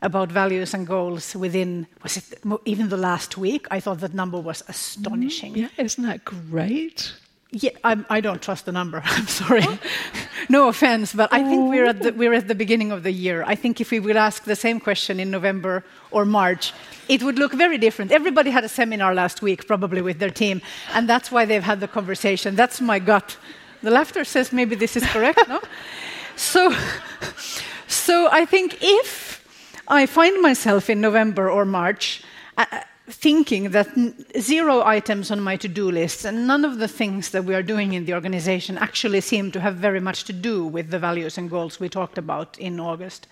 about 0.00 0.32
values 0.32 0.74
and 0.74 0.86
goals 0.86 1.36
within, 1.36 1.86
was 2.02 2.16
it 2.16 2.24
even 2.64 2.88
the 2.88 2.96
last 2.96 3.36
week? 3.36 3.66
I 3.70 3.80
thought 3.80 4.00
that 4.00 4.14
number 4.14 4.40
was 4.40 4.62
astonishing. 4.68 5.52
Mm, 5.52 5.56
yeah, 5.56 5.84
isn't 5.84 6.04
that 6.04 6.24
great? 6.24 7.12
Yeah, 7.54 7.70
I'm, 7.84 8.06
I 8.08 8.22
do 8.22 8.30
not 8.30 8.40
trust 8.40 8.64
the 8.64 8.72
number. 8.72 9.02
I'm 9.04 9.26
sorry. 9.26 9.64
no 10.48 10.68
offense, 10.68 11.12
but 11.12 11.30
I 11.32 11.44
think 11.44 11.68
we're 11.68 11.84
at, 11.84 12.00
the, 12.00 12.10
oh. 12.10 12.16
we're 12.16 12.32
at 12.32 12.48
the 12.48 12.54
beginning 12.54 12.90
of 12.90 13.02
the 13.02 13.12
year. 13.12 13.44
I 13.46 13.54
think 13.54 13.78
if 13.78 13.90
we 13.90 14.00
would 14.00 14.16
ask 14.16 14.44
the 14.44 14.56
same 14.56 14.80
question 14.80 15.20
in 15.20 15.30
November 15.30 15.84
or 16.10 16.24
March, 16.24 16.72
it 17.10 17.22
would 17.22 17.38
look 17.38 17.52
very 17.52 17.76
different. 17.76 18.10
Everybody 18.10 18.50
had 18.50 18.64
a 18.64 18.70
seminar 18.70 19.14
last 19.14 19.42
week, 19.42 19.66
probably 19.66 20.00
with 20.00 20.18
their 20.18 20.30
team, 20.30 20.62
and 20.94 21.06
that's 21.06 21.30
why 21.30 21.44
they've 21.44 21.62
had 21.62 21.80
the 21.80 21.88
conversation. 21.88 22.56
That's 22.56 22.80
my 22.80 22.98
gut. 22.98 23.36
The 23.82 23.90
laughter 23.90 24.24
says 24.24 24.50
maybe 24.50 24.74
this 24.74 24.96
is 24.96 25.04
correct, 25.06 25.40
no? 25.48 25.60
So, 26.34 26.74
so 27.86 28.30
I 28.32 28.46
think 28.46 28.78
if 28.80 29.46
I 29.86 30.06
find 30.06 30.40
myself 30.40 30.88
in 30.88 31.02
November 31.02 31.50
or 31.50 31.66
March, 31.66 32.22
thinking 33.08 33.70
that 33.70 33.88
zero 34.38 34.84
items 34.84 35.30
on 35.30 35.40
my 35.40 35.56
to 35.56 35.68
do 35.68 35.90
list 35.90 36.24
and 36.24 36.46
none 36.46 36.64
of 36.64 36.78
the 36.78 36.86
things 36.86 37.30
that 37.30 37.44
we 37.44 37.54
are 37.54 37.62
doing 37.62 37.94
in 37.94 38.04
the 38.04 38.14
organization 38.14 38.78
actually 38.78 39.20
seem 39.20 39.50
to 39.50 39.60
have 39.60 39.76
very 39.76 40.00
much 40.00 40.24
to 40.24 40.32
do 40.32 40.64
with 40.64 40.90
the 40.90 40.98
values 40.98 41.36
and 41.36 41.50
goals 41.50 41.80
we 41.80 41.88
talked 41.88 42.16
about 42.16 42.56
in 42.58 42.78
August. 42.78 43.26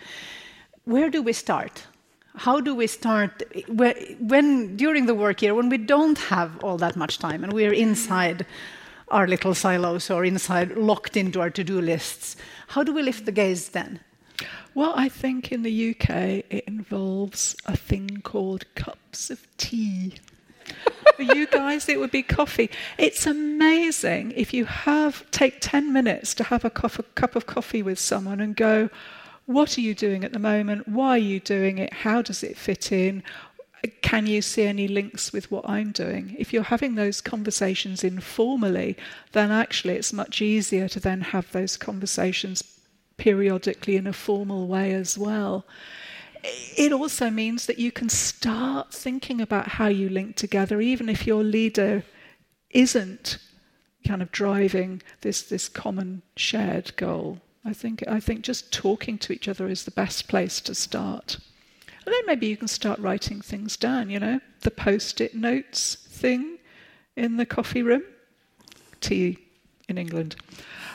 Where 0.84 1.08
do 1.08 1.22
we 1.22 1.32
start? 1.32 1.86
How 2.34 2.60
do 2.60 2.74
we 2.74 2.86
start 2.86 3.42
when, 3.68 4.76
during 4.76 5.06
the 5.06 5.14
work 5.14 5.42
year, 5.42 5.54
when 5.54 5.68
we 5.68 5.78
don't 5.78 6.18
have 6.18 6.62
all 6.64 6.76
that 6.78 6.96
much 6.96 7.18
time 7.18 7.44
and 7.44 7.52
we're 7.52 7.72
inside 7.72 8.46
our 9.08 9.26
little 9.26 9.54
silos 9.54 10.10
or 10.10 10.24
inside 10.24 10.76
locked 10.76 11.16
into 11.16 11.40
our 11.40 11.50
to 11.50 11.62
do 11.62 11.80
lists? 11.80 12.36
How 12.68 12.82
do 12.82 12.92
we 12.92 13.02
lift 13.02 13.24
the 13.24 13.32
gaze 13.32 13.68
then? 13.68 14.00
Well, 14.74 14.92
I 14.94 15.08
think 15.08 15.50
in 15.50 15.62
the 15.62 15.90
UK 15.90 16.10
it 16.48 16.64
involves 16.66 17.56
a 17.66 17.76
thing 17.76 18.20
called 18.22 18.72
cups 18.74 19.30
of 19.30 19.46
tea. 19.56 20.14
For 21.16 21.22
you 21.22 21.46
guys, 21.48 21.88
it 21.88 21.98
would 21.98 22.12
be 22.12 22.22
coffee. 22.22 22.70
It's 22.96 23.26
amazing 23.26 24.32
if 24.36 24.54
you 24.54 24.64
have 24.66 25.28
take 25.32 25.56
10 25.60 25.92
minutes 25.92 26.34
to 26.34 26.44
have 26.44 26.64
a 26.64 26.70
cup, 26.70 27.36
of 27.36 27.46
coffee 27.46 27.82
with 27.82 27.98
someone 27.98 28.40
and 28.40 28.54
go, 28.54 28.88
What 29.46 29.76
are 29.76 29.80
you 29.80 29.94
doing 29.94 30.22
at 30.22 30.32
the 30.32 30.38
moment? 30.38 30.86
Why 30.86 31.10
are 31.10 31.18
you 31.18 31.40
doing 31.40 31.78
it? 31.78 31.92
How 31.92 32.22
does 32.22 32.44
it 32.44 32.56
fit 32.56 32.92
in? 32.92 33.24
Can 34.02 34.26
you 34.26 34.40
see 34.40 34.64
any 34.64 34.86
links 34.86 35.32
with 35.32 35.50
what 35.50 35.68
I'm 35.68 35.90
doing? 35.90 36.36
If 36.38 36.52
you're 36.52 36.62
having 36.62 36.94
those 36.94 37.20
conversations 37.20 38.04
informally, 38.04 38.96
then 39.32 39.50
actually 39.50 39.94
it's 39.94 40.12
much 40.12 40.40
easier 40.40 40.86
to 40.88 41.00
then 41.00 41.22
have 41.22 41.50
those 41.50 41.76
conversations 41.76 42.62
periodically 43.20 43.96
in 43.96 44.06
a 44.06 44.12
formal 44.12 44.66
way 44.66 44.92
as 44.92 45.16
well. 45.18 45.66
It 46.42 46.90
also 46.90 47.28
means 47.28 47.66
that 47.66 47.78
you 47.78 47.92
can 47.92 48.08
start 48.08 48.94
thinking 48.94 49.42
about 49.42 49.68
how 49.68 49.88
you 49.88 50.08
link 50.08 50.36
together, 50.36 50.80
even 50.80 51.10
if 51.10 51.26
your 51.26 51.44
leader 51.44 52.02
isn't 52.70 53.38
kind 54.08 54.22
of 54.22 54.32
driving 54.32 55.02
this, 55.20 55.42
this 55.42 55.68
common 55.68 56.22
shared 56.34 56.96
goal. 56.96 57.38
I 57.62 57.74
think, 57.74 58.02
I 58.08 58.20
think 58.20 58.40
just 58.40 58.72
talking 58.72 59.18
to 59.18 59.34
each 59.34 59.48
other 59.48 59.68
is 59.68 59.84
the 59.84 59.90
best 59.90 60.26
place 60.26 60.62
to 60.62 60.74
start. 60.74 61.36
And 62.06 62.14
then 62.14 62.22
maybe 62.26 62.46
you 62.46 62.56
can 62.56 62.68
start 62.68 62.98
writing 63.00 63.42
things 63.42 63.76
down, 63.76 64.08
you 64.08 64.18
know, 64.18 64.40
the 64.60 64.70
post 64.70 65.20
it 65.20 65.34
notes 65.34 65.94
thing 66.08 66.56
in 67.16 67.36
the 67.36 67.44
coffee 67.44 67.82
room, 67.82 68.02
tea 69.02 69.36
in 69.90 69.98
England. 69.98 70.36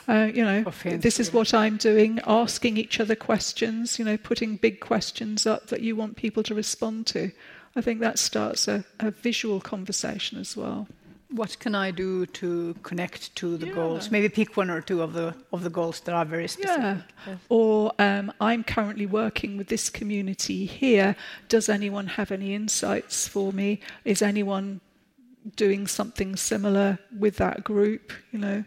Uh, 0.08 0.30
you 0.34 0.43
know, 0.43 0.64
this 0.84 1.20
is 1.20 1.34
what 1.34 1.53
I'm 1.53 1.78
doing, 1.78 2.20
asking 2.28 2.78
each 2.78 2.99
other 2.99 3.16
questions, 3.16 3.97
you 3.97 4.06
know, 4.06 4.18
putting 4.18 4.56
big 4.58 4.80
questions 4.80 5.45
up 5.47 5.68
that 5.68 5.82
you 5.82 5.95
want 5.95 6.16
people 6.16 6.43
to 6.43 6.53
respond 6.53 7.08
to. 7.08 7.32
I 7.76 7.82
think 7.82 7.99
that 7.99 8.20
starts 8.20 8.68
a, 8.68 8.86
a 8.99 9.12
visual 9.12 9.60
conversation 9.60 10.39
as 10.39 10.56
well. 10.56 10.88
What 11.32 11.60
can 11.60 11.76
I 11.76 11.91
do 11.91 12.26
to 12.28 12.76
connect 12.84 13.36
to 13.38 13.58
the 13.58 13.68
yeah. 13.68 13.74
goals? 13.74 14.12
Maybe 14.12 14.30
pick 14.30 14.56
one 14.56 14.70
or 14.70 14.80
two 14.80 15.01
of 15.01 15.14
the 15.14 15.36
of 15.51 15.64
the 15.64 15.70
goals 15.72 15.99
that 16.01 16.14
are 16.14 16.24
very 16.24 16.47
specific. 16.47 16.82
Yeah. 16.82 16.97
yeah. 17.28 17.36
Or 17.49 17.91
um, 17.99 18.32
I'm 18.39 18.64
currently 18.64 19.08
working 19.08 19.58
with 19.58 19.68
this 19.68 19.89
community 19.89 20.66
here. 20.66 21.16
Does 21.49 21.68
anyone 21.68 22.08
have 22.08 22.32
any 22.32 22.53
insights 22.53 23.28
for 23.28 23.51
me? 23.51 23.82
Is 24.06 24.22
anyone 24.22 24.82
doing 25.56 25.88
something 25.88 26.36
similar 26.36 26.99
with 27.20 27.38
that 27.38 27.64
group? 27.64 28.14
You 28.32 28.39
know, 28.39 28.64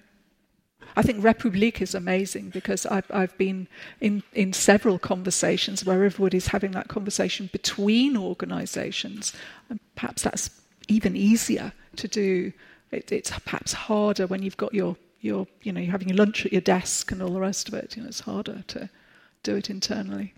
I 0.99 1.03
think 1.03 1.22
Republique 1.22 1.80
is 1.80 1.94
amazing 1.94 2.51
because 2.51 2.84
I've, 2.84 3.09
I've 3.12 3.38
been 3.38 3.68
in, 4.01 4.24
in 4.34 4.53
several 4.53 4.99
conversations 4.99 5.84
where 5.84 6.03
everybody's 6.03 6.49
having 6.49 6.72
that 6.72 6.88
conversation 6.88 7.49
between 7.53 8.16
organizations. 8.16 9.32
And 9.70 9.78
perhaps 9.94 10.22
that's 10.22 10.51
even 10.88 11.14
easier 11.14 11.72
to 11.96 12.09
do. 12.09 12.53
It, 12.90 13.12
it's 13.12 13.30
perhaps 13.30 13.72
harder 13.72 14.26
when 14.26 14.42
you've 14.42 14.57
got 14.57 14.74
your, 14.74 14.96
your, 15.20 15.46
you 15.62 15.70
know, 15.70 15.80
you're 15.80 15.92
having 15.92 16.09
your 16.09 16.16
lunch 16.16 16.44
at 16.44 16.53
your 16.53 16.62
desk 16.62 17.12
and 17.12 17.22
all 17.22 17.32
the 17.32 17.38
rest 17.38 17.68
of 17.68 17.74
it. 17.74 17.96
You 17.96 18.03
know, 18.03 18.09
it's 18.09 18.18
harder 18.18 18.64
to 18.66 18.90
do 19.44 19.55
it 19.55 19.70
internally. 19.70 20.34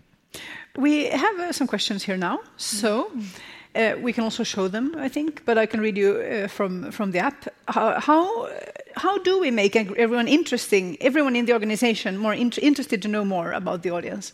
We 0.75 1.05
have 1.05 1.39
uh, 1.39 1.51
some 1.53 1.65
questions 1.65 2.03
here 2.03 2.17
now. 2.17 2.39
So. 2.57 3.05
Mm-hmm. 3.05 3.21
Uh, 3.73 3.95
we 4.01 4.11
can 4.11 4.25
also 4.25 4.43
show 4.43 4.67
them, 4.67 4.93
I 4.97 5.07
think, 5.07 5.45
but 5.45 5.57
I 5.57 5.65
can 5.65 5.79
read 5.79 5.97
you 5.97 6.17
uh, 6.17 6.47
from, 6.49 6.91
from 6.91 7.11
the 7.11 7.19
app. 7.19 7.47
How, 7.69 8.01
how, 8.01 8.49
how, 8.95 9.17
do 9.19 9.39
we 9.39 9.51
make 9.51 9.75
everyone 9.75 10.27
interesting, 10.27 10.97
everyone 11.01 11.35
in 11.35 11.45
the 11.45 11.53
organization 11.53 12.17
more 12.17 12.33
in 12.33 12.51
interested 12.61 13.01
to 13.01 13.07
know 13.07 13.25
more 13.25 13.51
about 13.51 13.83
the 13.83 13.91
audience? 13.91 14.33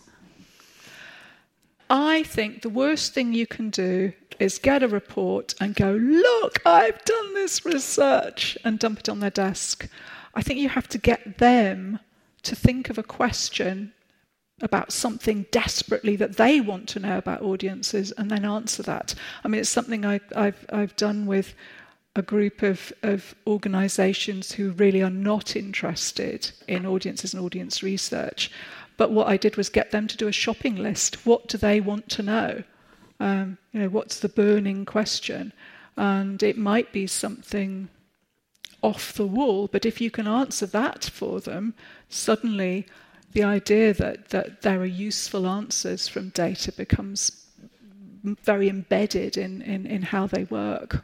I 1.90 2.24
think 2.24 2.62
the 2.62 2.70
worst 2.70 3.14
thing 3.14 3.34
you 3.34 3.48
can 3.48 3.70
do 3.70 4.14
is 4.40 4.60
get 4.60 4.84
a 4.84 4.88
report 4.88 5.56
and 5.60 5.76
go, 5.76 5.92
look, 5.94 6.60
I've 6.66 7.04
done 7.06 7.34
this 7.34 7.66
research, 7.66 8.58
and 8.64 8.78
dump 8.78 9.00
it 9.00 9.10
on 9.10 9.20
their 9.20 9.30
desk. 9.30 9.88
I 10.36 10.42
think 10.42 10.60
you 10.60 10.70
have 10.70 10.88
to 10.90 10.98
get 10.98 11.38
them 11.38 12.00
to 12.44 12.56
think 12.56 12.90
of 12.90 12.98
a 12.98 13.04
question 13.04 13.94
about 14.62 14.92
something 14.92 15.46
desperately 15.52 16.16
that 16.16 16.38
they 16.38 16.60
want 16.60 16.90
to 16.90 17.00
know 17.00 17.18
about 17.18 17.42
audiences 17.42 18.12
and 18.18 18.30
then 18.32 18.44
answer 18.44 18.82
that. 18.84 19.14
I 19.44 19.48
mean, 19.48 19.62
it's 19.62 19.70
something 19.70 20.06
I, 20.06 20.20
have 20.36 20.66
I've 20.70 20.96
done 20.96 21.26
with 21.26 21.54
a 22.18 22.22
group 22.24 22.64
of, 22.64 22.92
of 23.04 23.36
organizations 23.46 24.52
who 24.52 24.72
really 24.72 25.04
are 25.04 25.10
not 25.12 25.56
interested 25.56 26.52
in 26.68 26.84
audiences 26.84 27.34
and 27.34 27.44
audience 27.44 27.84
research. 27.84 28.52
But 28.98 29.12
what 29.12 29.28
I 29.28 29.38
did 29.38 29.56
was 29.56 29.70
get 29.70 29.92
them 29.92 30.08
to 30.08 30.18
do 30.18 30.28
a 30.28 30.32
shopping 30.32 30.78
list. 30.78 31.28
What 31.28 31.48
do 31.48 31.60
they 31.60 31.80
want 31.80 32.10
to 32.10 32.24
know? 32.24 32.64
Um, 33.20 33.60
you 33.72 33.82
know, 33.82 33.90
what's 33.90 34.20
the 34.20 34.30
burning 34.30 34.84
question? 34.84 35.54
And 35.96 36.42
it 36.42 36.58
might 36.58 36.92
be 36.92 37.06
something 37.06 37.88
off 38.82 39.14
the 39.14 39.28
wall, 39.28 39.70
but 39.72 39.86
if 39.86 40.02
you 40.02 40.10
can 40.10 40.28
answer 40.28 40.66
that 40.66 41.06
for 41.06 41.40
them, 41.40 41.76
suddenly 42.10 42.88
the 43.34 43.44
idea 43.44 43.94
that, 43.94 44.30
that 44.30 44.64
there 44.64 44.80
are 44.82 44.86
useful 44.86 45.46
answers 45.46 46.08
from 46.08 46.30
data 46.30 46.72
becomes 46.72 47.46
very 48.24 48.70
embedded 48.70 49.38
in, 49.38 49.62
in, 49.62 49.86
in 49.86 50.02
how 50.02 50.26
they 50.26 50.46
work. 50.46 51.04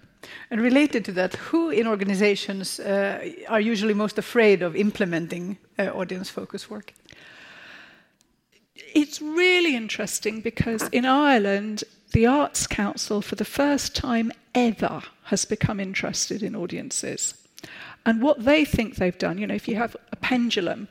And 0.49 0.61
related 0.61 1.05
to 1.05 1.11
that, 1.13 1.35
who 1.35 1.69
in 1.69 1.87
organizations 1.87 2.79
uh, 2.79 3.29
are 3.47 3.61
usually 3.61 3.93
most 3.93 4.17
afraid 4.17 4.61
of 4.61 4.75
implementing 4.75 5.57
uh, 5.77 5.83
audience 5.87 6.29
focus 6.29 6.69
work? 6.69 6.93
It's 8.75 9.21
really 9.21 9.75
interesting 9.75 10.41
because 10.41 10.87
in 10.91 11.05
Ireland, 11.05 11.83
the 12.11 12.27
Arts 12.27 12.67
Council, 12.67 13.21
for 13.21 13.35
the 13.35 13.45
first 13.45 13.95
time 13.95 14.31
ever, 14.53 15.01
has 15.23 15.45
become 15.45 15.79
interested 15.79 16.43
in 16.43 16.55
audiences. 16.55 17.33
And 18.05 18.21
what 18.21 18.43
they 18.43 18.65
think 18.65 18.95
they've 18.95 19.17
done, 19.17 19.37
you 19.37 19.47
know, 19.47 19.55
if 19.55 19.67
you 19.67 19.75
have 19.77 19.95
a 20.11 20.15
pendulum 20.17 20.87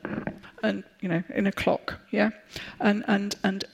and, 0.62 0.84
you 1.00 1.08
know, 1.08 1.22
in 1.34 1.46
a 1.46 1.52
clock, 1.52 2.00
yeah, 2.10 2.30
and, 2.80 3.04
and, 3.06 3.36
and 3.44 3.64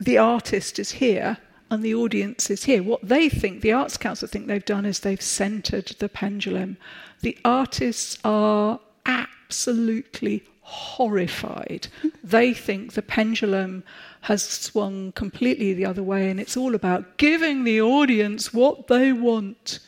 the 0.00 0.18
artist 0.18 0.78
is 0.78 0.90
here 0.90 1.38
and 1.72 1.82
the 1.82 1.94
audience 1.94 2.50
is 2.50 2.64
here. 2.64 2.82
What 2.82 3.00
they 3.02 3.30
think, 3.30 3.62
the 3.62 3.72
Arts 3.72 3.96
Council 3.96 4.28
think 4.28 4.46
they've 4.46 4.64
done 4.64 4.84
is 4.84 5.00
they've 5.00 5.20
centered 5.20 5.86
the 5.98 6.08
pendulum. 6.08 6.76
The 7.22 7.38
artists 7.46 8.18
are 8.24 8.78
absolutely 9.06 10.44
horrified. 10.60 11.88
they 12.22 12.52
think 12.52 12.92
the 12.92 13.00
pendulum 13.00 13.84
has 14.22 14.42
swung 14.42 15.12
completely 15.12 15.72
the 15.72 15.86
other 15.86 16.02
way 16.02 16.30
and 16.30 16.38
it's 16.38 16.58
all 16.58 16.74
about 16.74 17.16
giving 17.16 17.64
the 17.64 17.80
audience 17.80 18.52
what 18.52 18.88
they 18.88 19.12
want. 19.12 19.78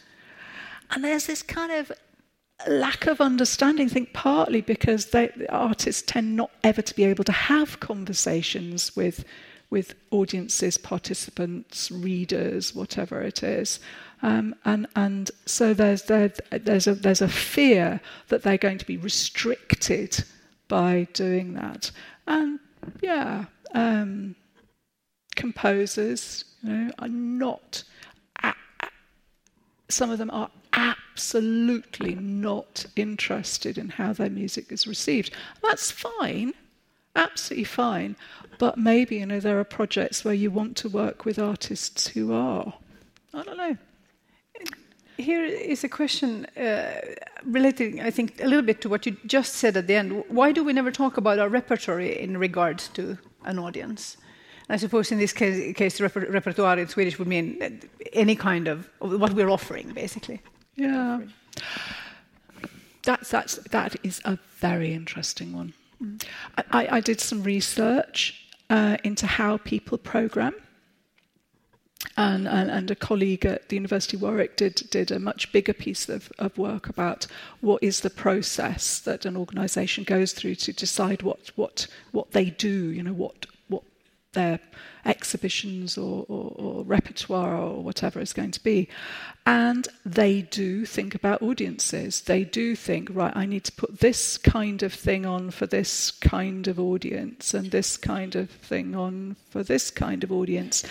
And 0.91 1.05
there's 1.05 1.27
this 1.27 1.43
kind 1.43 1.71
of 1.71 1.93
lack 2.67 3.07
of 3.07 3.21
understanding, 3.21 3.87
I 3.87 3.91
think 3.91 4.15
partly 4.15 4.63
because 4.63 5.07
they, 5.07 5.31
the 5.37 5.53
artists 5.53 6.03
tend 6.03 6.35
not 6.35 6.51
ever 6.63 6.81
to 6.81 6.95
be 6.95 7.05
able 7.05 7.25
to 7.25 7.33
have 7.33 7.81
conversations 7.81 8.97
with, 8.97 9.25
with 9.75 9.97
audiences, 10.13 10.79
participants, 10.79 11.91
readers, 11.91 12.77
whatever 12.77 13.21
it 13.23 13.43
is. 13.43 13.81
Um, 14.23 14.55
and, 14.65 14.87
and 14.95 15.33
so 15.47 15.75
there's, 15.75 16.03
there, 16.05 16.33
there's, 16.53 16.87
a, 16.87 16.95
there's 16.95 17.21
a 17.21 17.29
fear 17.29 18.01
that 18.29 18.45
they're 18.45 18.57
going 18.57 18.79
to 18.79 18.87
be 18.87 18.97
restricted 18.97 20.23
by 20.69 21.09
doing 21.13 21.55
that. 21.55 21.91
And 22.29 22.61
yeah, 23.03 23.47
um, 23.75 24.37
composers, 25.35 26.45
you 26.63 26.73
know, 26.73 26.91
are 27.01 27.09
not. 27.09 27.83
some 29.89 30.11
of 30.11 30.19
them 30.19 30.31
are 30.31 30.51
absolutely 30.73 32.15
not 32.15 32.87
interested 32.95 33.77
in 33.77 33.89
how 33.89 34.13
their 34.13 34.31
music 34.31 34.71
is 34.71 34.87
received. 34.87 35.33
That's 35.65 35.91
fine, 35.91 36.55
absolutely 37.15 37.65
fine. 37.65 38.17
But 38.59 38.79
maybe 38.79 39.17
you 39.17 39.27
know 39.27 39.41
there 39.41 39.59
are 39.59 39.65
projects 39.65 40.25
where 40.25 40.35
you 40.35 40.51
want 40.51 40.77
to 40.79 40.89
work 40.89 41.25
with 41.25 41.39
artists 41.39 42.09
who 42.09 42.33
are. 42.33 42.75
I 43.33 43.43
don't 43.43 43.57
know. 43.57 43.77
Here 45.17 45.45
is 45.45 45.85
a 45.85 45.89
question 45.89 46.47
uh, 46.57 47.01
relating, 47.45 48.01
I 48.01 48.11
think, 48.11 48.43
a 48.43 48.47
little 48.47 48.63
bit 48.63 48.81
to 48.81 48.89
what 48.89 49.07
you 49.07 49.17
just 49.27 49.55
said 49.55 49.77
at 49.77 49.87
the 49.87 49.95
end. 49.95 50.25
Why 50.29 50.51
do 50.53 50.65
we 50.65 50.73
never 50.73 50.91
talk 50.91 51.17
about 51.17 51.39
our 51.39 51.49
repertory 51.49 52.21
in 52.21 52.37
regards 52.37 52.89
to 52.89 53.17
an 53.45 53.59
audience? 53.59 54.17
I 54.69 54.77
suppose 54.77 55.13
in 55.13 55.19
this 55.19 55.33
case, 55.33 55.77
case 55.77 56.01
reper- 56.01 56.33
repertoire 56.33 56.79
in 56.79 56.89
Swedish 56.89 57.19
would 57.19 57.29
mean 57.29 57.81
any 58.13 58.35
kind 58.35 58.67
of, 58.67 58.89
what 58.99 59.35
we're 59.35 59.51
offering, 59.51 59.93
basically. 59.93 60.41
Yeah. 60.75 61.21
That's, 63.05 63.31
that's, 63.31 63.57
that 63.71 63.95
is 64.03 64.21
a 64.25 64.39
very 64.59 64.95
interesting 64.95 65.53
one. 65.53 65.75
I, 66.71 66.89
I, 66.97 67.01
did 67.01 67.21
some 67.21 67.43
research 67.43 68.49
uh, 68.71 68.97
into 69.05 69.27
how 69.27 69.59
people 69.59 69.99
program. 69.99 70.55
And, 72.17 72.47
and, 72.47 72.71
and, 72.71 72.91
a 72.91 72.95
colleague 72.95 73.45
at 73.47 73.71
the 73.71 73.77
University 73.77 74.17
of 74.17 74.23
Warwick 74.23 74.57
did, 74.57 74.75
did 74.91 75.11
a 75.11 75.19
much 75.19 75.51
bigger 75.53 75.73
piece 75.73 76.09
of, 76.09 76.31
of 76.39 76.57
work 76.59 76.89
about 76.89 77.27
what 77.61 77.83
is 77.83 78.01
the 78.01 78.11
process 78.11 79.01
that 79.01 79.25
an 79.25 79.37
organisation 79.37 80.05
goes 80.05 80.33
through 80.33 80.57
to 80.57 80.73
decide 80.73 81.23
what, 81.23 81.51
what, 81.57 81.89
what 82.13 82.31
they 82.31 82.51
do, 82.51 82.91
you 82.91 83.03
know, 83.03 83.15
what, 83.15 83.47
their 84.35 84.61
exhibitions 85.07 85.99
or, 85.99 86.25
or, 86.29 86.53
or, 86.57 86.85
repertoire 86.85 87.57
or 87.57 87.83
whatever 87.83 88.21
is 88.21 88.33
going 88.33 88.51
to 88.51 88.63
be. 88.63 88.89
And 89.47 89.87
they 90.05 90.43
do 90.43 90.87
think 90.87 91.15
about 91.15 91.43
audiences. 91.43 92.23
They 92.23 92.45
do 92.45 92.75
think, 92.75 93.09
right, 93.13 93.35
I 93.37 93.47
need 93.47 93.65
to 93.65 93.73
put 93.73 94.01
this 94.01 94.39
kind 94.39 94.83
of 94.83 94.93
thing 94.93 95.27
on 95.27 95.51
for 95.51 95.67
this 95.67 96.11
kind 96.11 96.67
of 96.69 96.81
audience 96.81 97.53
and 97.53 97.71
this 97.71 97.97
kind 97.97 98.35
of 98.35 98.51
thing 98.51 98.95
on 98.95 99.37
for 99.51 99.63
this 99.63 99.91
kind 99.91 100.25
of 100.25 100.33
audience. 100.33 100.85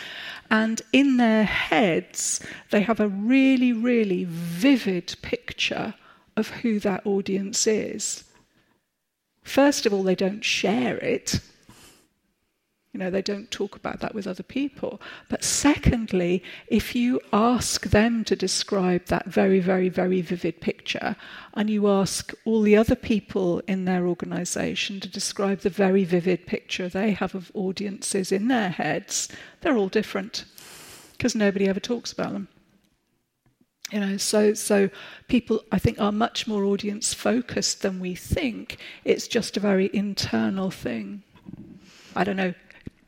And 0.50 0.82
in 0.92 1.18
their 1.18 1.44
heads, 1.44 2.40
they 2.70 2.82
have 2.82 3.00
a 3.00 3.08
really, 3.08 3.74
really 3.74 4.26
vivid 4.26 5.16
picture 5.22 5.96
of 6.38 6.50
who 6.50 6.80
that 6.80 7.06
audience 7.06 7.66
is. 7.68 8.24
First 9.44 9.86
of 9.86 9.94
all, 9.94 10.04
they 10.04 10.16
don't 10.16 10.44
share 10.44 10.98
it 10.98 11.40
you 12.94 13.00
know, 13.00 13.10
they 13.10 13.24
don't 13.24 13.50
talk 13.50 13.76
about 13.76 14.02
that 14.02 14.14
with 14.14 14.28
other 14.28 14.44
people. 14.44 15.02
But 15.28 15.44
secondly, 15.44 16.44
if 16.68 16.96
you 16.96 17.20
ask 17.34 17.88
them 17.88 18.24
to 18.26 18.36
describe 18.36 19.06
that 19.08 19.26
very, 19.26 19.60
very, 19.60 19.90
very 19.90 20.22
vivid 20.22 20.62
picture, 20.62 21.16
and 21.56 21.72
you 21.72 21.90
ask 21.90 22.34
all 22.46 22.62
the 22.62 22.78
other 22.78 22.96
people 22.96 23.64
in 23.68 23.86
their 23.86 24.08
organization 24.08 25.00
to 25.00 25.08
describe 25.08 25.62
the 25.62 25.72
very 25.72 26.04
vivid 26.04 26.46
picture 26.46 26.88
they 26.88 27.12
have 27.12 27.34
of 27.34 27.52
audiences 27.56 28.32
in 28.32 28.48
their 28.48 28.70
heads, 28.70 29.28
they're 29.62 29.78
all 29.78 29.90
different 29.90 30.46
because 31.14 31.34
nobody 31.34 31.68
ever 31.68 31.80
talks 31.80 32.12
about 32.12 32.34
them. 32.34 32.48
You 33.92 34.02
know, 34.02 34.18
so 34.18 34.54
so 34.54 34.90
people 35.28 35.64
I 35.72 35.80
think 35.80 36.00
are 36.00 36.12
much 36.12 36.48
more 36.48 36.64
audience 36.64 37.14
focused 37.14 37.82
than 37.82 38.00
we 38.00 38.14
think. 38.14 38.78
It's 39.04 39.28
just 39.28 39.58
a 39.58 39.60
very 39.60 39.90
internal 39.94 40.70
thing. 40.70 41.24
I 42.16 42.24
don't 42.24 42.38
know 42.38 42.54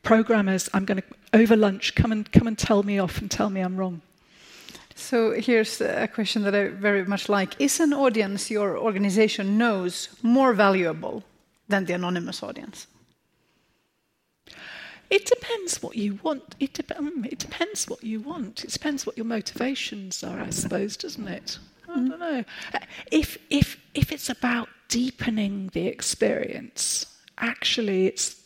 programmers, 0.06 0.70
I'm 0.72 0.84
going 0.84 1.02
to, 1.02 1.38
over 1.40 1.56
lunch, 1.56 1.94
come 1.96 2.12
and, 2.12 2.30
come 2.30 2.46
and 2.46 2.56
tell 2.56 2.82
me 2.84 2.98
off 2.98 3.20
and 3.20 3.28
tell 3.28 3.50
me 3.50 3.60
I'm 3.60 3.76
wrong. 3.76 4.00
So 4.94 5.32
here's 5.32 5.80
a 5.80 6.08
question 6.08 6.42
that 6.44 6.54
I 6.54 6.68
very 6.68 7.04
much 7.04 7.28
like. 7.28 7.60
Is 7.60 7.80
an 7.80 7.92
audience 7.92 8.50
your 8.50 8.78
organization 8.78 9.58
knows 9.58 10.08
more 10.22 10.54
valuable 10.54 11.24
than 11.68 11.84
the 11.84 11.94
anonymous 11.94 12.42
audience? 12.42 12.86
It 15.10 15.26
depends 15.26 15.82
what 15.82 15.96
you 15.96 16.18
want. 16.22 16.54
It, 16.60 16.72
de- 16.74 16.98
um, 16.98 17.24
it 17.24 17.38
depends 17.38 17.88
what 17.88 18.02
you 18.02 18.20
want. 18.20 18.64
It 18.64 18.70
depends 18.70 19.06
what 19.06 19.16
your 19.16 19.26
motivations 19.26 20.24
are, 20.24 20.40
I 20.40 20.50
suppose, 20.50 20.96
doesn't 20.96 21.28
it? 21.28 21.58
I 21.88 21.98
mm. 21.98 22.08
don't 22.08 22.20
know. 22.20 22.44
If, 23.10 23.38
if, 23.50 23.76
if 23.94 24.12
it's 24.12 24.30
about 24.30 24.68
deepening 24.88 25.70
the 25.72 25.86
experience, 25.88 27.06
actually, 27.38 28.06
it's 28.06 28.45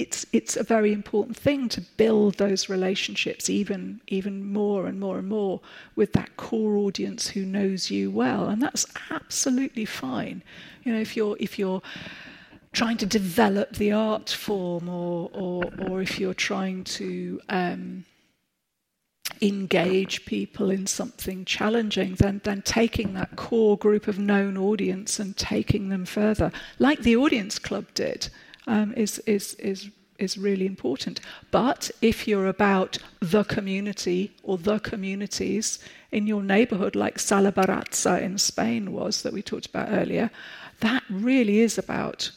it's 0.00 0.24
it's 0.32 0.56
a 0.56 0.62
very 0.62 0.92
important 0.92 1.36
thing 1.36 1.68
to 1.68 1.80
build 2.02 2.34
those 2.36 2.68
relationships 2.68 3.50
even 3.50 4.00
even 4.08 4.34
more 4.52 4.86
and 4.86 4.98
more 4.98 5.18
and 5.18 5.28
more 5.28 5.60
with 5.94 6.12
that 6.14 6.36
core 6.36 6.76
audience 6.76 7.28
who 7.28 7.44
knows 7.44 7.90
you 7.90 8.10
well. 8.10 8.48
And 8.48 8.62
that's 8.62 8.86
absolutely 9.10 9.84
fine. 9.84 10.42
You 10.84 10.92
know 10.92 11.00
if 11.00 11.16
you're 11.16 11.36
if 11.38 11.58
you're 11.58 11.82
trying 12.72 12.96
to 12.98 13.06
develop 13.06 13.68
the 13.76 13.92
art 13.92 14.30
form 14.30 14.88
or 14.88 15.30
or, 15.32 15.64
or 15.86 16.00
if 16.00 16.18
you're 16.18 16.40
trying 16.50 16.84
to 16.84 17.40
um, 17.48 18.04
engage 19.42 20.24
people 20.24 20.70
in 20.70 20.86
something 20.86 21.44
challenging, 21.44 22.14
then, 22.14 22.40
then 22.44 22.62
taking 22.62 23.14
that 23.14 23.36
core 23.36 23.76
group 23.78 24.06
of 24.06 24.18
known 24.18 24.56
audience 24.56 25.18
and 25.18 25.36
taking 25.36 25.88
them 25.88 26.04
further, 26.04 26.52
like 26.78 27.00
the 27.00 27.16
Audience 27.16 27.58
Club 27.58 27.86
did 27.94 28.28
um, 28.70 28.94
is, 28.94 29.18
is, 29.26 29.54
is, 29.54 29.90
is 30.18 30.38
really 30.38 30.64
important. 30.64 31.20
But 31.50 31.90
if 32.00 32.28
you're 32.28 32.46
about 32.46 32.98
the 33.18 33.44
community 33.44 34.32
or 34.44 34.58
the 34.58 34.78
communities 34.78 35.80
in 36.12 36.26
your 36.26 36.42
neighborhood, 36.42 36.94
like 36.94 37.18
Sala 37.18 37.52
Baratza 37.52 38.22
in 38.22 38.38
Spain 38.38 38.92
was, 38.92 39.22
that 39.22 39.32
we 39.32 39.42
talked 39.42 39.66
about 39.66 39.88
earlier, 39.90 40.30
that 40.80 41.02
really 41.10 41.60
is 41.60 41.76
about 41.78 42.30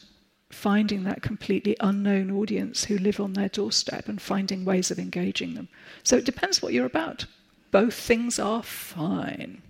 finding 0.50 1.04
that 1.04 1.22
completely 1.22 1.76
unknown 1.80 2.30
audience 2.30 2.84
who 2.84 2.98
live 2.98 3.20
on 3.20 3.32
their 3.32 3.48
doorstep 3.48 4.08
and 4.08 4.20
finding 4.20 4.64
ways 4.64 4.90
of 4.90 4.98
engaging 4.98 5.54
them. 5.54 5.68
So 6.02 6.16
it 6.16 6.24
depends 6.24 6.60
what 6.60 6.72
you're 6.72 6.86
about. 6.86 7.26
Both 7.70 7.94
things 7.94 8.38
are 8.38 8.62
fine. 8.62 9.62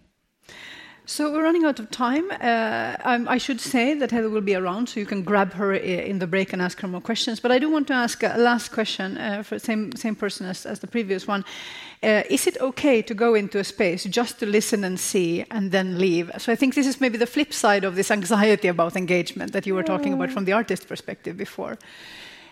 So 1.07 1.30
we're 1.30 1.42
running 1.42 1.64
out 1.66 1.78
of 1.78 1.90
time. 1.90 2.30
Uh, 2.30 2.96
I 3.05 3.36
should 3.36 3.61
say 3.61 3.92
that 3.92 4.11
Heather 4.11 4.30
will 4.30 4.40
be 4.40 4.55
around, 4.55 4.88
so 4.88 5.00
you 5.00 5.05
can 5.05 5.22
grab 5.22 5.52
her 5.52 5.74
in 5.74 6.18
the 6.18 6.26
break 6.26 6.55
and 6.55 6.62
ask 6.62 6.80
her 6.80 6.88
more 6.88 7.02
questions. 7.02 7.40
But 7.40 7.52
I 7.52 7.59
do 7.59 7.68
want 7.68 7.86
to 7.88 7.92
ask 7.92 8.22
a 8.22 8.38
last 8.38 8.72
question 8.72 9.18
uh, 9.18 9.42
for 9.42 9.57
the 9.57 9.61
same, 9.61 9.92
same 9.96 10.16
person 10.16 10.46
as, 10.46 10.64
as 10.64 10.78
the 10.78 10.86
previous 10.86 11.28
one. 11.28 11.44
Uh, 12.02 12.22
is 12.30 12.46
it 12.46 12.59
okay 12.59 13.02
to 13.02 13.12
go 13.12 13.34
into 13.34 13.59
a 13.59 13.64
space 13.64 14.05
just 14.05 14.38
to 14.38 14.46
listen 14.46 14.82
and 14.82 14.98
see 14.98 15.44
and 15.50 15.72
then 15.72 15.98
leave? 15.98 16.30
So 16.38 16.50
I 16.50 16.57
think 16.57 16.74
this 16.74 16.86
is 16.86 17.02
maybe 17.02 17.18
the 17.18 17.26
flip 17.26 17.52
side 17.52 17.84
of 17.84 17.96
this 17.96 18.11
anxiety 18.11 18.68
about 18.68 18.96
engagement 18.96 19.52
that 19.52 19.66
you 19.66 19.74
were 19.74 19.82
talking 19.82 20.14
about 20.14 20.30
from 20.30 20.46
the 20.46 20.52
artist 20.52 20.88
perspective 20.88 21.36
before. 21.36 21.76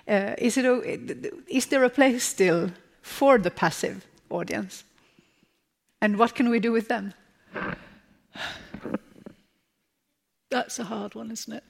Uh, 0.07 0.34
is, 0.36 0.59
it, 0.59 1.34
is 1.48 1.66
there 1.66 1.84
a 1.84 1.90
place 1.90 2.22
still 2.22 2.70
for 3.00 3.38
the 3.38 3.50
passive 3.50 4.07
audience? 4.28 4.84
And 6.03 6.18
what 6.18 6.34
can 6.34 6.50
we 6.50 6.61
do 6.61 6.70
with 6.70 6.88
them? 6.88 7.14
That's 10.51 10.78
a 10.78 10.85
hard 10.85 11.14
one, 11.14 11.30
isn't 11.30 11.53
it? 11.53 11.64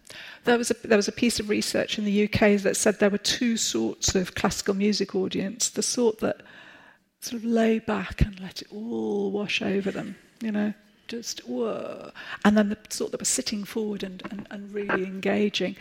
There 0.45 0.59
was, 0.59 0.73
a, 0.73 0.75
there 0.85 0.97
was 0.97 1.07
a 1.07 1.13
piece 1.13 1.39
of 1.39 1.49
research 1.49 1.99
in 1.99 2.05
the 2.05 2.25
UK 2.25 2.61
that 2.63 2.77
said 2.77 2.99
there 2.99 3.11
were 3.11 3.19
two 3.19 3.57
sorts 3.57 4.17
of 4.17 4.35
classical 4.35 4.75
music 4.75 5.15
audience 5.15 5.69
the 5.69 5.83
sort 5.83 6.19
that 6.19 6.43
sort 7.21 7.41
of 7.41 7.45
lay 7.45 7.79
back 7.79 8.21
and 8.21 8.41
let 8.41 8.61
it 8.61 8.69
all 8.73 9.31
wash 9.31 9.63
over 9.63 9.93
them, 9.93 10.17
you 10.41 10.51
know, 10.51 10.75
just 11.07 11.41
whoa. 11.47 12.11
And 12.45 12.59
then 12.59 12.71
the 12.71 12.79
sort 12.89 13.13
that 13.13 13.21
were 13.21 13.25
sitting 13.25 13.63
forward 13.63 14.03
and, 14.03 14.21
and, 14.31 14.49
and 14.51 14.75
really 14.75 15.05
engaging. 15.07 15.77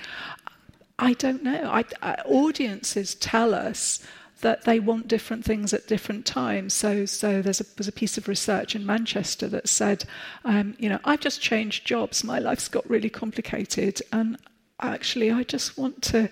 I 1.00 1.14
don't 1.14 1.42
know. 1.42 1.72
I, 1.72 1.84
I, 2.04 2.14
audiences 2.26 3.16
tell 3.16 3.56
us 3.56 4.06
that 4.42 4.64
they 4.64 4.80
want 4.80 5.08
different 5.08 5.46
things 5.46 5.74
at 5.74 5.88
different 5.88 6.26
times. 6.26 6.74
So, 6.74 7.06
so 7.06 7.42
there's 7.42 7.62
a, 7.62 7.66
there's 7.76 7.88
a 7.88 7.92
piece 7.94 8.18
of 8.18 8.28
research 8.28 8.76
in 8.76 8.86
Manchester 8.86 9.48
that 9.48 9.68
said, 9.68 10.06
um, 10.46 10.76
you 10.78 10.90
know, 10.90 11.00
I've 11.04 11.20
just 11.20 11.42
changed 11.42 11.86
jobs, 11.86 12.24
my 12.24 12.40
life's 12.40 12.68
got 12.68 12.90
really 12.90 13.10
complicated, 13.10 14.02
and 14.12 14.38
actually, 14.80 15.32
I 15.32 15.44
just 15.44 15.78
want 15.78 16.02
to, 16.04 16.30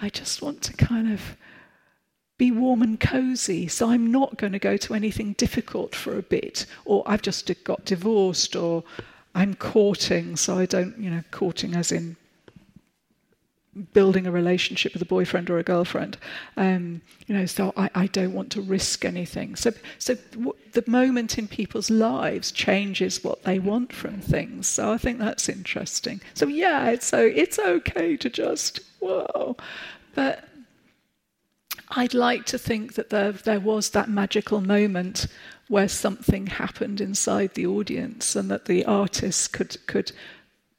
I 0.00 0.08
just 0.08 0.42
want 0.42 0.62
to 0.62 0.72
kind 0.74 1.12
of 1.12 1.36
be 2.38 2.52
warm 2.52 2.82
and 2.82 3.00
cozy. 3.00 3.66
So 3.66 3.90
I'm 3.90 4.10
not 4.12 4.38
going 4.38 4.52
to 4.52 4.60
go 4.60 4.76
to 4.76 4.94
anything 4.94 5.32
difficult 5.32 5.94
for 5.94 6.16
a 6.16 6.22
bit, 6.22 6.66
or 6.84 7.02
I've 7.06 7.22
just 7.22 7.50
got 7.64 7.84
divorced, 7.84 8.54
or 8.56 8.84
I'm 9.34 9.54
courting, 9.54 10.36
so 10.36 10.58
I 10.58 10.66
don't, 10.66 10.96
you 10.98 11.10
know, 11.10 11.22
courting 11.30 11.74
as 11.74 11.92
in 11.92 12.16
building 13.92 14.26
a 14.26 14.30
relationship 14.30 14.92
with 14.92 15.02
a 15.02 15.06
boyfriend 15.06 15.50
or 15.50 15.58
a 15.58 15.62
girlfriend. 15.62 16.16
Um, 16.56 17.00
you 17.26 17.34
know, 17.34 17.46
so 17.46 17.72
I, 17.76 17.90
I, 17.94 18.06
don't 18.06 18.32
want 18.32 18.50
to 18.52 18.62
risk 18.62 19.04
anything. 19.04 19.56
So, 19.56 19.72
so 19.98 20.14
w- 20.32 20.54
the 20.72 20.84
moment 20.86 21.38
in 21.38 21.48
people's 21.48 21.90
lives 21.90 22.50
changes 22.52 23.22
what 23.22 23.42
they 23.44 23.58
want 23.58 23.92
from 23.92 24.20
things. 24.20 24.66
So 24.66 24.92
I 24.92 24.98
think 24.98 25.18
that's 25.18 25.48
interesting. 25.48 26.20
So 26.34 26.46
yeah, 26.46 26.88
it's 26.90 27.06
so 27.06 27.20
it's 27.20 27.58
okay 27.58 28.16
to 28.16 28.30
just 28.30 28.80
whoa, 29.00 29.56
but 30.14 30.48
I'd 31.90 32.14
like 32.14 32.44
to 32.46 32.58
think 32.58 32.94
that 32.94 33.10
there, 33.10 33.32
there 33.32 33.60
was 33.60 33.90
that 33.90 34.08
magical 34.08 34.60
moment 34.60 35.26
where 35.68 35.88
something 35.88 36.46
happened 36.46 37.00
inside 37.00 37.54
the 37.54 37.66
audience 37.66 38.34
and 38.36 38.50
that 38.50 38.66
the 38.66 38.84
artists 38.84 39.48
could, 39.48 39.76
could 39.86 40.12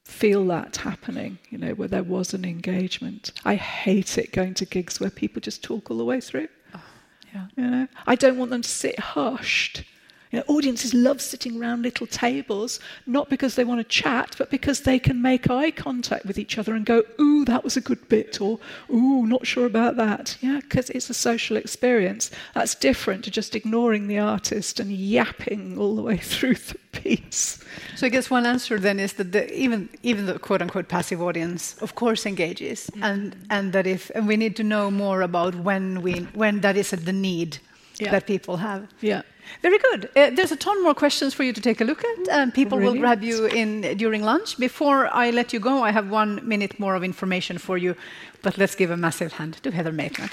feel 0.10 0.46
that 0.48 0.78
happening, 0.78 1.38
you 1.50 1.58
know, 1.58 1.72
where 1.72 1.88
there 1.88 2.04
was 2.04 2.34
an 2.34 2.44
engagement. 2.44 3.32
I 3.46 3.56
hate 3.56 4.18
it 4.18 4.32
going 4.32 4.54
to 4.56 4.66
gigs 4.66 5.00
where 5.00 5.10
people 5.10 5.40
just 5.40 5.64
talk 5.64 5.90
all 5.90 5.98
the 5.98 6.06
way 6.06 6.20
through. 6.20 6.48
Oh, 6.76 6.84
yeah. 7.34 7.46
You 7.56 7.70
know, 7.70 7.88
I 8.08 8.16
don't 8.16 8.38
want 8.38 8.52
them 8.52 8.62
to 8.62 8.70
sit 8.70 9.00
hushed. 9.00 9.84
You 10.32 10.40
know, 10.40 10.46
audiences 10.48 10.94
love 10.94 11.22
sitting 11.22 11.60
around 11.60 11.82
little 11.82 12.06
tables, 12.06 12.80
not 13.08 13.30
because 13.30 13.56
they 13.56 13.64
want 13.64 13.80
to 13.80 13.84
chat, 13.84 14.36
but 14.38 14.52
because 14.52 14.82
they 14.82 15.00
can 15.00 15.24
make 15.24 15.50
eye 15.50 15.72
contact 15.72 16.26
with 16.26 16.38
each 16.38 16.60
other 16.60 16.76
and 16.76 16.86
go, 16.86 17.04
ooh, 17.20 17.46
that 17.46 17.64
was 17.64 17.76
a 17.76 17.82
good 17.82 18.08
bit, 18.10 18.40
or 18.40 18.60
ooh, 18.94 19.26
not 19.26 19.48
sure 19.48 19.66
about 19.66 19.98
that. 19.98 20.38
Yeah, 20.40 20.60
because 20.62 20.92
it's 20.92 21.10
a 21.10 21.16
social 21.16 21.58
experience. 21.58 22.30
That's 22.54 22.76
different 22.76 23.24
to 23.24 23.32
just 23.32 23.56
ignoring 23.56 24.08
the 24.08 24.20
artist 24.20 24.80
and 24.80 24.92
yapping 24.92 25.80
all 25.80 25.96
the 25.96 26.04
way 26.04 26.18
through 26.32 26.56
the 26.56 26.78
piece. 26.92 27.64
So 27.96 28.06
I 28.06 28.10
guess 28.10 28.30
one 28.30 28.46
answer 28.46 28.78
then 28.78 29.00
is 29.00 29.14
that 29.14 29.32
the, 29.32 29.52
even 29.52 29.90
even 30.04 30.28
the 30.28 30.38
quote 30.38 30.62
unquote 30.62 30.90
passive 30.90 31.24
audience, 31.24 31.76
of 31.82 31.96
course, 31.96 32.28
engages, 32.28 32.92
mm. 32.94 33.04
and 33.04 33.36
and 33.50 33.74
that 33.74 33.88
if 33.88 34.12
and 34.14 34.28
we 34.28 34.38
need 34.38 34.56
to 34.58 34.64
know 34.64 34.92
more 34.92 35.24
about 35.24 35.56
when 35.56 36.04
we 36.04 36.28
when 36.36 36.62
that 36.62 36.78
is 36.78 36.92
the 36.92 37.14
need 37.14 37.58
yeah. 38.00 38.12
that 38.12 38.28
people 38.28 38.58
have. 38.58 38.88
Yeah. 39.02 39.24
Very 39.62 39.78
good. 39.78 40.10
Uh, 40.16 40.30
there's 40.32 40.52
a 40.52 40.56
ton 40.56 40.82
more 40.84 40.94
questions 40.94 41.34
for 41.34 41.44
you 41.44 41.54
to 41.54 41.62
take 41.62 41.82
a 41.82 41.84
look 41.84 42.04
at, 42.04 42.30
and 42.30 42.54
people 42.54 42.78
Brilliant. 42.78 43.02
will 43.02 43.02
grab 43.02 43.24
you 43.24 43.46
in 43.46 43.98
during 43.98 44.24
lunch. 44.24 44.58
Before 44.58 45.08
I 45.14 45.32
let 45.32 45.54
you 45.54 45.60
go, 45.60 45.84
I 45.84 45.92
have 45.92 46.10
one 46.10 46.40
minute 46.48 46.80
more 46.80 46.96
of 46.96 47.04
information 47.04 47.58
for 47.58 47.78
you, 47.78 47.96
but 48.42 48.58
let's 48.58 48.76
give 48.76 48.92
a 48.92 48.98
massive 48.98 49.34
hand 49.34 49.62
to 49.64 49.72
Heather 49.72 49.92
Maitland. 49.92 50.32